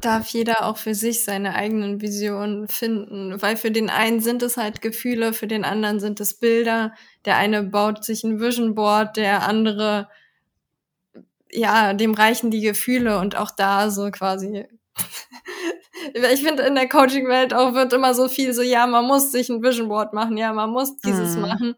darf 0.00 0.28
jeder 0.28 0.64
auch 0.64 0.76
für 0.76 0.94
sich 0.94 1.24
seine 1.24 1.54
eigenen 1.54 2.00
Visionen 2.00 2.68
finden, 2.68 3.40
weil 3.40 3.56
für 3.56 3.70
den 3.70 3.90
einen 3.90 4.20
sind 4.20 4.42
es 4.42 4.56
halt 4.56 4.82
Gefühle, 4.82 5.32
für 5.32 5.46
den 5.46 5.64
anderen 5.64 6.00
sind 6.00 6.20
es 6.20 6.34
Bilder. 6.34 6.94
Der 7.24 7.36
eine 7.36 7.62
baut 7.62 8.04
sich 8.04 8.24
ein 8.24 8.40
Vision 8.40 8.74
Board, 8.74 9.16
der 9.16 9.46
andere, 9.46 10.08
ja, 11.50 11.92
dem 11.92 12.14
reichen 12.14 12.50
die 12.50 12.60
Gefühle 12.60 13.18
und 13.18 13.36
auch 13.36 13.50
da 13.50 13.90
so 13.90 14.10
quasi. 14.10 14.66
ich 16.32 16.42
finde, 16.42 16.64
in 16.64 16.74
der 16.74 16.88
Coaching-Welt 16.88 17.54
auch 17.54 17.74
wird 17.74 17.92
immer 17.92 18.14
so 18.14 18.28
viel 18.28 18.52
so, 18.52 18.62
ja, 18.62 18.86
man 18.86 19.06
muss 19.06 19.32
sich 19.32 19.48
ein 19.48 19.62
Vision 19.62 19.88
Board 19.88 20.12
machen, 20.12 20.36
ja, 20.36 20.52
man 20.52 20.70
muss 20.70 20.96
dieses 20.98 21.36
mhm. 21.36 21.42
machen. 21.42 21.74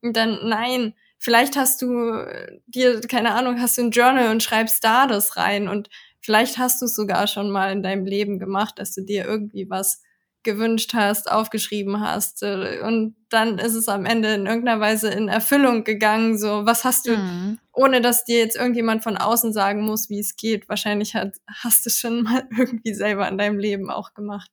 Und 0.00 0.16
dann, 0.16 0.38
nein, 0.48 0.94
vielleicht 1.18 1.56
hast 1.56 1.82
du 1.82 2.24
dir, 2.66 3.00
keine 3.02 3.34
Ahnung, 3.34 3.60
hast 3.60 3.76
du 3.76 3.82
ein 3.82 3.90
Journal 3.90 4.30
und 4.30 4.42
schreibst 4.42 4.82
da 4.82 5.06
das 5.06 5.36
rein 5.36 5.68
und 5.68 5.90
Vielleicht 6.28 6.58
hast 6.58 6.82
du 6.82 6.84
es 6.84 6.94
sogar 6.94 7.26
schon 7.26 7.48
mal 7.48 7.72
in 7.72 7.82
deinem 7.82 8.04
Leben 8.04 8.38
gemacht, 8.38 8.78
dass 8.78 8.92
du 8.92 9.00
dir 9.00 9.24
irgendwie 9.24 9.70
was 9.70 10.02
gewünscht 10.42 10.92
hast, 10.92 11.32
aufgeschrieben 11.32 12.02
hast 12.02 12.42
äh, 12.42 12.82
und 12.84 13.16
dann 13.30 13.56
ist 13.56 13.74
es 13.74 13.88
am 13.88 14.04
Ende 14.04 14.34
in 14.34 14.44
irgendeiner 14.44 14.78
Weise 14.78 15.08
in 15.08 15.28
Erfüllung 15.28 15.84
gegangen. 15.84 16.36
So, 16.36 16.66
was 16.66 16.84
hast 16.84 17.06
du, 17.06 17.16
mhm. 17.16 17.58
ohne 17.72 18.02
dass 18.02 18.26
dir 18.26 18.40
jetzt 18.40 18.56
irgendjemand 18.56 19.02
von 19.02 19.16
außen 19.16 19.54
sagen 19.54 19.80
muss, 19.80 20.10
wie 20.10 20.20
es 20.20 20.36
geht. 20.36 20.68
Wahrscheinlich 20.68 21.14
hat, 21.14 21.38
hast 21.46 21.86
du 21.86 21.90
schon 21.90 22.22
mal 22.24 22.46
irgendwie 22.50 22.92
selber 22.92 23.26
in 23.26 23.38
deinem 23.38 23.58
Leben 23.58 23.90
auch 23.90 24.12
gemacht. 24.12 24.50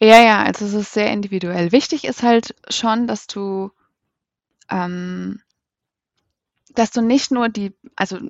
Ja, 0.00 0.22
ja, 0.22 0.44
also 0.44 0.64
es 0.64 0.74
ist 0.74 0.92
sehr 0.92 1.10
individuell. 1.10 1.72
Wichtig 1.72 2.04
ist 2.04 2.22
halt 2.22 2.54
schon, 2.68 3.08
dass 3.08 3.26
du, 3.26 3.72
ähm, 4.70 5.40
dass 6.72 6.92
du 6.92 7.00
nicht 7.00 7.32
nur 7.32 7.48
die, 7.48 7.74
also 7.96 8.20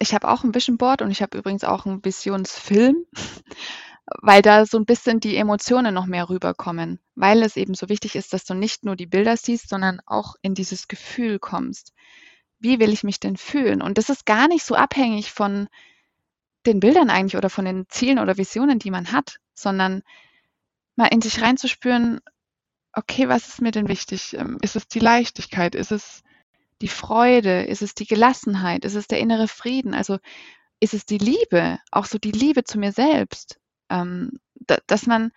ich 0.00 0.14
habe 0.14 0.28
auch 0.28 0.42
ein 0.42 0.54
Vision 0.54 0.78
Board 0.78 1.02
und 1.02 1.10
ich 1.10 1.22
habe 1.22 1.38
übrigens 1.38 1.62
auch 1.62 1.86
einen 1.86 2.04
Visionsfilm, 2.04 3.04
weil 4.22 4.42
da 4.42 4.66
so 4.66 4.78
ein 4.78 4.86
bisschen 4.86 5.20
die 5.20 5.36
Emotionen 5.36 5.94
noch 5.94 6.06
mehr 6.06 6.28
rüberkommen, 6.28 6.98
weil 7.14 7.42
es 7.42 7.56
eben 7.56 7.74
so 7.74 7.88
wichtig 7.88 8.16
ist, 8.16 8.32
dass 8.32 8.44
du 8.44 8.54
nicht 8.54 8.84
nur 8.84 8.96
die 8.96 9.06
Bilder 9.06 9.36
siehst, 9.36 9.68
sondern 9.68 10.00
auch 10.06 10.34
in 10.42 10.54
dieses 10.54 10.88
Gefühl 10.88 11.38
kommst. 11.38 11.92
Wie 12.58 12.80
will 12.80 12.92
ich 12.92 13.04
mich 13.04 13.20
denn 13.20 13.36
fühlen? 13.36 13.82
Und 13.82 13.98
das 13.98 14.08
ist 14.08 14.26
gar 14.26 14.48
nicht 14.48 14.64
so 14.64 14.74
abhängig 14.74 15.30
von 15.30 15.68
den 16.66 16.80
Bildern 16.80 17.10
eigentlich 17.10 17.36
oder 17.36 17.50
von 17.50 17.64
den 17.64 17.86
Zielen 17.88 18.18
oder 18.18 18.36
Visionen, 18.36 18.78
die 18.78 18.90
man 18.90 19.12
hat, 19.12 19.38
sondern 19.54 20.02
mal 20.96 21.06
in 21.06 21.20
sich 21.22 21.40
reinzuspüren, 21.40 22.20
okay, 22.92 23.28
was 23.28 23.48
ist 23.48 23.62
mir 23.62 23.70
denn 23.70 23.88
wichtig? 23.88 24.34
Ähm, 24.34 24.58
ist 24.62 24.76
es 24.76 24.88
die 24.88 24.98
Leichtigkeit? 24.98 25.74
Ist 25.74 25.92
es 25.92 26.22
die 26.80 26.88
Freude? 26.88 27.64
Ist 27.64 27.82
es 27.82 27.94
die 27.94 28.06
Gelassenheit? 28.06 28.84
Ist 28.84 28.94
es 28.94 29.06
der 29.06 29.20
innere 29.20 29.48
Frieden? 29.48 29.94
Also 29.94 30.18
ist 30.80 30.94
es 30.94 31.04
die 31.04 31.18
Liebe, 31.18 31.78
auch 31.90 32.06
so 32.06 32.18
die 32.18 32.32
Liebe 32.32 32.64
zu 32.64 32.78
mir 32.78 32.92
selbst, 32.92 33.60
ähm, 33.90 34.40
da, 34.54 34.78
dass 34.86 35.06
man 35.06 35.30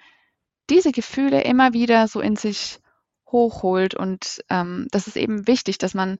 diese 0.70 0.92
Gefühle 0.92 1.44
immer 1.44 1.74
wieder 1.74 2.08
so 2.08 2.22
in 2.22 2.38
sich 2.38 2.80
hochholt 3.28 3.96
und 3.96 4.44
ähm, 4.50 4.88
das 4.92 5.08
ist 5.08 5.18
eben 5.18 5.48
wichtig, 5.48 5.78
dass 5.78 5.94
man 5.94 6.18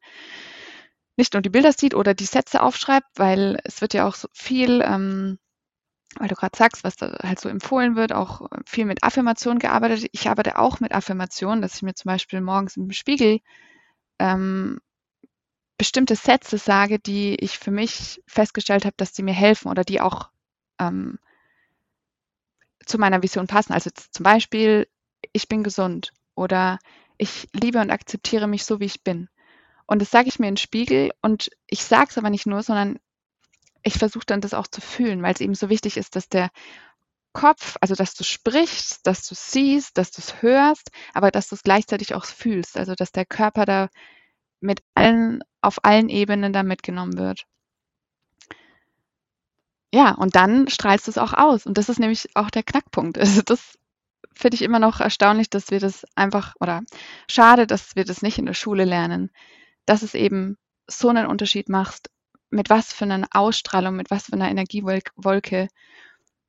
nicht 1.16 1.34
nur 1.34 1.42
die 1.42 1.50
Bilder 1.50 1.72
sieht 1.72 1.94
oder 1.94 2.14
die 2.14 2.26
Sätze 2.26 2.62
aufschreibt, 2.62 3.08
weil 3.16 3.60
es 3.64 3.82
wird 3.82 3.94
ja 3.94 4.08
auch 4.08 4.16
so 4.16 4.28
viel, 4.34 4.82
ähm, 4.82 5.38
weil 6.18 6.28
du 6.28 6.36
gerade 6.36 6.58
sagst, 6.58 6.84
was 6.84 6.96
da 6.96 7.18
halt 7.24 7.40
so 7.40 7.50
empfohlen 7.50 7.96
wird, 7.96 8.14
auch 8.14 8.50
viel 8.66 8.86
mit 8.86 9.04
Affirmationen 9.04 9.60
gearbeitet. 9.60 10.10
Ich 10.12 10.28
arbeite 10.28 10.58
auch 10.58 10.80
mit 10.80 10.92
Affirmationen, 10.92 11.62
dass 11.62 11.76
ich 11.76 11.82
mir 11.84 11.94
zum 11.94 12.10
Beispiel 12.10 12.42
morgens 12.42 12.78
im 12.78 12.92
Spiegel 12.92 13.40
ähm, 14.20 14.80
bestimmte 15.84 16.16
Sätze 16.16 16.58
sage, 16.58 16.98
die 16.98 17.36
ich 17.36 17.60
für 17.60 17.70
mich 17.70 18.24
festgestellt 18.26 18.86
habe, 18.86 18.96
dass 18.96 19.14
sie 19.14 19.22
mir 19.22 19.34
helfen 19.34 19.68
oder 19.70 19.84
die 19.84 20.00
auch 20.00 20.30
ähm, 20.80 21.20
zu 22.86 22.98
meiner 22.98 23.22
Vision 23.22 23.48
passen. 23.48 23.74
Also 23.74 23.90
zum 23.90 24.24
Beispiel, 24.24 24.88
ich 25.34 25.50
bin 25.50 25.62
gesund 25.62 26.14
oder 26.36 26.80
ich 27.18 27.50
liebe 27.52 27.82
und 27.82 27.92
akzeptiere 27.92 28.48
mich 28.48 28.64
so, 28.64 28.80
wie 28.80 28.86
ich 28.86 29.04
bin. 29.04 29.28
Und 29.86 30.02
das 30.02 30.10
sage 30.10 30.30
ich 30.30 30.40
mir 30.40 30.48
in 30.48 30.54
den 30.54 30.58
Spiegel 30.62 31.12
und 31.22 31.50
ich 31.68 31.84
sage 31.84 32.08
es 32.12 32.18
aber 32.18 32.30
nicht 32.30 32.46
nur, 32.46 32.64
sondern 32.64 32.98
ich 33.84 33.96
versuche 33.96 34.26
dann 34.26 34.40
das 34.40 34.54
auch 34.54 34.68
zu 34.68 34.80
fühlen, 34.80 35.22
weil 35.22 35.34
es 35.34 35.42
eben 35.42 35.54
so 35.54 35.68
wichtig 35.68 35.98
ist, 35.98 36.16
dass 36.16 36.30
der 36.30 36.50
Kopf, 37.34 37.76
also 37.82 37.94
dass 37.94 38.16
du 38.16 38.24
sprichst, 38.24 39.06
dass 39.06 39.28
du 39.28 39.36
siehst, 39.36 39.98
dass 39.98 40.12
du 40.12 40.22
es 40.22 40.42
hörst, 40.42 40.92
aber 41.14 41.30
dass 41.30 41.50
du 41.50 41.56
es 41.56 41.64
gleichzeitig 41.64 42.16
auch 42.16 42.24
fühlst, 42.24 42.78
also 42.78 42.96
dass 42.96 43.12
der 43.12 43.26
Körper 43.26 43.66
da 43.66 43.90
mit 44.64 44.82
allen, 44.96 45.44
auf 45.62 45.84
allen 45.84 46.10
Ebenen 46.10 46.54
da 46.54 46.64
mitgenommen 46.64 47.18
wird. 47.18 47.46
Ja, 49.94 50.12
und 50.16 50.36
dann 50.36 50.68
strahlst 50.70 51.06
du 51.06 51.12
es 51.12 51.20
auch 51.20 51.34
aus. 51.34 51.68
Und 51.68 51.78
das 51.78 51.88
ist 51.90 52.00
nämlich 52.00 52.30
auch 52.36 52.50
der 52.50 52.64
Knackpunkt. 52.64 53.18
Also 53.20 53.42
das 53.44 53.78
finde 54.34 54.56
ich 54.56 54.64
immer 54.64 54.80
noch 54.80 55.00
erstaunlich, 55.00 55.50
dass 55.50 55.70
wir 55.70 55.80
das 55.80 56.06
einfach, 56.16 56.56
oder 56.60 56.82
schade, 57.28 57.68
dass 57.68 57.96
wir 57.96 58.04
das 58.04 58.24
nicht 58.24 58.40
in 58.40 58.48
der 58.48 58.56
Schule 58.56 58.86
lernen, 58.86 59.30
dass 59.86 60.02
es 60.02 60.16
eben 60.16 60.58
so 60.88 61.10
einen 61.10 61.28
Unterschied 61.28 61.70
macht, 61.70 62.10
mit 62.50 62.70
was 62.70 62.94
für 62.94 63.06
einer 63.06 63.28
Ausstrahlung, 63.32 63.96
mit 63.96 64.10
was 64.10 64.26
für 64.26 64.34
einer 64.34 64.50
Energiewolke 64.50 65.68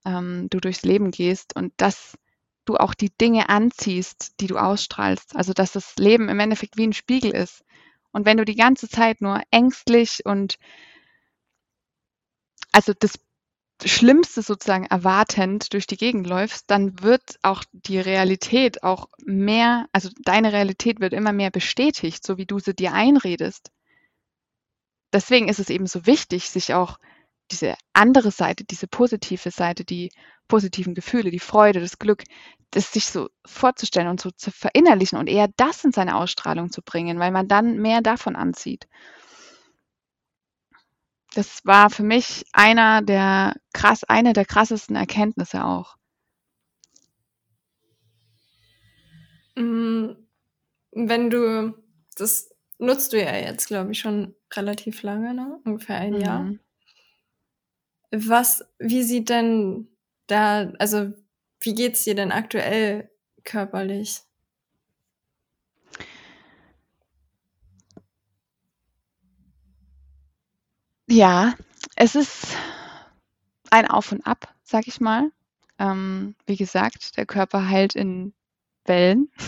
ähm, 0.06 0.48
du 0.50 0.60
durchs 0.60 0.82
Leben 0.82 1.10
gehst 1.10 1.54
und 1.56 1.72
dass 1.76 2.16
du 2.64 2.76
auch 2.76 2.94
die 2.94 3.10
Dinge 3.10 3.48
anziehst, 3.48 4.40
die 4.40 4.46
du 4.46 4.56
ausstrahlst. 4.56 5.36
Also 5.36 5.52
dass 5.52 5.72
das 5.72 5.96
Leben 5.96 6.28
im 6.28 6.40
Endeffekt 6.40 6.76
wie 6.76 6.86
ein 6.86 6.92
Spiegel 6.92 7.32
ist. 7.32 7.64
Und 8.14 8.26
wenn 8.26 8.36
du 8.36 8.44
die 8.44 8.54
ganze 8.54 8.88
Zeit 8.88 9.20
nur 9.20 9.42
ängstlich 9.50 10.24
und 10.24 10.56
also 12.70 12.92
das 12.96 13.18
Schlimmste 13.84 14.40
sozusagen 14.40 14.86
erwartend 14.86 15.72
durch 15.72 15.88
die 15.88 15.96
Gegend 15.96 16.28
läufst, 16.28 16.70
dann 16.70 17.02
wird 17.02 17.38
auch 17.42 17.64
die 17.72 17.98
Realität 17.98 18.84
auch 18.84 19.08
mehr, 19.24 19.88
also 19.92 20.10
deine 20.22 20.52
Realität 20.52 21.00
wird 21.00 21.12
immer 21.12 21.32
mehr 21.32 21.50
bestätigt, 21.50 22.24
so 22.24 22.38
wie 22.38 22.46
du 22.46 22.60
sie 22.60 22.72
dir 22.72 22.92
einredest. 22.92 23.72
Deswegen 25.12 25.48
ist 25.48 25.58
es 25.58 25.68
eben 25.68 25.88
so 25.88 26.06
wichtig, 26.06 26.48
sich 26.50 26.72
auch 26.72 27.00
diese 27.51 27.76
andere 27.92 28.30
Seite, 28.30 28.64
diese 28.64 28.86
positive 28.86 29.51
Seite, 29.51 29.84
die 29.84 30.11
positiven 30.49 30.95
Gefühle, 30.95 31.30
die 31.30 31.38
Freude, 31.38 31.80
das 31.80 31.99
Glück, 31.99 32.24
das 32.70 32.92
sich 32.92 33.07
so 33.07 33.28
vorzustellen 33.47 34.09
und 34.09 34.20
so 34.20 34.30
zu 34.30 34.51
verinnerlichen 34.51 35.18
und 35.18 35.28
eher 35.28 35.49
das 35.57 35.84
in 35.84 35.92
seine 35.92 36.16
Ausstrahlung 36.16 36.70
zu 36.70 36.82
bringen, 36.82 37.18
weil 37.18 37.30
man 37.30 37.49
dann 37.49 37.78
mehr 37.78 38.01
davon 38.01 38.36
anzieht. 38.36 38.88
Das 41.34 41.64
war 41.64 41.90
für 41.90 42.03
mich 42.03 42.45
einer 42.53 43.03
der 43.03 43.57
krass, 43.72 44.05
eine 44.05 44.32
der 44.32 44.45
krassesten 44.45 44.97
Erkenntnisse 44.97 45.64
auch. 45.64 45.97
Mm, 49.57 50.11
wenn 50.92 51.30
du, 51.30 51.74
das 52.16 52.51
nutzt 52.78 53.12
du 53.12 53.20
ja 53.20 53.34
jetzt, 53.34 53.66
glaube 53.66 53.92
ich, 53.92 53.99
schon 53.99 54.34
relativ 54.53 55.03
lange, 55.03 55.34
ne? 55.34 55.61
ungefähr 55.64 55.97
ein 55.97 56.14
mhm. 56.14 56.20
Jahr. 56.20 56.53
Was, 58.16 58.64
wie 58.78 59.02
sieht 59.02 59.28
denn 59.28 59.88
da, 60.28 60.72
also 60.78 61.12
wie 61.60 61.74
geht's 61.74 62.04
dir 62.04 62.14
denn 62.14 62.30
aktuell 62.30 63.10
körperlich? 63.42 64.20
Ja, 71.08 71.54
es 71.96 72.14
ist 72.14 72.56
ein 73.70 73.86
Auf 73.88 74.12
und 74.12 74.26
Ab, 74.26 74.54
sag 74.62 74.86
ich 74.86 75.00
mal. 75.00 75.30
Ähm, 75.78 76.36
wie 76.46 76.56
gesagt, 76.56 77.16
der 77.16 77.26
Körper 77.26 77.68
heilt 77.68 77.94
in 77.94 78.32
Wellen. 78.84 79.30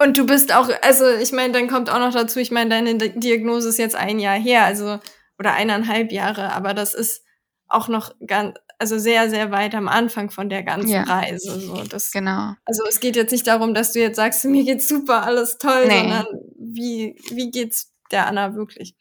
Und 0.00 0.16
du 0.16 0.26
bist 0.26 0.54
auch, 0.54 0.70
also 0.82 1.08
ich 1.08 1.32
meine, 1.32 1.52
dann 1.52 1.66
kommt 1.66 1.90
auch 1.90 1.98
noch 1.98 2.12
dazu, 2.12 2.38
ich 2.38 2.52
meine, 2.52 2.70
deine 2.70 2.96
Diagnose 2.96 3.68
ist 3.68 3.78
jetzt 3.78 3.96
ein 3.96 4.20
Jahr 4.20 4.38
her, 4.38 4.64
also 4.64 5.00
oder 5.38 5.52
eineinhalb 5.52 6.12
Jahre, 6.12 6.52
aber 6.52 6.74
das 6.74 6.94
ist 6.94 7.24
auch 7.68 7.88
noch 7.88 8.12
ganz, 8.26 8.56
also 8.78 8.98
sehr, 8.98 9.28
sehr 9.28 9.50
weit 9.50 9.74
am 9.74 9.88
Anfang 9.88 10.30
von 10.30 10.48
der 10.48 10.62
ganzen 10.62 10.88
ja. 10.88 11.02
Reise. 11.02 11.60
So, 11.60 11.82
das, 11.84 12.10
genau. 12.12 12.54
Also 12.64 12.84
es 12.88 13.00
geht 13.00 13.16
jetzt 13.16 13.32
nicht 13.32 13.46
darum, 13.46 13.74
dass 13.74 13.92
du 13.92 14.00
jetzt 14.00 14.16
sagst, 14.16 14.44
mir 14.44 14.64
geht's 14.64 14.88
super, 14.88 15.22
alles 15.22 15.58
toll, 15.58 15.86
nee. 15.86 16.00
sondern 16.00 16.26
wie, 16.58 17.16
wie 17.30 17.50
geht's 17.50 17.92
der 18.10 18.26
Anna 18.26 18.54
wirklich? 18.54 18.94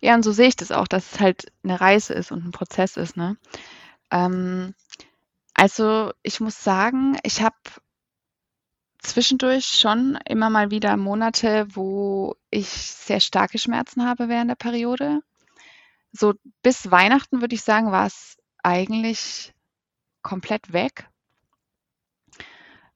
Ja, 0.00 0.14
und 0.14 0.22
so 0.22 0.32
sehe 0.32 0.48
ich 0.48 0.56
das 0.56 0.72
auch, 0.72 0.88
dass 0.88 1.12
es 1.12 1.20
halt 1.20 1.52
eine 1.62 1.80
Reise 1.80 2.14
ist 2.14 2.32
und 2.32 2.44
ein 2.44 2.50
Prozess 2.50 2.96
ist, 2.96 3.16
ne? 3.16 3.36
Ähm, 4.10 4.74
also 5.54 6.12
ich 6.22 6.40
muss 6.40 6.64
sagen, 6.64 7.18
ich 7.22 7.42
habe 7.42 7.56
zwischendurch 8.98 9.66
schon 9.66 10.18
immer 10.26 10.50
mal 10.50 10.70
wieder 10.70 10.96
Monate, 10.96 11.66
wo 11.70 12.36
ich 12.50 12.68
sehr 12.68 13.20
starke 13.20 13.58
Schmerzen 13.58 14.06
habe 14.06 14.28
während 14.28 14.50
der 14.50 14.56
Periode. 14.56 15.22
So 16.12 16.34
bis 16.62 16.90
Weihnachten 16.90 17.40
würde 17.40 17.54
ich 17.54 17.62
sagen, 17.62 17.90
war 17.92 18.06
es 18.06 18.36
eigentlich 18.62 19.52
komplett 20.22 20.72
weg. 20.72 21.08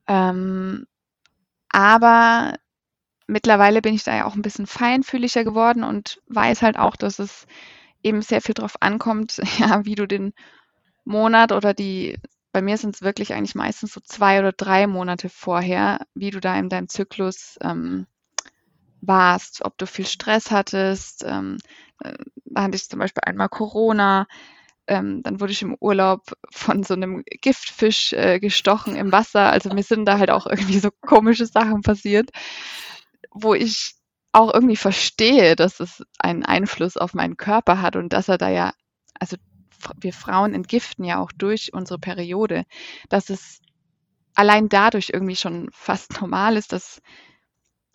Ähm, 0.07 0.87
aber 1.71 2.55
mittlerweile 3.27 3.83
bin 3.83 3.95
ich 3.95 4.05
da 4.05 4.17
ja 4.17 4.25
auch 4.27 4.35
ein 4.35 4.43
bisschen 4.43 4.67
feinfühliger 4.67 5.45
geworden 5.45 5.85
und 5.85 6.21
weiß 6.29 6.63
halt 6.63 6.79
auch, 6.79 6.97
dass 6.97 7.19
es 7.19 7.47
eben 8.03 8.23
sehr 8.23 8.41
viel 8.43 8.55
drauf 8.55 8.77
ankommt, 8.81 9.41
ja, 9.59 9.85
wie 9.85 9.95
du 9.97 10.07
den 10.07 10.33
Monat 11.05 11.53
oder 11.53 11.75
die 11.75 12.19
bei 12.53 12.63
mir 12.63 12.79
sind 12.79 12.95
es 12.95 13.03
wirklich 13.03 13.35
eigentlich 13.35 13.55
meistens 13.55 13.93
so 13.93 14.01
zwei 14.01 14.39
oder 14.39 14.53
drei 14.53 14.87
Monate 14.87 15.29
vorher, 15.29 16.07
wie 16.15 16.31
du 16.31 16.41
da 16.41 16.59
in 16.59 16.71
deinem 16.71 16.89
Zyklus 16.89 17.59
ähm, 17.61 18.07
warst, 19.07 19.65
ob 19.65 19.79
du 19.79 19.87
viel 19.87 20.07
Stress 20.07 20.51
hattest. 20.51 21.25
Ähm, 21.27 21.59
äh, 22.03 22.15
da 22.45 22.63
hatte 22.63 22.77
ich 22.77 22.89
zum 22.89 22.99
Beispiel 22.99 23.23
einmal 23.25 23.49
Corona. 23.49 24.27
Ähm, 24.89 25.23
dann 25.23 25.41
wurde 25.41 25.53
ich 25.53 25.63
im 25.63 25.77
Urlaub 25.81 26.23
von 26.51 26.83
so 26.85 26.95
einem 26.95 27.25
Giftfisch 27.41 28.13
äh, 28.13 28.39
gestochen 28.41 28.97
im 28.97 29.13
Wasser. 29.13 29.51
Also 29.51 29.71
mir 29.75 29.83
sind 29.83 30.05
da 30.07 30.19
halt 30.19 30.31
auch 30.31 30.47
irgendwie 30.47 30.79
so 30.79 30.91
komische 31.01 31.47
Sachen 31.47 31.83
passiert, 31.83 32.31
wo 33.33 33.55
ich 33.55 33.95
auch 34.33 34.53
irgendwie 34.53 34.77
verstehe, 34.77 35.57
dass 35.57 35.81
es 35.81 36.03
einen 36.19 36.45
Einfluss 36.45 36.97
auf 36.97 37.15
meinen 37.15 37.37
Körper 37.37 37.81
hat 37.81 37.97
und 37.97 38.13
dass 38.13 38.29
er 38.29 38.39
da 38.39 38.49
ja, 38.49 38.73
also 39.19 39.37
wir 40.01 40.13
Frauen 40.13 40.55
entgiften 40.55 41.05
ja 41.05 41.19
auch 41.21 41.33
durch 41.33 41.73
unsere 41.73 41.99
Periode, 41.99 42.65
dass 43.09 43.31
es 43.31 43.61
allein 44.35 44.69
dadurch 44.69 45.11
irgendwie 45.13 45.37
schon 45.37 45.69
fast 45.73 46.21
normal 46.21 46.57
ist, 46.57 46.73
dass, 46.73 47.01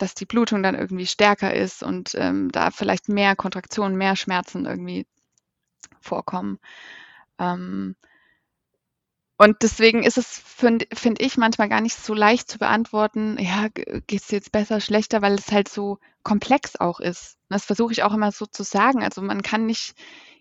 dass 0.02 0.14
die 0.14 0.26
Blutung 0.26 0.64
dann 0.64 0.74
irgendwie 0.74 1.06
stärker 1.06 1.54
ist 1.54 1.84
und 1.84 2.16
ähm, 2.16 2.50
da 2.50 2.72
vielleicht 2.72 3.08
mehr 3.08 3.36
Kontraktionen, 3.36 3.96
mehr 3.96 4.16
Schmerzen 4.16 4.66
irgendwie 4.66 5.06
vorkommen. 6.00 6.58
Ähm, 7.38 7.94
und 9.38 9.62
deswegen 9.62 10.02
ist 10.02 10.18
es, 10.18 10.42
finde 10.44 10.86
find 10.92 11.22
ich, 11.22 11.36
manchmal 11.36 11.68
gar 11.68 11.80
nicht 11.80 11.96
so 11.96 12.14
leicht 12.14 12.50
zu 12.50 12.58
beantworten, 12.58 13.38
ja, 13.38 13.68
geht 13.68 14.10
es 14.20 14.30
jetzt 14.32 14.50
besser, 14.50 14.80
schlechter, 14.80 15.22
weil 15.22 15.34
es 15.34 15.52
halt 15.52 15.68
so 15.68 15.98
komplex 16.24 16.74
auch 16.74 16.98
ist. 16.98 17.38
Das 17.48 17.64
versuche 17.64 17.92
ich 17.92 18.02
auch 18.02 18.12
immer 18.12 18.32
so 18.32 18.46
zu 18.46 18.64
sagen. 18.64 19.04
Also 19.04 19.22
man 19.22 19.42
kann 19.42 19.66
nicht 19.66 19.94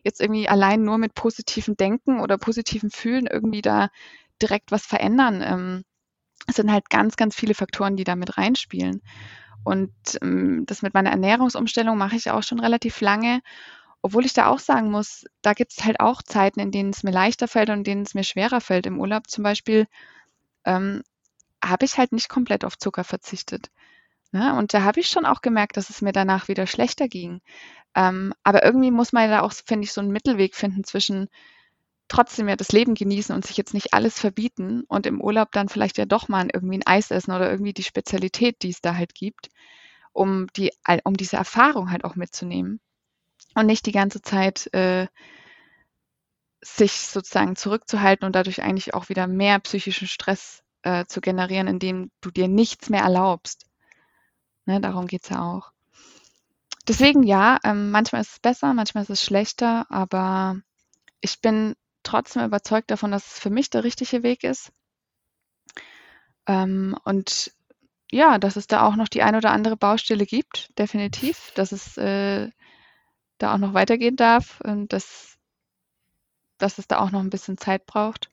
jetzt 0.03 0.21
irgendwie 0.21 0.49
allein 0.49 0.81
nur 0.81 0.97
mit 0.97 1.13
positivem 1.13 1.77
Denken 1.77 2.19
oder 2.19 2.39
positivem 2.39 2.89
Fühlen 2.89 3.27
irgendwie 3.27 3.61
da 3.61 3.89
direkt 4.41 4.71
was 4.71 4.87
verändern. 4.87 5.43
Ähm, 5.43 5.83
es 6.47 6.55
sind 6.55 6.71
halt 6.71 6.89
ganz, 6.89 7.15
ganz 7.15 7.35
viele 7.35 7.53
Faktoren, 7.53 7.95
die 7.95 8.03
da 8.03 8.15
mit 8.15 8.37
reinspielen. 8.37 9.01
Und 9.63 9.93
ähm, 10.21 10.65
das 10.65 10.81
mit 10.81 10.93
meiner 10.93 11.11
Ernährungsumstellung 11.11 11.97
mache 11.97 12.15
ich 12.15 12.31
auch 12.31 12.43
schon 12.43 12.59
relativ 12.59 13.01
lange. 13.01 13.41
Obwohl 14.01 14.25
ich 14.25 14.33
da 14.33 14.47
auch 14.47 14.59
sagen 14.59 14.89
muss, 14.89 15.25
da 15.41 15.53
gibt 15.53 15.73
es 15.73 15.83
halt 15.85 15.99
auch 15.99 16.23
Zeiten, 16.23 16.59
in 16.59 16.71
denen 16.71 16.89
es 16.89 17.03
mir 17.03 17.11
leichter 17.11 17.47
fällt 17.47 17.69
und 17.69 17.79
in 17.79 17.83
denen 17.83 18.01
es 18.03 18.15
mir 18.15 18.23
schwerer 18.23 18.61
fällt. 18.61 18.87
Im 18.87 18.99
Urlaub 18.99 19.29
zum 19.29 19.43
Beispiel 19.43 19.87
ähm, 20.65 21.03
habe 21.63 21.85
ich 21.85 21.97
halt 21.97 22.11
nicht 22.11 22.29
komplett 22.29 22.65
auf 22.65 22.77
Zucker 22.77 23.03
verzichtet. 23.03 23.69
Ne? 24.31 24.55
Und 24.57 24.73
da 24.73 24.83
habe 24.83 24.99
ich 24.99 25.07
schon 25.07 25.25
auch 25.25 25.41
gemerkt, 25.41 25.77
dass 25.77 25.89
es 25.89 26.01
mir 26.01 26.13
danach 26.13 26.47
wieder 26.47 26.65
schlechter 26.65 27.07
ging. 27.07 27.41
Ähm, 27.95 28.33
aber 28.43 28.63
irgendwie 28.63 28.91
muss 28.91 29.13
man 29.13 29.29
da 29.29 29.41
auch, 29.41 29.53
finde 29.53 29.83
ich, 29.85 29.93
so 29.93 30.01
einen 30.01 30.11
Mittelweg 30.11 30.55
finden 30.55 30.83
zwischen 30.83 31.29
trotzdem 32.11 32.49
ja 32.49 32.57
das 32.57 32.73
Leben 32.73 32.93
genießen 32.93 33.33
und 33.33 33.45
sich 33.45 33.55
jetzt 33.55 33.73
nicht 33.73 33.93
alles 33.93 34.19
verbieten 34.19 34.83
und 34.89 35.05
im 35.05 35.21
Urlaub 35.21 35.53
dann 35.53 35.69
vielleicht 35.69 35.97
ja 35.97 36.05
doch 36.05 36.27
mal 36.27 36.49
irgendwie 36.53 36.77
ein 36.77 36.85
Eis 36.85 37.09
essen 37.09 37.31
oder 37.31 37.49
irgendwie 37.49 37.73
die 37.73 37.83
Spezialität, 37.83 38.61
die 38.63 38.69
es 38.69 38.81
da 38.81 38.95
halt 38.95 39.15
gibt, 39.15 39.49
um 40.11 40.47
die, 40.57 40.71
um 41.05 41.15
diese 41.15 41.37
Erfahrung 41.37 41.89
halt 41.89 42.03
auch 42.03 42.17
mitzunehmen 42.17 42.81
und 43.55 43.65
nicht 43.65 43.85
die 43.85 43.93
ganze 43.93 44.21
Zeit 44.21 44.71
äh, 44.73 45.07
sich 46.61 46.91
sozusagen 46.91 47.55
zurückzuhalten 47.55 48.25
und 48.25 48.35
dadurch 48.35 48.61
eigentlich 48.61 48.93
auch 48.93 49.07
wieder 49.07 49.25
mehr 49.27 49.59
psychischen 49.59 50.09
Stress 50.09 50.63
äh, 50.83 51.05
zu 51.05 51.21
generieren, 51.21 51.67
indem 51.67 52.11
du 52.19 52.29
dir 52.29 52.49
nichts 52.49 52.89
mehr 52.89 53.03
erlaubst. 53.03 53.67
Ne, 54.65 54.81
darum 54.81 55.07
geht 55.07 55.23
es 55.23 55.29
ja 55.29 55.41
auch. 55.41 55.71
Deswegen 56.89 57.23
ja, 57.23 57.57
ähm, 57.63 57.89
manchmal 57.89 58.21
ist 58.21 58.33
es 58.33 58.39
besser, 58.39 58.73
manchmal 58.73 59.03
ist 59.03 59.09
es 59.09 59.23
schlechter, 59.23 59.85
aber 59.89 60.57
ich 61.21 61.39
bin 61.39 61.75
trotzdem 62.03 62.43
überzeugt 62.43 62.91
davon, 62.91 63.11
dass 63.11 63.33
es 63.33 63.39
für 63.39 63.49
mich 63.49 63.69
der 63.69 63.83
richtige 63.83 64.23
Weg 64.23 64.43
ist. 64.43 64.71
Ähm, 66.47 66.95
und 67.03 67.53
ja, 68.11 68.37
dass 68.37 68.55
es 68.55 68.67
da 68.67 68.85
auch 68.85 68.95
noch 68.95 69.07
die 69.07 69.23
ein 69.23 69.35
oder 69.35 69.51
andere 69.51 69.77
Baustelle 69.77 70.25
gibt, 70.25 70.77
definitiv, 70.77 71.51
dass 71.55 71.71
es 71.71 71.97
äh, 71.97 72.49
da 73.37 73.53
auch 73.53 73.57
noch 73.57 73.73
weitergehen 73.73 74.15
darf 74.15 74.59
und 74.61 74.91
dass, 74.93 75.37
dass 76.57 76.77
es 76.77 76.87
da 76.87 76.99
auch 76.99 77.11
noch 77.11 77.21
ein 77.21 77.29
bisschen 77.29 77.57
Zeit 77.57 77.85
braucht. 77.85 78.29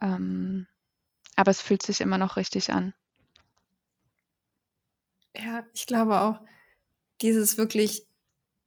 Ähm, 0.00 0.66
aber 1.36 1.50
es 1.50 1.60
fühlt 1.60 1.82
sich 1.82 2.00
immer 2.00 2.18
noch 2.18 2.36
richtig 2.36 2.72
an. 2.72 2.94
Ja, 5.36 5.66
ich 5.74 5.86
glaube 5.86 6.20
auch, 6.22 6.40
dieses 7.20 7.58
wirklich 7.58 8.06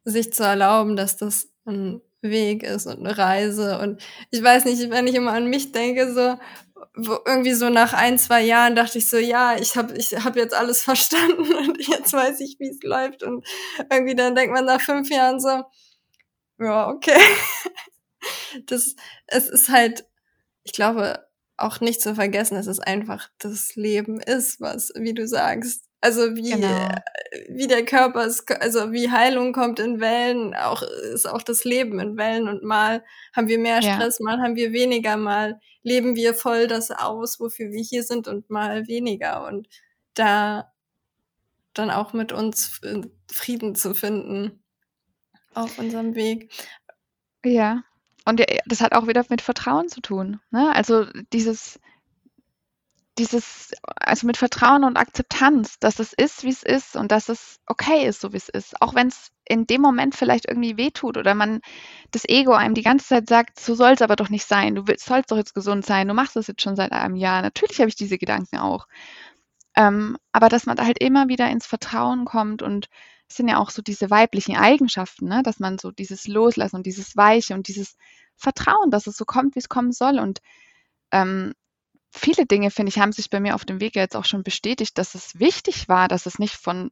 sich 0.04 0.32
zu 0.34 0.44
erlauben, 0.44 0.96
dass 0.96 1.18
das 1.18 1.50
ein 1.66 2.02
Weg 2.22 2.63
ist 2.63 2.86
und 2.86 2.99
eine 2.99 3.17
Reise. 3.17 3.80
Und 3.80 4.01
ich 4.32 4.43
weiß 4.43 4.65
nicht, 4.65 4.89
wenn 4.89 5.07
ich 5.07 5.15
immer 5.15 5.34
an 5.34 5.47
mich 5.47 5.72
denke, 5.72 6.13
so 6.13 6.38
wo 6.95 7.17
irgendwie 7.26 7.53
so 7.53 7.70
nach 7.70 7.93
ein, 7.93 8.17
zwei 8.17 8.41
Jahren 8.41 8.76
dachte 8.76 8.97
ich 8.97 9.09
so, 9.09 9.17
ja, 9.17 9.55
ich 9.57 9.78
habe 9.78 9.95
ich 9.95 10.13
hab 10.13 10.36
jetzt 10.36 10.53
alles 10.53 10.84
verstanden 10.84 11.53
und 11.53 11.88
jetzt 11.88 12.13
weiß 12.13 12.39
ich, 12.41 12.57
wie 12.59 12.70
es 12.70 12.82
läuft. 12.84 13.24
Und 13.24 13.45
irgendwie 13.91 14.15
dann 14.15 14.36
denkt 14.36 14.53
man 14.53 14.65
nach 14.65 14.82
fünf 14.82 15.09
Jahren 15.09 15.39
so, 15.39 15.63
ja, 16.59 16.89
okay. 16.89 17.20
Das, 18.65 18.95
es 19.28 19.47
ist 19.47 19.70
halt, 19.70 20.05
ich 20.63 20.74
glaube, 20.74 21.26
auch 21.55 21.80
nicht 21.80 22.01
zu 22.01 22.15
vergessen, 22.15 22.55
dass 22.55 22.67
es 22.67 22.80
einfach 22.80 23.30
das 23.38 23.76
Leben 23.76 24.20
ist, 24.20 24.59
was, 24.59 24.91
wie 24.95 25.13
du 25.13 25.26
sagst, 25.26 25.89
also 26.02 26.36
wie, 26.36 26.52
genau. 26.52 26.89
wie 27.50 27.68
der 27.68 27.84
Körper 27.86 28.26
ist, 28.26 28.50
also 28.62 28.91
wie 28.91 29.12
Heilung 29.12 29.52
kommt 29.52 29.80
in 29.80 30.00
Wellen, 30.00 30.56
auch 30.56 30.82
ist 30.82 31.28
auch 31.28 31.41
das 31.43 31.66
Leben 31.66 32.00
in 32.00 32.18
Wellen 32.18 32.47
und 32.47 32.64
mal 32.64 33.04
haben 33.36 33.47
wir 33.47 33.60
mehr 33.60 33.82
Stress, 33.82 34.20
ja. 34.20 34.26
mal 34.26 34.41
haben 34.41 34.56
wir 34.56 34.72
weniger, 34.72 35.18
mal 35.18 35.60
leben 35.84 36.16
wir 36.16 36.34
voll 36.34 36.68
das 36.68 36.91
aus, 36.91 37.39
wofür 37.39 37.72
wir 37.72 37.82
hier 37.82 38.04
sind 38.04 38.28
und 38.28 38.50
mal 38.50 38.88
weniger 38.88 39.45
und 39.45 39.68
da 40.14 40.72
dann 41.74 41.91
auch 41.91 42.14
mit 42.14 42.32
uns 42.32 42.80
Frieden 43.32 43.76
zu 43.76 43.93
finden 43.93 44.64
auf 45.54 45.80
unserem 45.80 46.16
Weg. 46.16 46.52
Ja. 47.43 47.84
Und 48.26 48.45
das 48.66 48.82
hat 48.82 48.93
auch 48.93 49.08
wieder 49.08 49.26
mit 49.30 49.41
Vertrauen 49.41 49.89
zu 49.89 50.02
tun. 50.02 50.39
Ne? 50.52 50.74
Also 50.76 51.06
dieses, 51.34 51.80
dieses, 53.20 53.72
also 53.97 54.26
mit 54.26 54.38
Vertrauen 54.38 54.84
und 54.84 54.97
Akzeptanz, 54.97 55.78
dass 55.80 55.99
es 55.99 56.13
ist, 56.13 56.43
wie 56.43 56.49
es 56.49 56.63
ist 56.63 56.95
und 56.95 57.11
dass 57.11 57.30
es 57.30 57.59
okay 57.67 58.07
ist, 58.07 58.22
so 58.22 58.34
wie 58.34 58.38
es 58.38 58.49
ist. 58.49 58.82
Auch 58.82 58.95
wenn 58.95 59.09
es 59.09 59.32
in 59.45 59.67
dem 59.67 59.82
Moment 59.82 60.15
vielleicht 60.15 60.47
irgendwie 60.47 60.78
wehtut 60.78 61.17
oder 61.17 61.36
man 61.36 61.59
das 62.11 62.28
Ego 62.28 62.53
einem 62.53 62.74
die 62.74 62.82
ganze 62.82 63.07
Zeit 63.07 63.28
sagt, 63.28 63.59
so 63.59 63.76
soll 63.76 63.91
es 63.91 64.01
aber 64.01 64.15
doch 64.15 64.30
nicht 64.30 64.45
sein, 64.45 64.76
du 64.76 64.88
willst, 64.88 65.05
sollst 65.05 65.32
doch 65.32 65.38
jetzt 65.38 65.53
gesund 65.53 65.86
sein, 65.86 66.07
du 66.07 66.13
machst 66.13 66.36
das 66.36 66.47
jetzt 66.47 66.61
schon 66.61 66.76
seit 66.76 66.91
einem 66.91 67.15
Jahr. 67.15 67.41
Natürlich 67.41 67.80
habe 67.80 67.89
ich 67.89 67.95
diese 67.95 68.17
Gedanken 68.17 68.57
auch. 68.57 68.88
Ähm, 69.76 70.17
aber 70.32 70.49
dass 70.49 70.65
man 70.65 70.78
da 70.78 70.86
halt 70.86 70.99
immer 70.99 71.28
wieder 71.28 71.49
ins 71.49 71.65
Vertrauen 71.65 72.26
kommt 72.26 72.61
und 72.61 72.88
es 73.28 73.36
sind 73.36 73.47
ja 73.47 73.57
auch 73.57 73.70
so 73.70 73.82
diese 73.82 74.09
weiblichen 74.09 74.55
Eigenschaften, 74.57 75.28
ne? 75.28 75.43
dass 75.43 75.59
man 75.59 75.78
so 75.78 75.91
dieses 75.91 76.28
Loslassen 76.28 76.78
und 76.78 76.86
dieses 76.86 77.15
Weiche 77.15 77.53
und 77.53 77.67
dieses 77.67 77.95
Vertrauen, 78.36 78.89
dass 78.89 79.07
es 79.07 79.17
so 79.17 79.26
kommt, 79.26 79.55
wie 79.55 79.59
es 79.59 79.70
kommen 79.70 79.91
soll. 79.91 80.20
Und 80.20 80.39
ähm, 81.11 81.53
viele 82.12 82.45
Dinge, 82.45 82.72
finde 82.72 82.89
ich, 82.89 82.99
haben 82.99 83.12
sich 83.12 83.30
bei 83.30 83.39
mir 83.39 83.55
auf 83.55 83.66
dem 83.66 83.80
Weg 83.82 83.95
jetzt 83.95 84.16
auch 84.16 84.26
schon 84.26 84.43
bestätigt, 84.43 84.97
dass 84.97 85.16
es 85.16 85.39
wichtig 85.39 85.88
war, 85.88 86.07
dass 86.07 86.26
es 86.26 86.39
nicht 86.39 86.55
von 86.55 86.91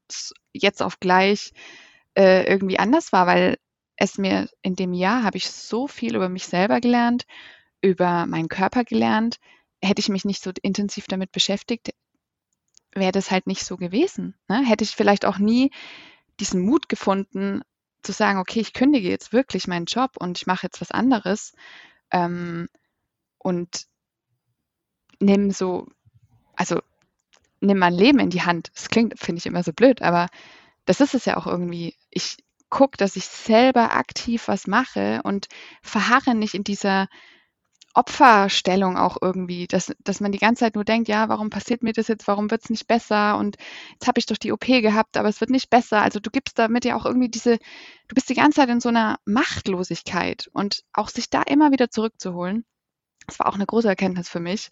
jetzt 0.53 0.81
auf 0.81 0.99
gleich 0.99 1.53
äh, 2.15 2.45
irgendwie 2.45 2.79
anders 2.79 3.11
war, 3.11 3.27
weil 3.27 3.57
es 3.95 4.17
mir 4.17 4.49
in 4.61 4.75
dem 4.75 4.93
Jahr 4.93 5.23
habe 5.23 5.37
ich 5.37 5.49
so 5.49 5.87
viel 5.87 6.15
über 6.15 6.29
mich 6.29 6.45
selber 6.45 6.79
gelernt, 6.79 7.25
über 7.81 8.25
meinen 8.27 8.47
Körper 8.47 8.83
gelernt. 8.83 9.37
Hätte 9.81 9.99
ich 9.99 10.09
mich 10.09 10.25
nicht 10.25 10.43
so 10.43 10.51
intensiv 10.61 11.07
damit 11.07 11.31
beschäftigt, 11.31 11.93
wäre 12.93 13.11
das 13.11 13.31
halt 13.31 13.47
nicht 13.47 13.65
so 13.65 13.77
gewesen. 13.77 14.35
Ne? 14.47 14.63
Hätte 14.65 14.83
ich 14.83 14.91
vielleicht 14.91 15.25
auch 15.25 15.39
nie 15.39 15.71
diesen 16.39 16.61
Mut 16.61 16.89
gefunden, 16.89 17.61
zu 18.03 18.11
sagen, 18.11 18.39
okay, 18.39 18.59
ich 18.59 18.73
kündige 18.73 19.09
jetzt 19.09 19.33
wirklich 19.33 19.67
meinen 19.67 19.85
Job 19.85 20.11
und 20.19 20.37
ich 20.37 20.47
mache 20.47 20.67
jetzt 20.67 20.79
was 20.79 20.91
anderes 20.91 21.53
ähm, 22.11 22.69
und 23.37 23.87
nehme 25.19 25.51
so, 25.51 25.87
also 26.55 26.79
nimm 27.59 27.79
mein 27.79 27.93
Leben 27.93 28.19
in 28.19 28.29
die 28.29 28.43
Hand. 28.43 28.71
Das 28.75 28.89
klingt, 28.89 29.19
finde 29.19 29.39
ich 29.39 29.45
immer 29.45 29.63
so 29.63 29.73
blöd, 29.73 30.01
aber 30.01 30.27
das 30.85 31.01
ist 31.01 31.13
es 31.13 31.25
ja 31.25 31.37
auch 31.37 31.47
irgendwie. 31.47 31.95
Ich 32.09 32.37
gucke, 32.69 32.97
dass 32.97 33.15
ich 33.15 33.25
selber 33.25 33.95
aktiv 33.95 34.47
was 34.47 34.67
mache 34.67 35.21
und 35.23 35.47
verharre 35.81 36.35
nicht 36.35 36.53
in 36.53 36.63
dieser 36.63 37.07
Opferstellung 37.97 38.95
auch 38.95 39.17
irgendwie, 39.21 39.65
dass, 39.65 39.91
dass 40.03 40.19
man 40.19 40.31
die 40.31 40.37
ganze 40.37 40.59
Zeit 40.59 40.75
nur 40.75 40.83
denkt, 40.83 41.07
ja, 41.07 41.29
warum 41.29 41.49
passiert 41.49 41.81
mir 41.81 41.93
das 41.93 42.07
jetzt, 42.07 42.27
warum 42.27 42.51
wird 42.51 42.63
es 42.63 42.69
nicht 42.69 42.87
besser 42.87 43.37
und 43.37 43.57
jetzt 43.93 44.07
habe 44.07 44.19
ich 44.19 44.27
doch 44.27 44.37
die 44.37 44.51
OP 44.51 44.65
gehabt, 44.67 45.17
aber 45.17 45.29
es 45.29 45.41
wird 45.41 45.49
nicht 45.49 45.71
besser. 45.71 46.01
Also 46.03 46.19
du 46.19 46.29
gibst 46.29 46.59
damit 46.59 46.85
ja 46.85 46.95
auch 46.95 47.05
irgendwie 47.05 47.29
diese, 47.29 47.57
du 47.57 48.13
bist 48.13 48.29
die 48.29 48.35
ganze 48.35 48.57
Zeit 48.57 48.69
in 48.69 48.81
so 48.81 48.89
einer 48.89 49.17
Machtlosigkeit 49.25 50.47
und 50.53 50.83
auch 50.93 51.09
sich 51.09 51.31
da 51.31 51.41
immer 51.41 51.71
wieder 51.71 51.89
zurückzuholen, 51.89 52.65
das 53.27 53.39
war 53.39 53.47
auch 53.47 53.55
eine 53.55 53.65
große 53.65 53.87
Erkenntnis 53.87 54.29
für 54.29 54.39
mich, 54.39 54.69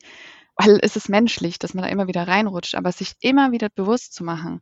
weil 0.55 0.79
es 0.81 0.95
ist 0.95 1.09
menschlich, 1.09 1.59
dass 1.59 1.73
man 1.73 1.83
da 1.83 1.89
immer 1.89 2.07
wieder 2.07 2.27
reinrutscht, 2.27 2.75
aber 2.75 2.91
sich 2.91 3.13
immer 3.19 3.51
wieder 3.51 3.69
bewusst 3.69 4.13
zu 4.13 4.23
machen, 4.23 4.61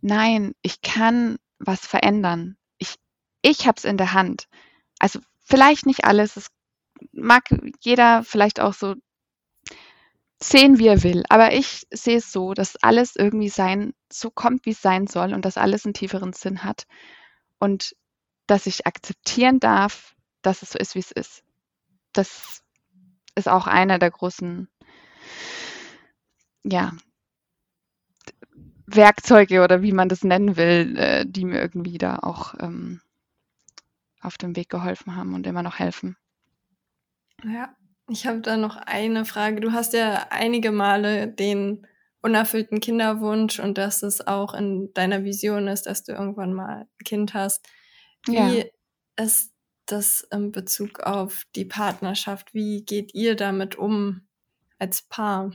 nein, 0.00 0.54
ich 0.62 0.80
kann 0.80 1.36
was 1.58 1.86
verändern. 1.86 2.56
Ich, 2.78 2.96
ich 3.42 3.66
habe 3.66 3.76
es 3.76 3.84
in 3.84 3.96
der 3.96 4.14
Hand. 4.14 4.48
Also 4.98 5.20
vielleicht 5.44 5.86
nicht 5.86 6.04
alles, 6.04 6.36
es 6.36 6.48
mag 7.12 7.44
jeder 7.80 8.24
vielleicht 8.24 8.60
auch 8.60 8.74
so 8.74 8.94
sehen, 10.42 10.78
wie 10.78 10.88
er 10.88 11.02
will. 11.02 11.22
Aber 11.28 11.52
ich 11.52 11.86
sehe 11.90 12.18
es 12.18 12.32
so, 12.32 12.54
dass 12.54 12.76
alles 12.76 13.16
irgendwie 13.16 13.48
sein, 13.48 13.94
so 14.10 14.30
kommt, 14.30 14.66
wie 14.66 14.70
es 14.70 14.82
sein 14.82 15.06
soll 15.06 15.34
und 15.34 15.44
dass 15.44 15.56
alles 15.56 15.84
einen 15.84 15.94
tieferen 15.94 16.32
Sinn 16.32 16.64
hat. 16.64 16.86
Und 17.58 17.94
dass 18.46 18.66
ich 18.66 18.86
akzeptieren 18.86 19.60
darf, 19.60 20.14
dass 20.42 20.62
es 20.62 20.70
so 20.70 20.78
ist, 20.78 20.94
wie 20.94 21.00
es 21.00 21.12
ist. 21.12 21.44
Das 22.12 22.61
ist 23.34 23.48
auch 23.48 23.66
einer 23.66 23.98
der 23.98 24.10
großen, 24.10 24.68
ja, 26.64 26.92
Werkzeuge 28.86 29.62
oder 29.62 29.82
wie 29.82 29.92
man 29.92 30.08
das 30.08 30.22
nennen 30.22 30.56
will, 30.56 30.96
äh, 30.98 31.24
die 31.26 31.44
mir 31.44 31.60
irgendwie 31.60 31.98
da 31.98 32.18
auch 32.18 32.54
ähm, 32.60 33.00
auf 34.20 34.36
dem 34.36 34.54
Weg 34.56 34.68
geholfen 34.68 35.16
haben 35.16 35.34
und 35.34 35.46
immer 35.46 35.62
noch 35.62 35.78
helfen. 35.78 36.16
Ja, 37.44 37.74
ich 38.08 38.26
habe 38.26 38.40
da 38.40 38.56
noch 38.56 38.76
eine 38.76 39.24
Frage. 39.24 39.60
Du 39.60 39.72
hast 39.72 39.94
ja 39.94 40.26
einige 40.30 40.72
Male 40.72 41.28
den 41.28 41.86
unerfüllten 42.20 42.80
Kinderwunsch 42.80 43.58
und 43.58 43.78
dass 43.78 44.02
es 44.02 44.24
auch 44.26 44.54
in 44.54 44.92
deiner 44.94 45.24
Vision 45.24 45.66
ist, 45.68 45.86
dass 45.86 46.04
du 46.04 46.12
irgendwann 46.12 46.52
mal 46.52 46.82
ein 46.82 47.04
Kind 47.04 47.34
hast. 47.34 47.66
Wie 48.26 48.34
ja. 48.34 48.64
ist 49.16 49.51
das 49.92 50.26
in 50.30 50.52
Bezug 50.52 51.00
auf 51.00 51.44
die 51.54 51.64
Partnerschaft? 51.64 52.54
Wie 52.54 52.84
geht 52.84 53.14
ihr 53.14 53.36
damit 53.36 53.76
um 53.76 54.22
als 54.78 55.02
Paar? 55.02 55.52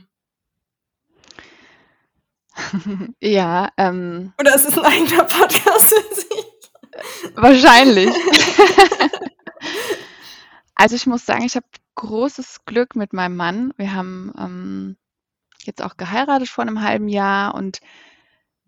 ja, 3.20 3.70
ähm. 3.76 4.32
Oder 4.40 4.54
ist 4.54 4.66
es 4.66 4.78
ein 4.78 4.84
eigener 4.84 5.24
Podcast 5.24 5.94
für 5.94 6.14
sich? 6.14 7.34
Wahrscheinlich. 7.34 8.10
Also 10.78 10.94
ich 10.94 11.08
muss 11.08 11.26
sagen, 11.26 11.44
ich 11.44 11.56
habe 11.56 11.66
großes 11.96 12.64
Glück 12.64 12.94
mit 12.94 13.12
meinem 13.12 13.34
Mann. 13.34 13.74
Wir 13.76 13.94
haben 13.94 14.32
ähm, 14.38 14.96
jetzt 15.64 15.82
auch 15.82 15.96
geheiratet 15.96 16.48
vor 16.48 16.62
einem 16.62 16.82
halben 16.82 17.08
Jahr 17.08 17.52
und 17.56 17.80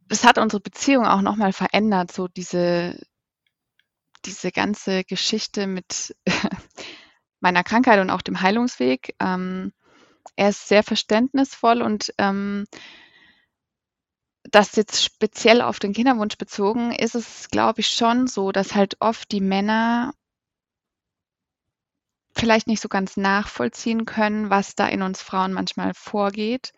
das 0.09 0.25
hat 0.25 0.37
unsere 0.37 0.61
Beziehung 0.61 1.07
auch 1.07 1.21
nochmal 1.21 1.53
verändert, 1.53 2.11
so 2.11 2.27
diese, 2.27 3.01
diese 4.25 4.53
ganze 4.53 5.05
Geschichte 5.05 5.66
mit 5.66 6.14
meiner 7.41 7.64
Krankheit 7.64 8.01
und 8.01 8.11
auch 8.11 8.23
dem 8.23 8.41
Heilungsweg. 8.41 9.14
Ähm, 9.21 9.73
er 10.37 10.51
ist 10.51 10.68
sehr 10.68 10.83
verständnisvoll 10.83 11.83
und 11.83 12.12
ähm, 12.18 12.66
das 14.45 14.77
jetzt 14.77 15.03
speziell 15.03 15.62
auf 15.62 15.79
den 15.79 15.93
Kinderwunsch 15.93 16.37
bezogen, 16.37 16.93
ist 16.93 17.14
es, 17.14 17.49
glaube 17.51 17.81
ich, 17.81 17.89
schon 17.89 18.27
so, 18.27 18.53
dass 18.53 18.75
halt 18.75 18.97
oft 19.01 19.31
die 19.33 19.41
Männer 19.41 20.12
vielleicht 22.33 22.66
nicht 22.66 22.81
so 22.81 22.89
ganz 22.89 23.16
nachvollziehen 23.16 24.07
können, 24.07 24.51
was 24.51 24.75
da 24.75 24.87
in 24.87 25.03
uns 25.03 25.23
Frauen 25.23 25.53
manchmal 25.53 25.95
vorgeht. 25.95 26.73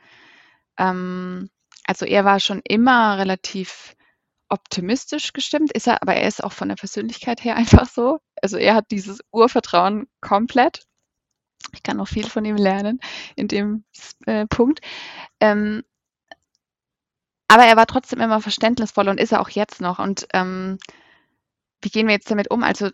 Ähm, 0.79 1.51
also 1.85 2.05
er 2.05 2.25
war 2.25 2.41
schon 2.41 2.63
immer 2.65 3.19
relativ 3.19 3.95
optimistisch 4.53 5.33
gestimmt, 5.33 5.73
ist 5.73 5.87
er, 5.87 6.03
aber 6.03 6.15
er 6.15 6.29
ist 6.29 6.45
auch 6.45 6.53
von 6.53 6.69
der 6.69 6.77
Persönlichkeit 6.77 7.43
her 7.43 7.57
einfach 7.57 7.89
so. 7.89 8.21
Also 8.41 8.59
er 8.59 8.75
hat 8.75 8.91
dieses 8.91 9.21
Urvertrauen 9.33 10.07
komplett. 10.21 10.85
Ich 11.73 11.83
kann 11.83 11.97
noch 11.97 12.09
viel 12.09 12.29
von 12.29 12.45
ihm 12.45 12.57
lernen 12.57 13.01
in 13.37 13.49
dem 13.49 13.85
äh, 14.27 14.47
Punkt. 14.47 14.81
Ähm, 15.41 15.83
aber 17.49 17.65
er 17.65 17.77
war 17.77 17.87
trotzdem 17.87 18.21
immer 18.21 18.41
verständnisvoll 18.41 19.09
und 19.09 19.21
ist 19.21 19.33
er 19.33 19.41
auch 19.41 19.51
jetzt 19.51 19.81
noch. 19.81 19.99
Und 19.99 20.27
ähm, 20.33 20.79
wie 21.81 21.91
gehen 21.91 22.07
wir 22.07 22.15
jetzt 22.15 22.31
damit 22.31 22.51
um? 22.51 22.63
Also 22.63 22.91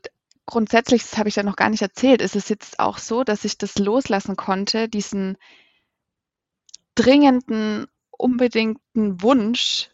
grundsätzlich, 0.47 1.03
das 1.03 1.17
habe 1.17 1.29
ich 1.29 1.37
ja 1.37 1.43
noch 1.43 1.57
gar 1.57 1.71
nicht 1.71 1.83
erzählt, 1.83 2.23
ist 2.23 2.37
es 2.37 2.49
jetzt 2.49 2.79
auch 2.79 2.99
so, 2.99 3.25
dass 3.25 3.45
ich 3.45 3.59
das 3.59 3.79
loslassen 3.79 4.37
konnte, 4.37 4.89
diesen 4.89 5.39
dringenden, 6.95 7.87
unbedingten 8.11 9.23
Wunsch, 9.23 9.91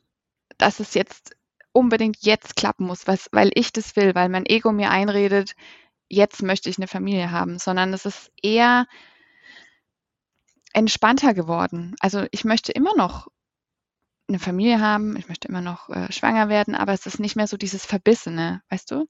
dass 0.58 0.80
es 0.80 0.94
jetzt 0.94 1.36
unbedingt 1.74 2.18
jetzt 2.20 2.56
klappen 2.56 2.86
muss, 2.86 3.06
was, 3.06 3.28
weil 3.32 3.50
ich 3.54 3.72
das 3.72 3.96
will, 3.96 4.14
weil 4.14 4.28
mein 4.30 4.46
Ego 4.46 4.72
mir 4.72 4.90
einredet, 4.90 5.54
jetzt 6.08 6.42
möchte 6.42 6.70
ich 6.70 6.78
eine 6.78 6.86
Familie 6.86 7.30
haben, 7.30 7.58
sondern 7.58 7.92
es 7.92 8.06
ist 8.06 8.30
eher 8.42 8.86
entspannter 10.72 11.34
geworden. 11.34 11.96
Also 12.00 12.26
ich 12.30 12.44
möchte 12.44 12.72
immer 12.72 12.94
noch 12.96 13.28
eine 14.28 14.38
Familie 14.38 14.80
haben, 14.80 15.16
ich 15.16 15.28
möchte 15.28 15.48
immer 15.48 15.60
noch 15.60 15.88
äh, 15.90 16.10
schwanger 16.12 16.48
werden, 16.48 16.74
aber 16.74 16.92
es 16.92 17.06
ist 17.06 17.20
nicht 17.20 17.36
mehr 17.36 17.46
so 17.46 17.56
dieses 17.56 17.84
Verbissene, 17.84 18.62
weißt 18.70 18.90
du? 18.90 19.08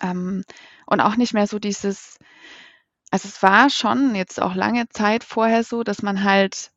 Ähm, 0.00 0.44
und 0.86 1.00
auch 1.00 1.16
nicht 1.16 1.34
mehr 1.34 1.46
so 1.46 1.58
dieses, 1.58 2.18
also 3.10 3.28
es 3.28 3.42
war 3.42 3.68
schon 3.68 4.14
jetzt 4.14 4.40
auch 4.40 4.54
lange 4.54 4.88
Zeit 4.88 5.24
vorher 5.24 5.64
so, 5.64 5.82
dass 5.82 6.02
man 6.02 6.24
halt 6.24 6.70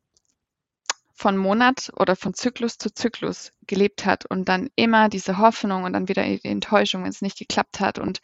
von 1.18 1.36
Monat 1.36 1.92
oder 1.98 2.16
von 2.16 2.36
Zyklus 2.36 2.78
zu 2.78 2.94
Zyklus 2.94 3.52
gelebt 3.66 4.06
hat 4.06 4.28
und 4.28 4.48
dann 4.48 4.70
immer 4.76 5.10
diese 5.10 5.40
Hoffnung 5.40 5.84
und 5.84 5.94
dann 5.94 6.08
wieder 6.08 6.24
die 6.24 6.40
Enttäuschung, 6.44 7.04
wenn 7.04 7.10
es 7.10 7.24
nicht 7.24 7.40
geklappt 7.40 7.80
hat 7.80 7.98
und 7.98 8.20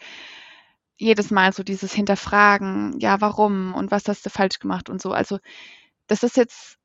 jedes 0.96 1.32
Mal 1.32 1.54
so 1.54 1.64
dieses 1.64 1.91
Hinterfragen, 1.91 3.00
ja, 3.00 3.20
warum 3.20 3.74
und 3.74 3.89
was 3.89 4.08
hast 4.08 4.24
du 4.28 4.30
falsch 4.30 4.60
gemacht 4.60 4.91
und 4.91 5.02
so. 5.02 5.12
Also 5.12 5.39
das 6.06 6.22
ist 6.22 6.38
jetzt 6.38 6.78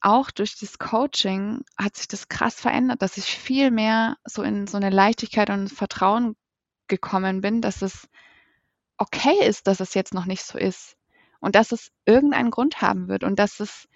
auch 0.00 0.30
durch 0.30 0.56
das 0.60 0.78
Coaching 0.78 1.64
hat 1.76 1.96
sich 1.96 2.06
das 2.06 2.28
krass 2.28 2.54
verändert, 2.54 3.02
dass 3.02 3.16
ich 3.16 3.24
viel 3.24 3.72
mehr 3.72 4.16
so 4.24 4.44
in 4.44 4.68
so 4.68 4.76
eine 4.76 4.90
Leichtigkeit 4.90 5.50
und 5.50 5.70
Vertrauen 5.70 6.36
gekommen 6.86 7.40
bin, 7.40 7.60
dass 7.62 7.82
es 7.82 8.08
okay 8.96 9.44
ist, 9.44 9.66
dass 9.66 9.80
es 9.80 9.94
jetzt 9.94 10.14
noch 10.14 10.24
nicht 10.24 10.44
so 10.44 10.56
ist 10.56 10.96
und 11.40 11.56
dass 11.56 11.72
es 11.72 11.90
irgendeinen 12.04 12.52
Grund 12.52 12.80
haben 12.80 13.08
wird 13.08 13.24
und 13.24 13.40
dass 13.40 13.58
es 13.58 13.88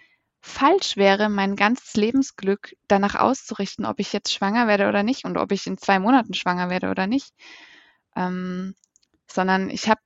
falsch 0.42 0.96
wäre, 0.96 1.28
mein 1.28 1.56
ganzes 1.56 1.94
Lebensglück 1.94 2.76
danach 2.88 3.14
auszurichten, 3.14 3.86
ob 3.86 4.00
ich 4.00 4.12
jetzt 4.12 4.32
schwanger 4.32 4.66
werde 4.66 4.88
oder 4.88 5.02
nicht 5.02 5.24
und 5.24 5.38
ob 5.38 5.52
ich 5.52 5.66
in 5.66 5.78
zwei 5.78 5.98
Monaten 5.98 6.34
schwanger 6.34 6.68
werde 6.68 6.90
oder 6.90 7.06
nicht, 7.06 7.32
ähm, 8.16 8.74
sondern 9.26 9.70
ich 9.70 9.88
habe 9.88 10.00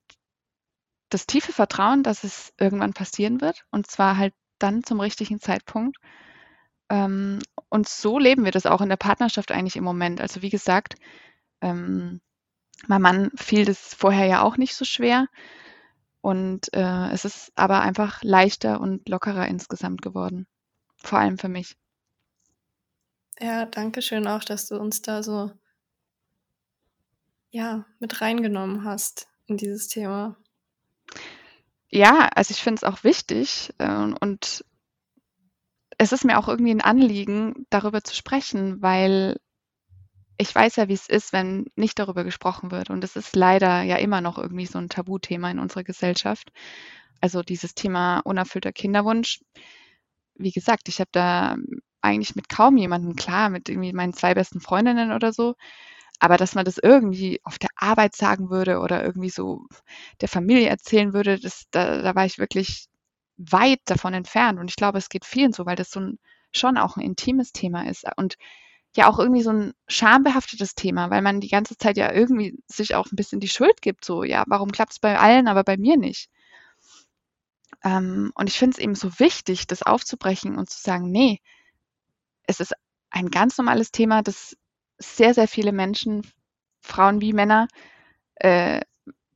das 1.09 1.27
tiefe 1.27 1.53
Vertrauen, 1.53 2.03
dass 2.03 2.25
es 2.25 2.53
irgendwann 2.59 2.93
passieren 2.93 3.41
wird 3.41 3.65
und 3.71 3.91
zwar 3.91 4.17
halt 4.17 4.35
dann 4.59 4.85
zum 4.85 5.01
richtigen 5.01 5.41
Zeitpunkt. 5.41 5.97
Ähm, 6.91 7.41
und 7.69 7.89
so 7.89 8.19
leben 8.19 8.45
wir 8.45 8.53
das 8.53 8.67
auch 8.67 8.81
in 8.81 8.89
der 8.89 8.97
Partnerschaft 8.97 9.53
eigentlich 9.53 9.77
im 9.77 9.85
Moment. 9.85 10.21
Also 10.21 10.43
wie 10.43 10.51
gesagt, 10.51 10.95
ähm, 11.61 12.21
Meinem 12.87 13.03
Mann 13.03 13.31
fiel 13.37 13.65
das 13.65 13.95
vorher 13.95 14.27
ja 14.27 14.43
auch 14.43 14.57
nicht 14.57 14.75
so 14.75 14.85
schwer. 14.85 15.27
Und 16.27 16.75
äh, 16.75 17.13
es 17.13 17.25
ist 17.25 17.53
aber 17.55 17.83
einfach 17.83 18.21
leichter 18.25 18.81
und 18.81 19.09
lockerer 19.09 19.47
insgesamt 19.47 20.03
geworden. 20.03 20.49
Vor 20.97 21.21
allem 21.21 21.39
für 21.39 21.49
mich. 21.49 21.77
Ja, 23.39 23.65
danke 23.65 24.03
schön 24.03 24.27
auch, 24.27 24.43
dass 24.43 24.67
du 24.67 24.77
uns 24.77 25.03
da 25.03 25.23
so 25.23 25.53
ja, 27.51 27.87
mit 28.01 28.21
reingenommen 28.21 28.83
hast 28.83 29.29
in 29.47 29.57
dieses 29.57 29.87
Thema. 29.87 30.37
Ja, 31.91 32.29
also 32.35 32.51
ich 32.51 32.61
finde 32.61 32.81
es 32.81 32.83
auch 32.83 33.05
wichtig 33.05 33.73
äh, 33.79 34.13
und 34.21 34.65
es 35.97 36.11
ist 36.11 36.25
mir 36.25 36.41
auch 36.41 36.49
irgendwie 36.49 36.73
ein 36.73 36.81
Anliegen, 36.81 37.67
darüber 37.71 38.03
zu 38.03 38.17
sprechen, 38.17 38.83
weil 38.83 39.39
ich 40.39 40.55
weiß 40.55 40.77
ja, 40.77 40.89
wie 40.89 40.95
es 40.95 41.09
ist, 41.09 41.33
wenn 41.33 41.67
nicht 41.77 41.99
darüber 41.99 42.25
gesprochen 42.25 42.71
wird. 42.71 42.91
Und 42.91 43.05
es 43.05 43.17
ist 43.17 43.35
leider 43.37 43.83
ja 43.83 43.97
immer 43.97 44.21
noch 44.21 44.39
irgendwie 44.39 44.67
so 44.67 44.79
ein 44.79 44.89
Tabuthema 44.89 45.51
in 45.51 45.59
unserer 45.59 45.85
Gesellschaft. 45.85 46.53
Also 47.21 47.43
dieses 47.43 47.75
Thema 47.75 48.21
unerfüllter 48.21 48.73
Kinderwunsch. 48.73 49.41
Wie 50.35 50.53
gesagt, 50.53 50.89
ich 50.89 51.01
habe 51.01 51.11
da 51.13 51.57
eigentlich 52.03 52.37
mit 52.37 52.49
kaum 52.49 52.77
jemandem 52.77 53.17
klar, 53.17 53.49
mit 53.51 53.69
irgendwie 53.69 53.93
meinen 53.93 54.13
zwei 54.13 54.35
besten 54.35 54.61
Freundinnen 54.61 55.13
oder 55.13 55.33
so. 55.33 55.55
Aber 56.19 56.37
dass 56.37 56.55
man 56.55 56.65
das 56.65 56.79
irgendwie 56.79 57.41
auf 57.45 57.59
der 57.59 57.71
Arbeit 57.77 58.17
sagen 58.17 58.51
würde 58.51 58.81
oder 58.81 59.05
irgendwie 59.05 59.31
so 59.31 59.67
der 60.21 60.29
Familie 60.29 60.69
erzählen 60.69 61.13
würde, 61.13 61.39
das, 61.39 61.65
da, 61.71 62.03
da 62.03 62.15
war 62.15 62.27
ich 62.27 62.39
wirklich 62.39 62.89
weit 63.39 63.81
davon 63.87 64.15
entfernt. 64.15 64.59
Und 64.59 64.71
ich 64.71 64.77
glaube, 64.77 64.99
es 64.99 65.09
geht 65.09 65.25
vielen 65.25 65.53
so, 65.53 65.67
weil 65.67 65.77
das 65.77 65.91
so 65.91 66.01
ein, 66.01 66.19
schon 66.53 66.79
auch 66.79 66.97
ein 66.97 67.03
intimes 67.03 67.53
Thema 67.53 67.89
ist. 67.89 68.05
Und 68.17 68.37
ja 68.97 69.09
auch 69.09 69.19
irgendwie 69.19 69.43
so 69.43 69.51
ein 69.51 69.73
schambehaftetes 69.89 70.75
Thema, 70.75 71.11
weil 71.11 71.23
man 71.23 71.41
die 71.41 71.49
ganze 71.49 71.77
Zeit 71.77 71.97
ja 71.97 72.13
irgendwie 72.13 72.59
sich 72.69 72.95
auch 72.95 73.07
ein 73.07 73.17
bisschen 73.17 73.41
die 73.41 73.49
Schuld 73.49 73.83
gibt. 73.83 74.05
So, 74.05 74.25
ja, 74.25 74.45
warum 74.49 74.73
klappt 74.73 74.93
es 74.93 74.99
bei 75.01 75.19
allen, 75.19 75.49
aber 75.49 75.65
bei 75.65 75.77
mir 75.77 75.97
nicht? 75.97 76.29
Ähm, 77.85 78.33
und 78.35 78.49
ich 78.49 78.59
finde 78.59 78.75
es 78.75 78.79
eben 78.79 78.95
so 78.95 79.19
wichtig, 79.19 79.67
das 79.67 79.83
aufzubrechen 79.83 80.57
und 80.59 80.69
zu 80.71 80.81
sagen, 80.81 81.11
nee, 81.11 81.41
es 82.45 82.61
ist 82.61 82.75
ein 83.11 83.31
ganz 83.31 83.59
normales 83.59 83.93
Thema, 83.93 84.23
das 84.23 84.57
sehr, 84.99 85.35
sehr 85.35 85.49
viele 85.49 85.73
Menschen, 85.73 86.27
Frauen 86.81 87.21
wie 87.21 87.33
Männer, 87.33 87.69
äh, 88.37 88.83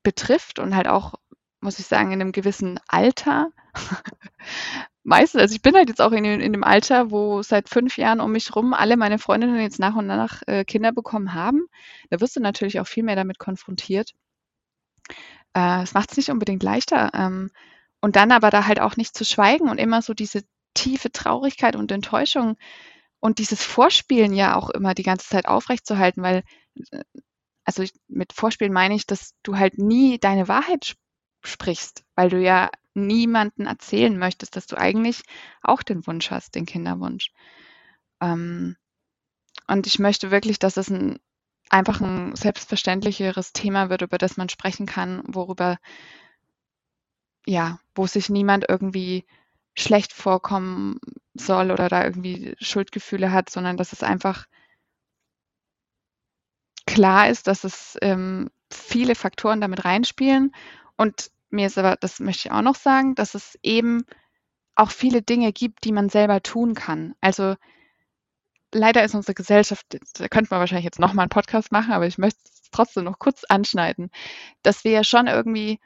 betrifft 0.03 0.59
und 0.59 0.75
halt 0.77 0.89
auch, 0.89 1.15
muss 1.61 1.79
ich 1.79 1.87
sagen, 1.87 2.13
in 2.13 2.21
einem 2.21 2.33
gewissen 2.33 2.81
Alter. 2.89 3.51
Meistens, 5.03 5.40
also 5.40 5.55
ich 5.55 5.62
bin 5.62 5.74
halt 5.74 5.88
jetzt 5.88 6.01
auch 6.01 6.12
in, 6.12 6.24
in 6.24 6.53
dem 6.53 6.64
Alter, 6.64 7.11
wo 7.11 7.42
seit 7.42 7.68
fünf 7.68 7.96
Jahren 7.98 8.20
um 8.20 8.32
mich 8.32 8.55
rum 8.55 8.74
alle 8.74 8.96
meine 8.96 9.18
Freundinnen 9.18 9.61
jetzt 9.61 9.78
nach 9.78 9.96
und 9.96 10.07
nach 10.07 10.42
äh, 10.46 10.64
Kinder 10.64 10.92
bekommen 10.92 11.34
haben. 11.34 11.66
Da 12.11 12.20
wirst 12.20 12.36
du 12.36 12.40
natürlich 12.40 12.80
auch 12.80 12.86
viel 12.86 13.03
mehr 13.05 13.16
damit 13.16 13.38
konfrontiert. 13.38 14.12
Äh, 15.55 15.82
es 15.82 15.94
macht 15.94 16.11
es 16.12 16.16
nicht 16.16 16.30
unbedingt 16.30 16.62
leichter. 16.62 17.11
Ähm, 17.14 17.51
und 18.01 18.16
dann 18.16 18.32
aber 18.32 18.51
da 18.51 18.66
halt 18.66 18.80
auch 18.80 18.96
nicht 18.96 19.16
zu 19.16 19.24
schweigen 19.24 19.68
und 19.68 19.78
immer 19.78 20.03
so 20.03 20.14
diese 20.14 20.42
tiefe 20.74 21.11
Traurigkeit 21.12 21.76
und 21.76 21.92
Enttäuschung 21.92 22.57
und 23.20 23.38
dieses 23.38 23.64
Vorspielen 23.64 24.32
ja 24.34 24.57
auch 24.57 24.70
immer 24.70 24.94
die 24.94 25.03
ganze 25.03 25.28
Zeit 25.28 25.46
aufrechtzuerhalten, 25.46 26.22
weil, 26.22 26.42
äh, 26.92 27.03
also 27.64 27.82
ich, 27.82 27.92
mit 28.09 28.32
Vorspielen 28.32 28.72
meine 28.72 28.94
ich, 28.96 29.07
dass 29.07 29.32
du 29.44 29.59
halt 29.59 29.78
nie 29.78 30.18
deine 30.18 30.48
Wahrheit 30.48 30.84
sp 30.88 30.98
sprichst, 31.44 32.05
weil 32.16 32.28
du 32.30 32.38
ja 32.40 32.70
niemanden 32.95 33.66
erzählen 33.66 34.18
möchtest, 34.18 34.57
dass 34.57 34.66
du 34.66 34.76
eigentlich 34.76 35.22
auch 35.62 35.82
den 35.82 36.07
Wunsch 36.07 36.30
hast, 36.30 36.55
den 36.55 36.66
Kinderwunsch. 36.66 37.32
Ähm, 38.20 38.76
und 39.66 39.86
ich 39.86 39.99
möchte 39.99 40.30
wirklich, 40.30 40.59
dass 40.59 40.76
es 40.76 40.91
ein, 40.91 41.18
einfach 41.68 42.01
ein 42.01 42.34
selbstverständlicheres 42.34 43.53
Thema 43.53 43.91
wird, 43.91 44.03
über 44.03 44.18
das 44.18 44.36
man 44.36 44.49
sprechen 44.49 44.86
kann, 44.86 45.22
worüber, 45.26 45.78
ja, 47.47 47.78
wo 47.95 48.07
sich 48.07 48.28
niemand 48.28 48.66
irgendwie 48.68 49.24
schlecht 49.74 50.12
vorkommen 50.12 50.99
soll 51.34 51.70
oder 51.70 51.88
da 51.88 52.05
irgendwie 52.05 52.55
Schuldgefühle 52.59 53.32
hat, 53.32 53.51
sondern 53.51 53.76
dass 53.76 53.93
es 53.93 54.03
einfach 54.03 54.47
klar 56.86 57.28
ist, 57.28 57.47
dass 57.47 57.64
es 57.64 57.97
ähm, 58.03 58.51
viele 58.72 59.14
Faktoren 59.14 59.61
damit 59.61 59.84
reinspielen. 59.84 60.53
Und 60.97 61.30
mir 61.51 61.66
ist 61.66 61.78
aber, 61.78 61.96
das 61.96 62.20
möchte 62.20 62.48
ich 62.48 62.53
auch 62.53 62.62
noch 62.62 62.76
sagen, 62.76 63.14
dass 63.14 63.34
es 63.34 63.59
eben 63.62 64.05
auch 64.74 64.90
viele 64.90 65.22
Dinge 65.22 65.53
gibt, 65.53 65.84
die 65.84 65.92
man 65.92 66.09
selber 66.09 66.42
tun 66.42 66.74
kann. 66.74 67.14
Also 67.20 67.57
leider 68.72 69.05
ist 69.05 69.14
unsere 69.14 69.34
Gesellschaft, 69.34 69.86
da 70.14 70.28
könnte 70.28 70.48
man 70.51 70.61
wahrscheinlich 70.61 70.84
jetzt 70.84 71.01
nochmal 71.01 71.24
einen 71.24 71.30
Podcast 71.30 71.72
machen, 71.72 71.92
aber 71.92 72.07
ich 72.07 72.18
möchte 72.18 72.40
es 72.44 72.70
trotzdem 72.70 73.05
noch 73.05 73.18
kurz 73.18 73.44
anschneiden, 73.44 74.11
dass 74.62 74.84
wir 74.84 74.92
ja 74.92 75.05
schon 75.05 75.26
irgendwie 75.26 75.80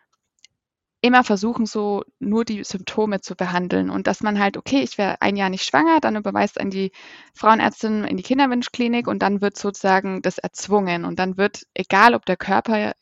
immer 1.00 1.22
versuchen, 1.22 1.66
so 1.66 2.02
nur 2.18 2.46
die 2.46 2.64
Symptome 2.64 3.20
zu 3.20 3.36
behandeln 3.36 3.90
und 3.90 4.06
dass 4.06 4.22
man 4.22 4.38
halt, 4.38 4.56
okay, 4.56 4.80
ich 4.80 4.96
wäre 4.96 5.20
ein 5.20 5.36
Jahr 5.36 5.50
nicht 5.50 5.64
schwanger, 5.64 6.00
dann 6.00 6.16
überweist 6.16 6.58
an 6.58 6.70
die 6.70 6.92
Frauenärztin 7.34 8.04
in 8.04 8.16
die 8.16 8.22
Kinderwunschklinik 8.22 9.06
und 9.06 9.20
dann 9.20 9.42
wird 9.42 9.58
sozusagen 9.58 10.22
das 10.22 10.38
erzwungen 10.38 11.04
und 11.04 11.18
dann 11.18 11.36
wird, 11.36 11.66
egal 11.74 12.14
ob 12.14 12.24
der 12.24 12.38
Körper 12.38 12.94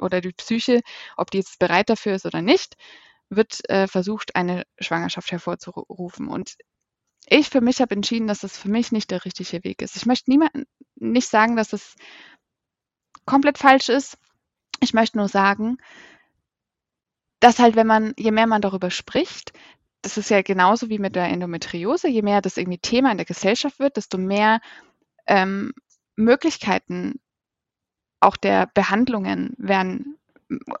oder 0.00 0.20
die 0.20 0.32
Psyche, 0.32 0.80
ob 1.16 1.30
die 1.30 1.38
jetzt 1.38 1.58
bereit 1.58 1.90
dafür 1.90 2.14
ist 2.14 2.26
oder 2.26 2.42
nicht, 2.42 2.76
wird 3.28 3.68
äh, 3.70 3.86
versucht, 3.86 4.34
eine 4.36 4.64
Schwangerschaft 4.78 5.30
hervorzurufen. 5.32 6.28
Und 6.28 6.56
ich 7.26 7.48
für 7.48 7.60
mich 7.60 7.80
habe 7.80 7.94
entschieden, 7.94 8.26
dass 8.26 8.40
das 8.40 8.58
für 8.58 8.68
mich 8.68 8.92
nicht 8.92 9.10
der 9.10 9.24
richtige 9.24 9.62
Weg 9.64 9.82
ist. 9.82 9.96
Ich 9.96 10.06
möchte 10.06 10.30
niemanden 10.30 10.64
nicht 10.96 11.28
sagen, 11.28 11.56
dass 11.56 11.72
es 11.72 11.94
komplett 13.24 13.58
falsch 13.58 13.88
ist. 13.88 14.18
Ich 14.80 14.94
möchte 14.94 15.18
nur 15.18 15.28
sagen, 15.28 15.78
dass 17.40 17.58
halt, 17.58 17.76
wenn 17.76 17.86
man, 17.86 18.14
je 18.16 18.32
mehr 18.32 18.46
man 18.46 18.62
darüber 18.62 18.90
spricht, 18.90 19.52
das 20.02 20.16
ist 20.16 20.30
ja 20.30 20.42
genauso 20.42 20.88
wie 20.88 20.98
mit 20.98 21.14
der 21.14 21.28
Endometriose, 21.28 22.08
je 22.08 22.22
mehr 22.22 22.40
das 22.40 22.56
irgendwie 22.56 22.78
Thema 22.78 23.10
in 23.10 23.18
der 23.18 23.26
Gesellschaft 23.26 23.78
wird, 23.78 23.96
desto 23.96 24.18
mehr 24.18 24.60
ähm, 25.26 25.72
Möglichkeiten 26.16 27.20
auch 28.20 28.36
der 28.36 28.66
Behandlungen 28.74 29.54
werden, 29.58 30.18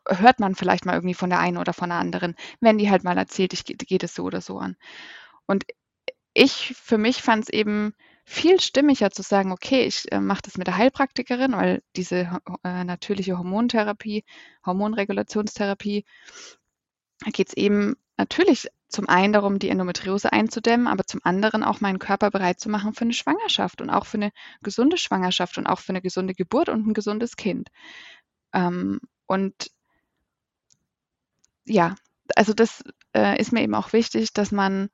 hört 0.08 0.40
man 0.40 0.54
vielleicht 0.54 0.84
mal 0.84 0.94
irgendwie 0.94 1.14
von 1.14 1.30
der 1.30 1.40
einen 1.40 1.58
oder 1.58 1.72
von 1.72 1.90
der 1.90 1.98
anderen, 1.98 2.34
wenn 2.60 2.78
die 2.78 2.90
halt 2.90 3.04
mal 3.04 3.16
erzählt, 3.18 3.52
ich 3.52 3.64
geht 3.64 4.02
es 4.02 4.14
so 4.14 4.24
oder 4.24 4.40
so 4.40 4.58
an. 4.58 4.76
Und 5.46 5.64
ich 6.34 6.74
für 6.76 6.98
mich 6.98 7.22
fand 7.22 7.44
es 7.44 7.48
eben 7.50 7.94
viel 8.24 8.60
stimmiger 8.60 9.10
zu 9.10 9.22
sagen, 9.22 9.50
okay, 9.50 9.84
ich 9.84 10.10
äh, 10.12 10.20
mache 10.20 10.42
das 10.42 10.56
mit 10.56 10.66
der 10.66 10.76
Heilpraktikerin, 10.76 11.52
weil 11.52 11.82
diese 11.96 12.40
äh, 12.62 12.84
natürliche 12.84 13.36
Hormontherapie, 13.36 14.24
Hormonregulationstherapie, 14.64 16.04
da 17.24 17.30
geht 17.30 17.48
es 17.48 17.54
eben 17.54 17.96
natürlich 18.16 18.68
zum 18.90 19.08
einen 19.08 19.32
darum, 19.32 19.58
die 19.58 19.68
Endometriose 19.68 20.32
einzudämmen, 20.32 20.88
aber 20.88 21.04
zum 21.06 21.20
anderen 21.24 21.62
auch 21.62 21.80
meinen 21.80 21.98
Körper 21.98 22.30
bereit 22.30 22.60
zu 22.60 22.68
machen 22.68 22.92
für 22.92 23.02
eine 23.02 23.12
Schwangerschaft 23.12 23.80
und 23.80 23.88
auch 23.88 24.04
für 24.04 24.18
eine 24.18 24.32
gesunde 24.62 24.96
Schwangerschaft 24.96 25.58
und 25.58 25.66
auch 25.66 25.78
für 25.78 25.90
eine 25.90 26.02
gesunde 26.02 26.34
Geburt 26.34 26.68
und 26.68 26.86
ein 26.86 26.94
gesundes 26.94 27.36
Kind. 27.36 27.70
Ähm, 28.52 29.00
und 29.26 29.70
ja, 31.64 31.94
also 32.36 32.52
das 32.52 32.82
äh, 33.14 33.40
ist 33.40 33.52
mir 33.52 33.62
eben 33.62 33.74
auch 33.74 33.92
wichtig, 33.92 34.32
dass 34.32 34.50
man 34.50 34.90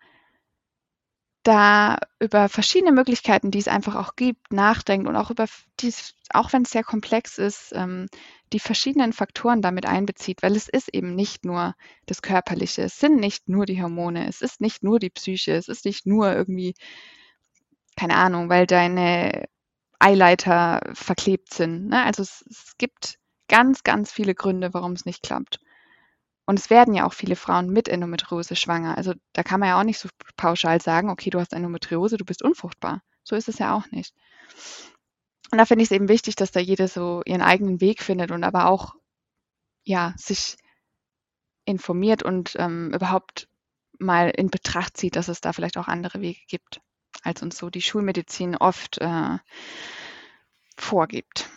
da 1.46 1.98
über 2.18 2.48
verschiedene 2.48 2.90
Möglichkeiten, 2.90 3.50
die 3.52 3.58
es 3.58 3.68
einfach 3.68 3.94
auch 3.94 4.16
gibt, 4.16 4.52
nachdenkt 4.52 5.06
und 5.06 5.14
auch 5.14 5.30
über 5.30 5.46
dies, 5.78 6.14
auch 6.32 6.52
wenn 6.52 6.62
es 6.62 6.70
sehr 6.70 6.82
komplex 6.82 7.38
ist, 7.38 7.72
ähm, 7.72 8.08
die 8.52 8.58
verschiedenen 8.58 9.12
Faktoren 9.12 9.62
damit 9.62 9.86
einbezieht, 9.86 10.42
weil 10.42 10.56
es 10.56 10.68
ist 10.68 10.92
eben 10.92 11.14
nicht 11.14 11.44
nur 11.44 11.74
das 12.06 12.20
Körperliche, 12.22 12.82
es 12.82 12.98
sind 12.98 13.20
nicht 13.20 13.48
nur 13.48 13.64
die 13.64 13.80
Hormone, 13.80 14.28
es 14.28 14.42
ist 14.42 14.60
nicht 14.60 14.82
nur 14.82 14.98
die 14.98 15.10
Psyche, 15.10 15.52
es 15.52 15.68
ist 15.68 15.84
nicht 15.84 16.04
nur 16.06 16.32
irgendwie, 16.32 16.74
keine 17.96 18.16
Ahnung, 18.16 18.48
weil 18.48 18.66
deine 18.66 19.44
Eileiter 20.00 20.80
verklebt 20.94 21.54
sind. 21.54 21.88
Ne? 21.88 22.02
Also 22.04 22.22
es, 22.22 22.44
es 22.50 22.74
gibt 22.76 23.18
ganz, 23.48 23.84
ganz 23.84 24.10
viele 24.10 24.34
Gründe, 24.34 24.74
warum 24.74 24.92
es 24.92 25.04
nicht 25.04 25.22
klappt. 25.22 25.60
Und 26.46 26.60
es 26.60 26.70
werden 26.70 26.94
ja 26.94 27.04
auch 27.06 27.12
viele 27.12 27.36
Frauen 27.36 27.70
mit 27.70 27.88
Endometriose 27.88 28.54
schwanger. 28.54 28.96
Also 28.96 29.14
da 29.32 29.42
kann 29.42 29.58
man 29.58 29.68
ja 29.68 29.80
auch 29.80 29.84
nicht 29.84 29.98
so 29.98 30.08
pauschal 30.36 30.80
sagen, 30.80 31.10
okay, 31.10 31.28
du 31.30 31.40
hast 31.40 31.52
Endometriose, 31.52 32.16
du 32.16 32.24
bist 32.24 32.42
unfruchtbar. 32.42 33.02
So 33.24 33.34
ist 33.34 33.48
es 33.48 33.58
ja 33.58 33.74
auch 33.74 33.90
nicht. 33.90 34.14
Und 35.50 35.58
da 35.58 35.64
finde 35.64 35.82
ich 35.82 35.90
es 35.90 35.96
eben 35.96 36.08
wichtig, 36.08 36.36
dass 36.36 36.52
da 36.52 36.60
jeder 36.60 36.86
so 36.86 37.22
ihren 37.24 37.42
eigenen 37.42 37.80
Weg 37.80 38.00
findet 38.00 38.30
und 38.30 38.44
aber 38.44 38.66
auch 38.66 38.94
ja 39.82 40.14
sich 40.16 40.56
informiert 41.64 42.22
und 42.22 42.54
ähm, 42.58 42.92
überhaupt 42.94 43.48
mal 43.98 44.30
in 44.30 44.48
Betracht 44.48 44.96
zieht, 44.96 45.16
dass 45.16 45.28
es 45.28 45.40
da 45.40 45.52
vielleicht 45.52 45.78
auch 45.78 45.88
andere 45.88 46.20
Wege 46.20 46.40
gibt, 46.48 46.80
als 47.22 47.42
uns 47.42 47.58
so 47.58 47.70
die 47.70 47.82
Schulmedizin 47.82 48.56
oft 48.56 48.98
äh, 48.98 49.38
vorgibt. 50.76 51.50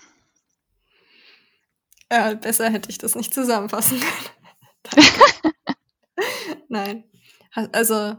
Ja, 2.12 2.34
besser 2.34 2.70
hätte 2.72 2.90
ich 2.90 2.98
das 2.98 3.14
nicht 3.14 3.34
zusammenfassen 3.34 4.00
können. 4.00 4.39
Nein. 6.70 7.04
Also, 7.72 8.16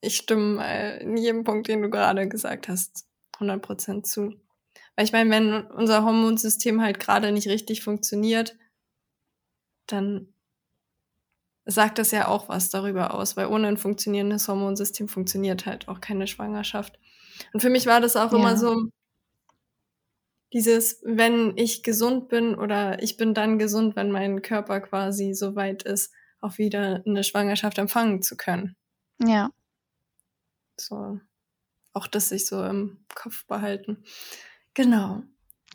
ich 0.00 0.16
stimme 0.16 0.64
äh, 0.64 1.02
in 1.02 1.16
jedem 1.16 1.44
Punkt, 1.44 1.68
den 1.68 1.82
du 1.82 1.90
gerade 1.90 2.28
gesagt 2.28 2.68
hast, 2.68 3.06
100% 3.38 4.04
zu. 4.04 4.34
Weil 4.94 5.04
ich 5.04 5.12
meine, 5.12 5.30
wenn 5.30 5.66
unser 5.66 6.04
Hormonsystem 6.04 6.80
halt 6.80 7.00
gerade 7.00 7.32
nicht 7.32 7.48
richtig 7.48 7.82
funktioniert, 7.82 8.56
dann 9.86 10.32
sagt 11.66 11.98
das 11.98 12.12
ja 12.12 12.28
auch 12.28 12.48
was 12.48 12.70
darüber 12.70 13.14
aus, 13.14 13.36
weil 13.36 13.46
ohne 13.46 13.68
ein 13.68 13.76
funktionierendes 13.76 14.48
Hormonsystem 14.48 15.08
funktioniert 15.08 15.66
halt 15.66 15.88
auch 15.88 16.00
keine 16.00 16.26
Schwangerschaft. 16.26 16.98
Und 17.52 17.60
für 17.60 17.70
mich 17.70 17.86
war 17.86 18.00
das 18.00 18.16
auch 18.16 18.32
ja. 18.32 18.38
immer 18.38 18.56
so, 18.56 18.88
dieses, 20.52 21.00
wenn 21.04 21.56
ich 21.56 21.82
gesund 21.82 22.28
bin 22.28 22.54
oder 22.54 23.02
ich 23.02 23.16
bin 23.16 23.34
dann 23.34 23.58
gesund, 23.58 23.96
wenn 23.96 24.10
mein 24.10 24.42
Körper 24.42 24.80
quasi 24.80 25.34
so 25.34 25.56
weit 25.56 25.82
ist, 25.82 26.12
auch 26.40 26.58
wieder 26.58 27.02
eine 27.06 27.24
Schwangerschaft 27.24 27.78
empfangen 27.78 28.22
zu 28.22 28.36
können. 28.36 28.76
Ja. 29.18 29.50
So, 30.78 31.18
auch 31.92 32.06
das 32.06 32.28
sich 32.28 32.46
so 32.46 32.64
im 32.64 33.04
Kopf 33.14 33.46
behalten. 33.46 34.04
Genau. 34.74 35.22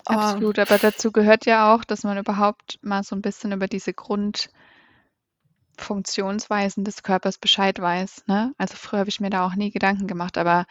Absolut, 0.05 0.59
aber 0.59 0.77
dazu 0.77 1.11
gehört 1.11 1.45
ja 1.45 1.73
auch, 1.73 1.83
dass 1.83 2.03
man 2.03 2.17
überhaupt 2.17 2.79
mal 2.81 3.03
so 3.03 3.13
ein 3.15 3.21
bisschen 3.21 3.51
über 3.51 3.67
diese 3.67 3.93
Grundfunktionsweisen 3.93 6.83
des 6.83 7.03
Körpers 7.03 7.37
Bescheid 7.37 7.79
weiß, 7.79 8.23
ne? 8.27 8.55
Also, 8.57 8.77
früher 8.77 9.01
habe 9.01 9.09
ich 9.09 9.19
mir 9.19 9.29
da 9.29 9.45
auch 9.45 9.53
nie 9.55 9.69
Gedanken 9.69 10.07
gemacht, 10.07 10.39
aber 10.39 10.65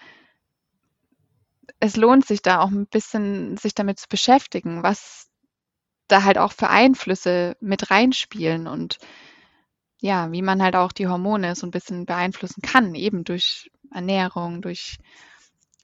es 1.78 1.96
lohnt 1.96 2.26
sich 2.26 2.42
da 2.42 2.60
auch 2.60 2.70
ein 2.70 2.86
bisschen 2.86 3.56
sich 3.56 3.74
damit 3.74 3.98
zu 3.98 4.08
beschäftigen, 4.08 4.82
was 4.82 5.28
da 6.08 6.24
halt 6.24 6.38
auch 6.38 6.52
für 6.52 6.68
Einflüsse 6.68 7.56
mit 7.60 7.90
reinspielen 7.90 8.66
und 8.66 8.98
ja, 10.00 10.32
wie 10.32 10.42
man 10.42 10.62
halt 10.62 10.76
auch 10.76 10.92
die 10.92 11.08
Hormone 11.08 11.54
so 11.54 11.66
ein 11.66 11.70
bisschen 11.70 12.06
beeinflussen 12.06 12.62
kann, 12.62 12.94
eben 12.94 13.24
durch 13.24 13.70
Ernährung, 13.92 14.62
durch 14.62 14.96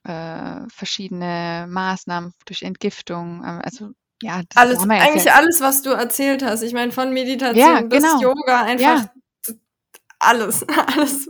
äh, 0.03 0.61
verschiedene 0.69 1.67
Maßnahmen, 1.69 2.33
durch 2.45 2.63
Entgiftung. 2.63 3.43
Äh, 3.43 3.61
also 3.63 3.91
ja, 4.21 4.41
das 4.49 4.57
alles, 4.57 4.89
eigentlich 4.89 5.25
ja 5.25 5.35
alles, 5.35 5.61
was 5.61 5.83
du 5.83 5.91
erzählt 5.91 6.43
hast. 6.43 6.63
Ich 6.63 6.73
meine, 6.73 6.91
von 6.91 7.13
Meditation 7.13 7.57
ja, 7.57 7.81
bis 7.81 8.03
genau. 8.03 8.19
Yoga, 8.19 8.63
einfach 8.63 9.03
ja. 9.03 9.53
alles, 10.19 10.65
alles 10.95 11.29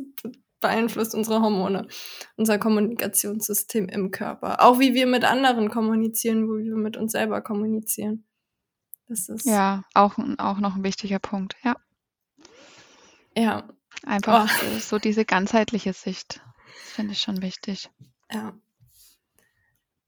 beeinflusst 0.60 1.14
unsere 1.14 1.42
Hormone, 1.42 1.88
unser 2.36 2.58
Kommunikationssystem 2.58 3.90
im 3.90 4.12
Körper. 4.12 4.64
Auch 4.64 4.80
wie 4.80 4.94
wir 4.94 5.08
mit 5.08 5.24
anderen 5.24 5.70
kommunizieren, 5.70 6.48
wie 6.48 6.66
wir 6.66 6.76
mit 6.76 6.98
uns 6.98 7.12
selber 7.12 7.42
kommunizieren. 7.42 8.26
Das 9.08 9.30
ist 9.30 9.46
ja 9.46 9.84
auch, 9.94 10.18
auch 10.38 10.60
noch 10.60 10.76
ein 10.76 10.84
wichtiger 10.84 11.20
Punkt, 11.20 11.56
ja. 11.64 11.76
Ja. 13.36 13.68
Einfach 14.06 14.52
oh. 14.62 14.80
so 14.80 15.00
diese 15.00 15.26
ganzheitliche 15.26 15.94
Sicht. 15.94 16.42
Das 16.66 16.92
finde 16.94 17.14
ich 17.14 17.20
schon 17.20 17.42
wichtig. 17.42 17.90
Ja. 18.32 18.54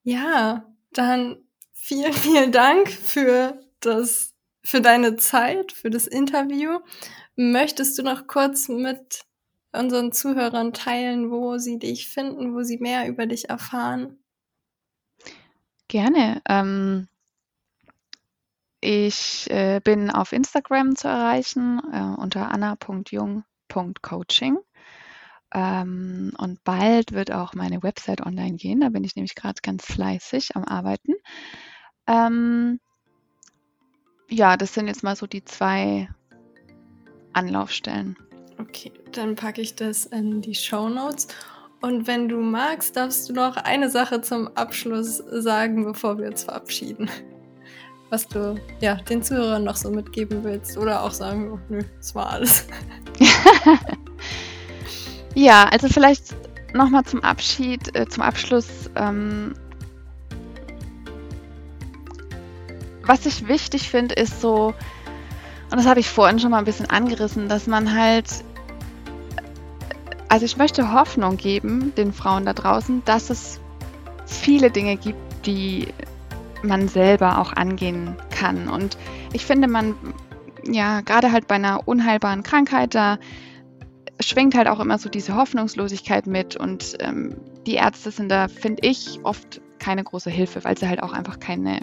Ja, 0.04 0.66
dann 0.92 1.38
vielen, 1.74 2.14
vielen 2.14 2.52
Dank 2.52 2.90
für 2.90 3.60
das, 3.80 4.36
für 4.64 4.82
deine 4.82 5.16
Zeit, 5.16 5.72
für 5.72 5.90
das 5.90 6.08
Interview. 6.08 6.80
Möchtest 7.36 7.98
du 7.98 8.04
noch 8.04 8.28
kurz 8.28 8.68
mit 8.68 9.26
unseren 9.72 10.12
Zuhörern 10.12 10.74
teilen, 10.74 11.32
wo 11.32 11.58
sie 11.58 11.80
dich 11.80 12.08
finden, 12.08 12.56
wo 12.56 12.64
sie 12.64 12.78
mehr 12.78 13.08
über 13.08 13.26
dich 13.26 13.50
erfahren? 13.50 14.20
Gerne. 15.88 16.42
Ähm, 16.48 17.08
ich 18.82 19.50
äh, 19.50 19.82
bin 19.84 20.10
auf 20.10 20.32
Instagram 20.32 20.96
zu 20.96 21.08
erreichen 21.08 21.82
äh, 21.92 22.16
unter 22.20 22.52
anna.jung.coaching. 22.52 24.58
Ähm, 25.52 26.32
und 26.38 26.64
bald 26.64 27.12
wird 27.12 27.32
auch 27.32 27.56
meine 27.56 27.82
Website 27.82 28.24
online 28.26 28.58
gehen. 28.58 28.82
Da 28.82 28.90
bin 28.90 29.04
ich 29.04 29.16
nämlich 29.16 29.34
gerade 29.36 29.62
ganz 29.62 29.86
fleißig 29.86 30.56
am 30.56 30.64
Arbeiten. 30.64 31.14
Ähm, 32.08 32.80
ja, 34.30 34.58
das 34.58 34.76
sind 34.76 34.88
jetzt 34.88 35.04
mal 35.04 35.16
so 35.16 35.26
die 35.26 35.44
zwei 35.44 36.08
Anlaufstellen. 37.34 38.16
Okay, 38.60 38.92
dann 39.12 39.36
packe 39.36 39.62
ich 39.62 39.76
das 39.76 40.06
in 40.06 40.42
die 40.42 40.56
Show 40.56 40.90
Notes. 40.90 41.28
Und 41.82 42.08
wenn 42.08 42.28
du 42.28 42.42
magst, 42.42 42.98
darfst 42.98 43.30
du 43.30 43.34
noch 43.34 43.56
eine 43.56 43.90
Sache 43.90 44.22
zum 44.22 44.50
Abschluss 44.56 45.18
sagen, 45.18 45.86
bevor 45.86 46.18
wir 46.18 46.28
uns 46.28 46.44
verabschieden 46.44 47.10
was 48.10 48.28
du 48.28 48.60
ja, 48.82 48.96
den 48.96 49.22
Zuhörern 49.24 49.64
noch 49.64 49.76
so 49.76 49.90
mitgeben 49.92 50.44
willst 50.44 50.78
oder 50.78 51.04
auch 51.04 51.12
sagen, 51.12 51.52
oh, 51.54 51.60
nö, 51.70 51.82
das 51.98 52.16
war 52.16 52.30
alles. 52.32 52.68
ja, 55.36 55.66
also 55.66 55.88
vielleicht 55.88 56.36
nochmal 56.74 57.04
zum 57.06 57.24
Abschied, 57.24 57.96
äh, 57.96 58.08
zum 58.08 58.24
Abschluss. 58.24 58.90
Ähm, 58.96 59.54
was 63.04 63.26
ich 63.26 63.48
wichtig 63.48 63.90
finde, 63.90 64.16
ist 64.16 64.42
so, 64.42 64.74
und 65.72 65.78
das 65.78 65.86
habe 65.86 66.00
ich 66.00 66.10
vorhin 66.10 66.40
schon 66.40 66.52
mal 66.52 66.60
ein 66.60 66.66
bisschen 66.66 66.90
angerissen, 66.90 67.48
dass 67.48 67.68
man 67.68 67.96
halt, 67.96 68.28
also 70.30 70.46
ich 70.46 70.58
möchte 70.58 70.94
Hoffnung 70.94 71.38
geben 71.38 71.94
den 71.98 72.14
Frauen 72.14 72.46
da 72.46 72.54
draußen, 72.54 73.04
dass 73.06 73.30
es 73.30 73.60
viele 74.26 74.70
Dinge 74.72 74.96
gibt, 74.96 75.46
die 75.46 75.88
man 76.62 76.88
selber 76.88 77.40
auch 77.40 77.54
angehen 77.54 78.16
kann. 78.30 78.70
Und 78.70 78.98
ich 79.34 79.46
finde, 79.46 79.68
man, 79.68 79.96
ja, 80.66 81.02
gerade 81.02 81.32
halt 81.32 81.48
bei 81.48 81.56
einer 81.56 81.88
unheilbaren 81.88 82.44
Krankheit, 82.44 82.94
da 82.94 83.18
schwingt 84.20 84.56
halt 84.56 84.68
auch 84.68 84.80
immer 84.80 85.00
so 85.00 85.10
diese 85.10 85.36
Hoffnungslosigkeit 85.36 86.28
mit. 86.28 86.56
Und 86.56 86.98
ähm, 87.00 87.38
die 87.66 87.76
Ärzte 87.76 88.12
sind 88.12 88.30
da, 88.30 88.48
finde 88.48 88.88
ich, 88.88 89.20
oft 89.24 89.62
keine 89.80 90.04
große 90.04 90.30
Hilfe, 90.30 90.64
weil 90.64 90.78
sie 90.78 90.88
halt 90.88 91.02
auch 91.02 91.14
einfach 91.14 91.40
keine 91.40 91.80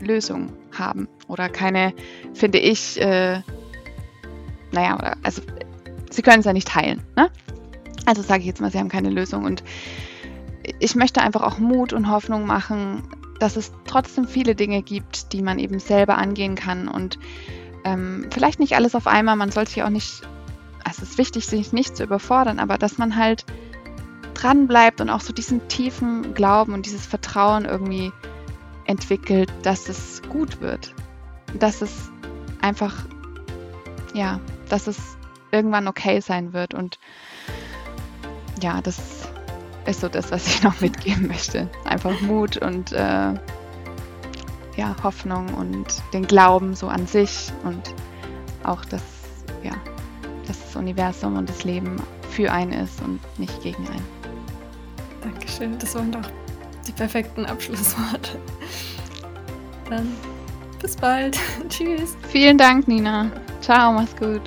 Lösung 0.00 0.52
haben 0.76 1.08
oder 1.28 1.48
keine, 1.48 1.94
finde 2.34 2.58
ich, 2.58 3.00
äh, 3.00 3.40
naja, 4.72 5.16
also 5.22 5.42
sie 6.10 6.22
können 6.22 6.40
es 6.40 6.46
ja 6.46 6.52
nicht 6.52 6.74
heilen. 6.74 7.02
Ne? 7.16 7.30
Also 8.04 8.22
sage 8.22 8.40
ich 8.40 8.46
jetzt 8.46 8.60
mal, 8.60 8.70
sie 8.70 8.78
haben 8.78 8.88
keine 8.88 9.10
Lösung. 9.10 9.44
Und 9.44 9.62
ich 10.78 10.94
möchte 10.94 11.20
einfach 11.20 11.42
auch 11.42 11.58
Mut 11.58 11.92
und 11.92 12.10
Hoffnung 12.10 12.46
machen, 12.46 13.02
dass 13.38 13.56
es 13.56 13.72
trotzdem 13.86 14.26
viele 14.26 14.54
Dinge 14.54 14.82
gibt, 14.82 15.32
die 15.32 15.42
man 15.42 15.58
eben 15.58 15.78
selber 15.78 16.16
angehen 16.16 16.54
kann 16.54 16.88
und 16.88 17.18
ähm, 17.84 18.26
vielleicht 18.32 18.60
nicht 18.60 18.74
alles 18.74 18.94
auf 18.94 19.06
einmal. 19.06 19.36
Man 19.36 19.50
sollte 19.50 19.72
sich 19.72 19.82
auch 19.82 19.90
nicht, 19.90 20.22
also 20.84 21.02
es 21.02 21.10
ist 21.10 21.18
wichtig, 21.18 21.46
sich 21.46 21.72
nicht 21.72 21.96
zu 21.96 22.04
überfordern, 22.04 22.58
aber 22.58 22.78
dass 22.78 22.98
man 22.98 23.16
halt 23.16 23.44
dran 24.34 24.66
bleibt 24.66 25.00
und 25.00 25.10
auch 25.10 25.20
so 25.20 25.32
diesen 25.32 25.66
tiefen 25.68 26.34
Glauben 26.34 26.74
und 26.74 26.86
dieses 26.86 27.06
Vertrauen 27.06 27.64
irgendwie 27.64 28.12
entwickelt, 28.86 29.52
dass 29.62 29.88
es 29.88 30.22
gut 30.28 30.60
wird, 30.60 30.94
dass 31.58 31.82
es 31.82 32.10
einfach, 32.60 33.06
ja, 34.14 34.40
dass 34.68 34.86
es 34.86 35.15
irgendwann 35.56 35.88
okay 35.88 36.20
sein 36.20 36.52
wird 36.52 36.74
und 36.74 36.98
ja, 38.62 38.80
das 38.80 38.98
ist 39.86 40.00
so 40.00 40.08
das, 40.08 40.30
was 40.30 40.46
ich 40.46 40.62
noch 40.62 40.80
mitgeben 40.80 41.26
möchte. 41.26 41.68
Einfach 41.84 42.20
Mut 42.20 42.56
und 42.58 42.92
äh, 42.92 43.34
ja, 44.76 44.94
Hoffnung 45.02 45.54
und 45.54 45.86
den 46.12 46.26
Glauben 46.26 46.74
so 46.74 46.88
an 46.88 47.06
sich 47.06 47.50
und 47.64 47.94
auch, 48.62 48.84
dass, 48.84 49.02
ja, 49.62 49.72
dass 50.46 50.62
das 50.62 50.76
Universum 50.76 51.36
und 51.36 51.48
das 51.48 51.64
Leben 51.64 51.96
für 52.30 52.52
einen 52.52 52.72
ist 52.72 53.00
und 53.02 53.20
nicht 53.38 53.62
gegen 53.62 53.86
einen. 53.88 54.06
Dankeschön, 55.22 55.78
das 55.78 55.94
waren 55.94 56.12
doch 56.12 56.28
die 56.86 56.92
perfekten 56.92 57.46
Abschlussworte. 57.46 58.38
Dann 59.88 60.12
bis 60.80 60.96
bald. 60.96 61.38
Tschüss. 61.68 62.16
Vielen 62.28 62.58
Dank, 62.58 62.86
Nina. 62.86 63.30
Ciao, 63.60 63.92
mach's 63.92 64.14
gut. 64.16 64.42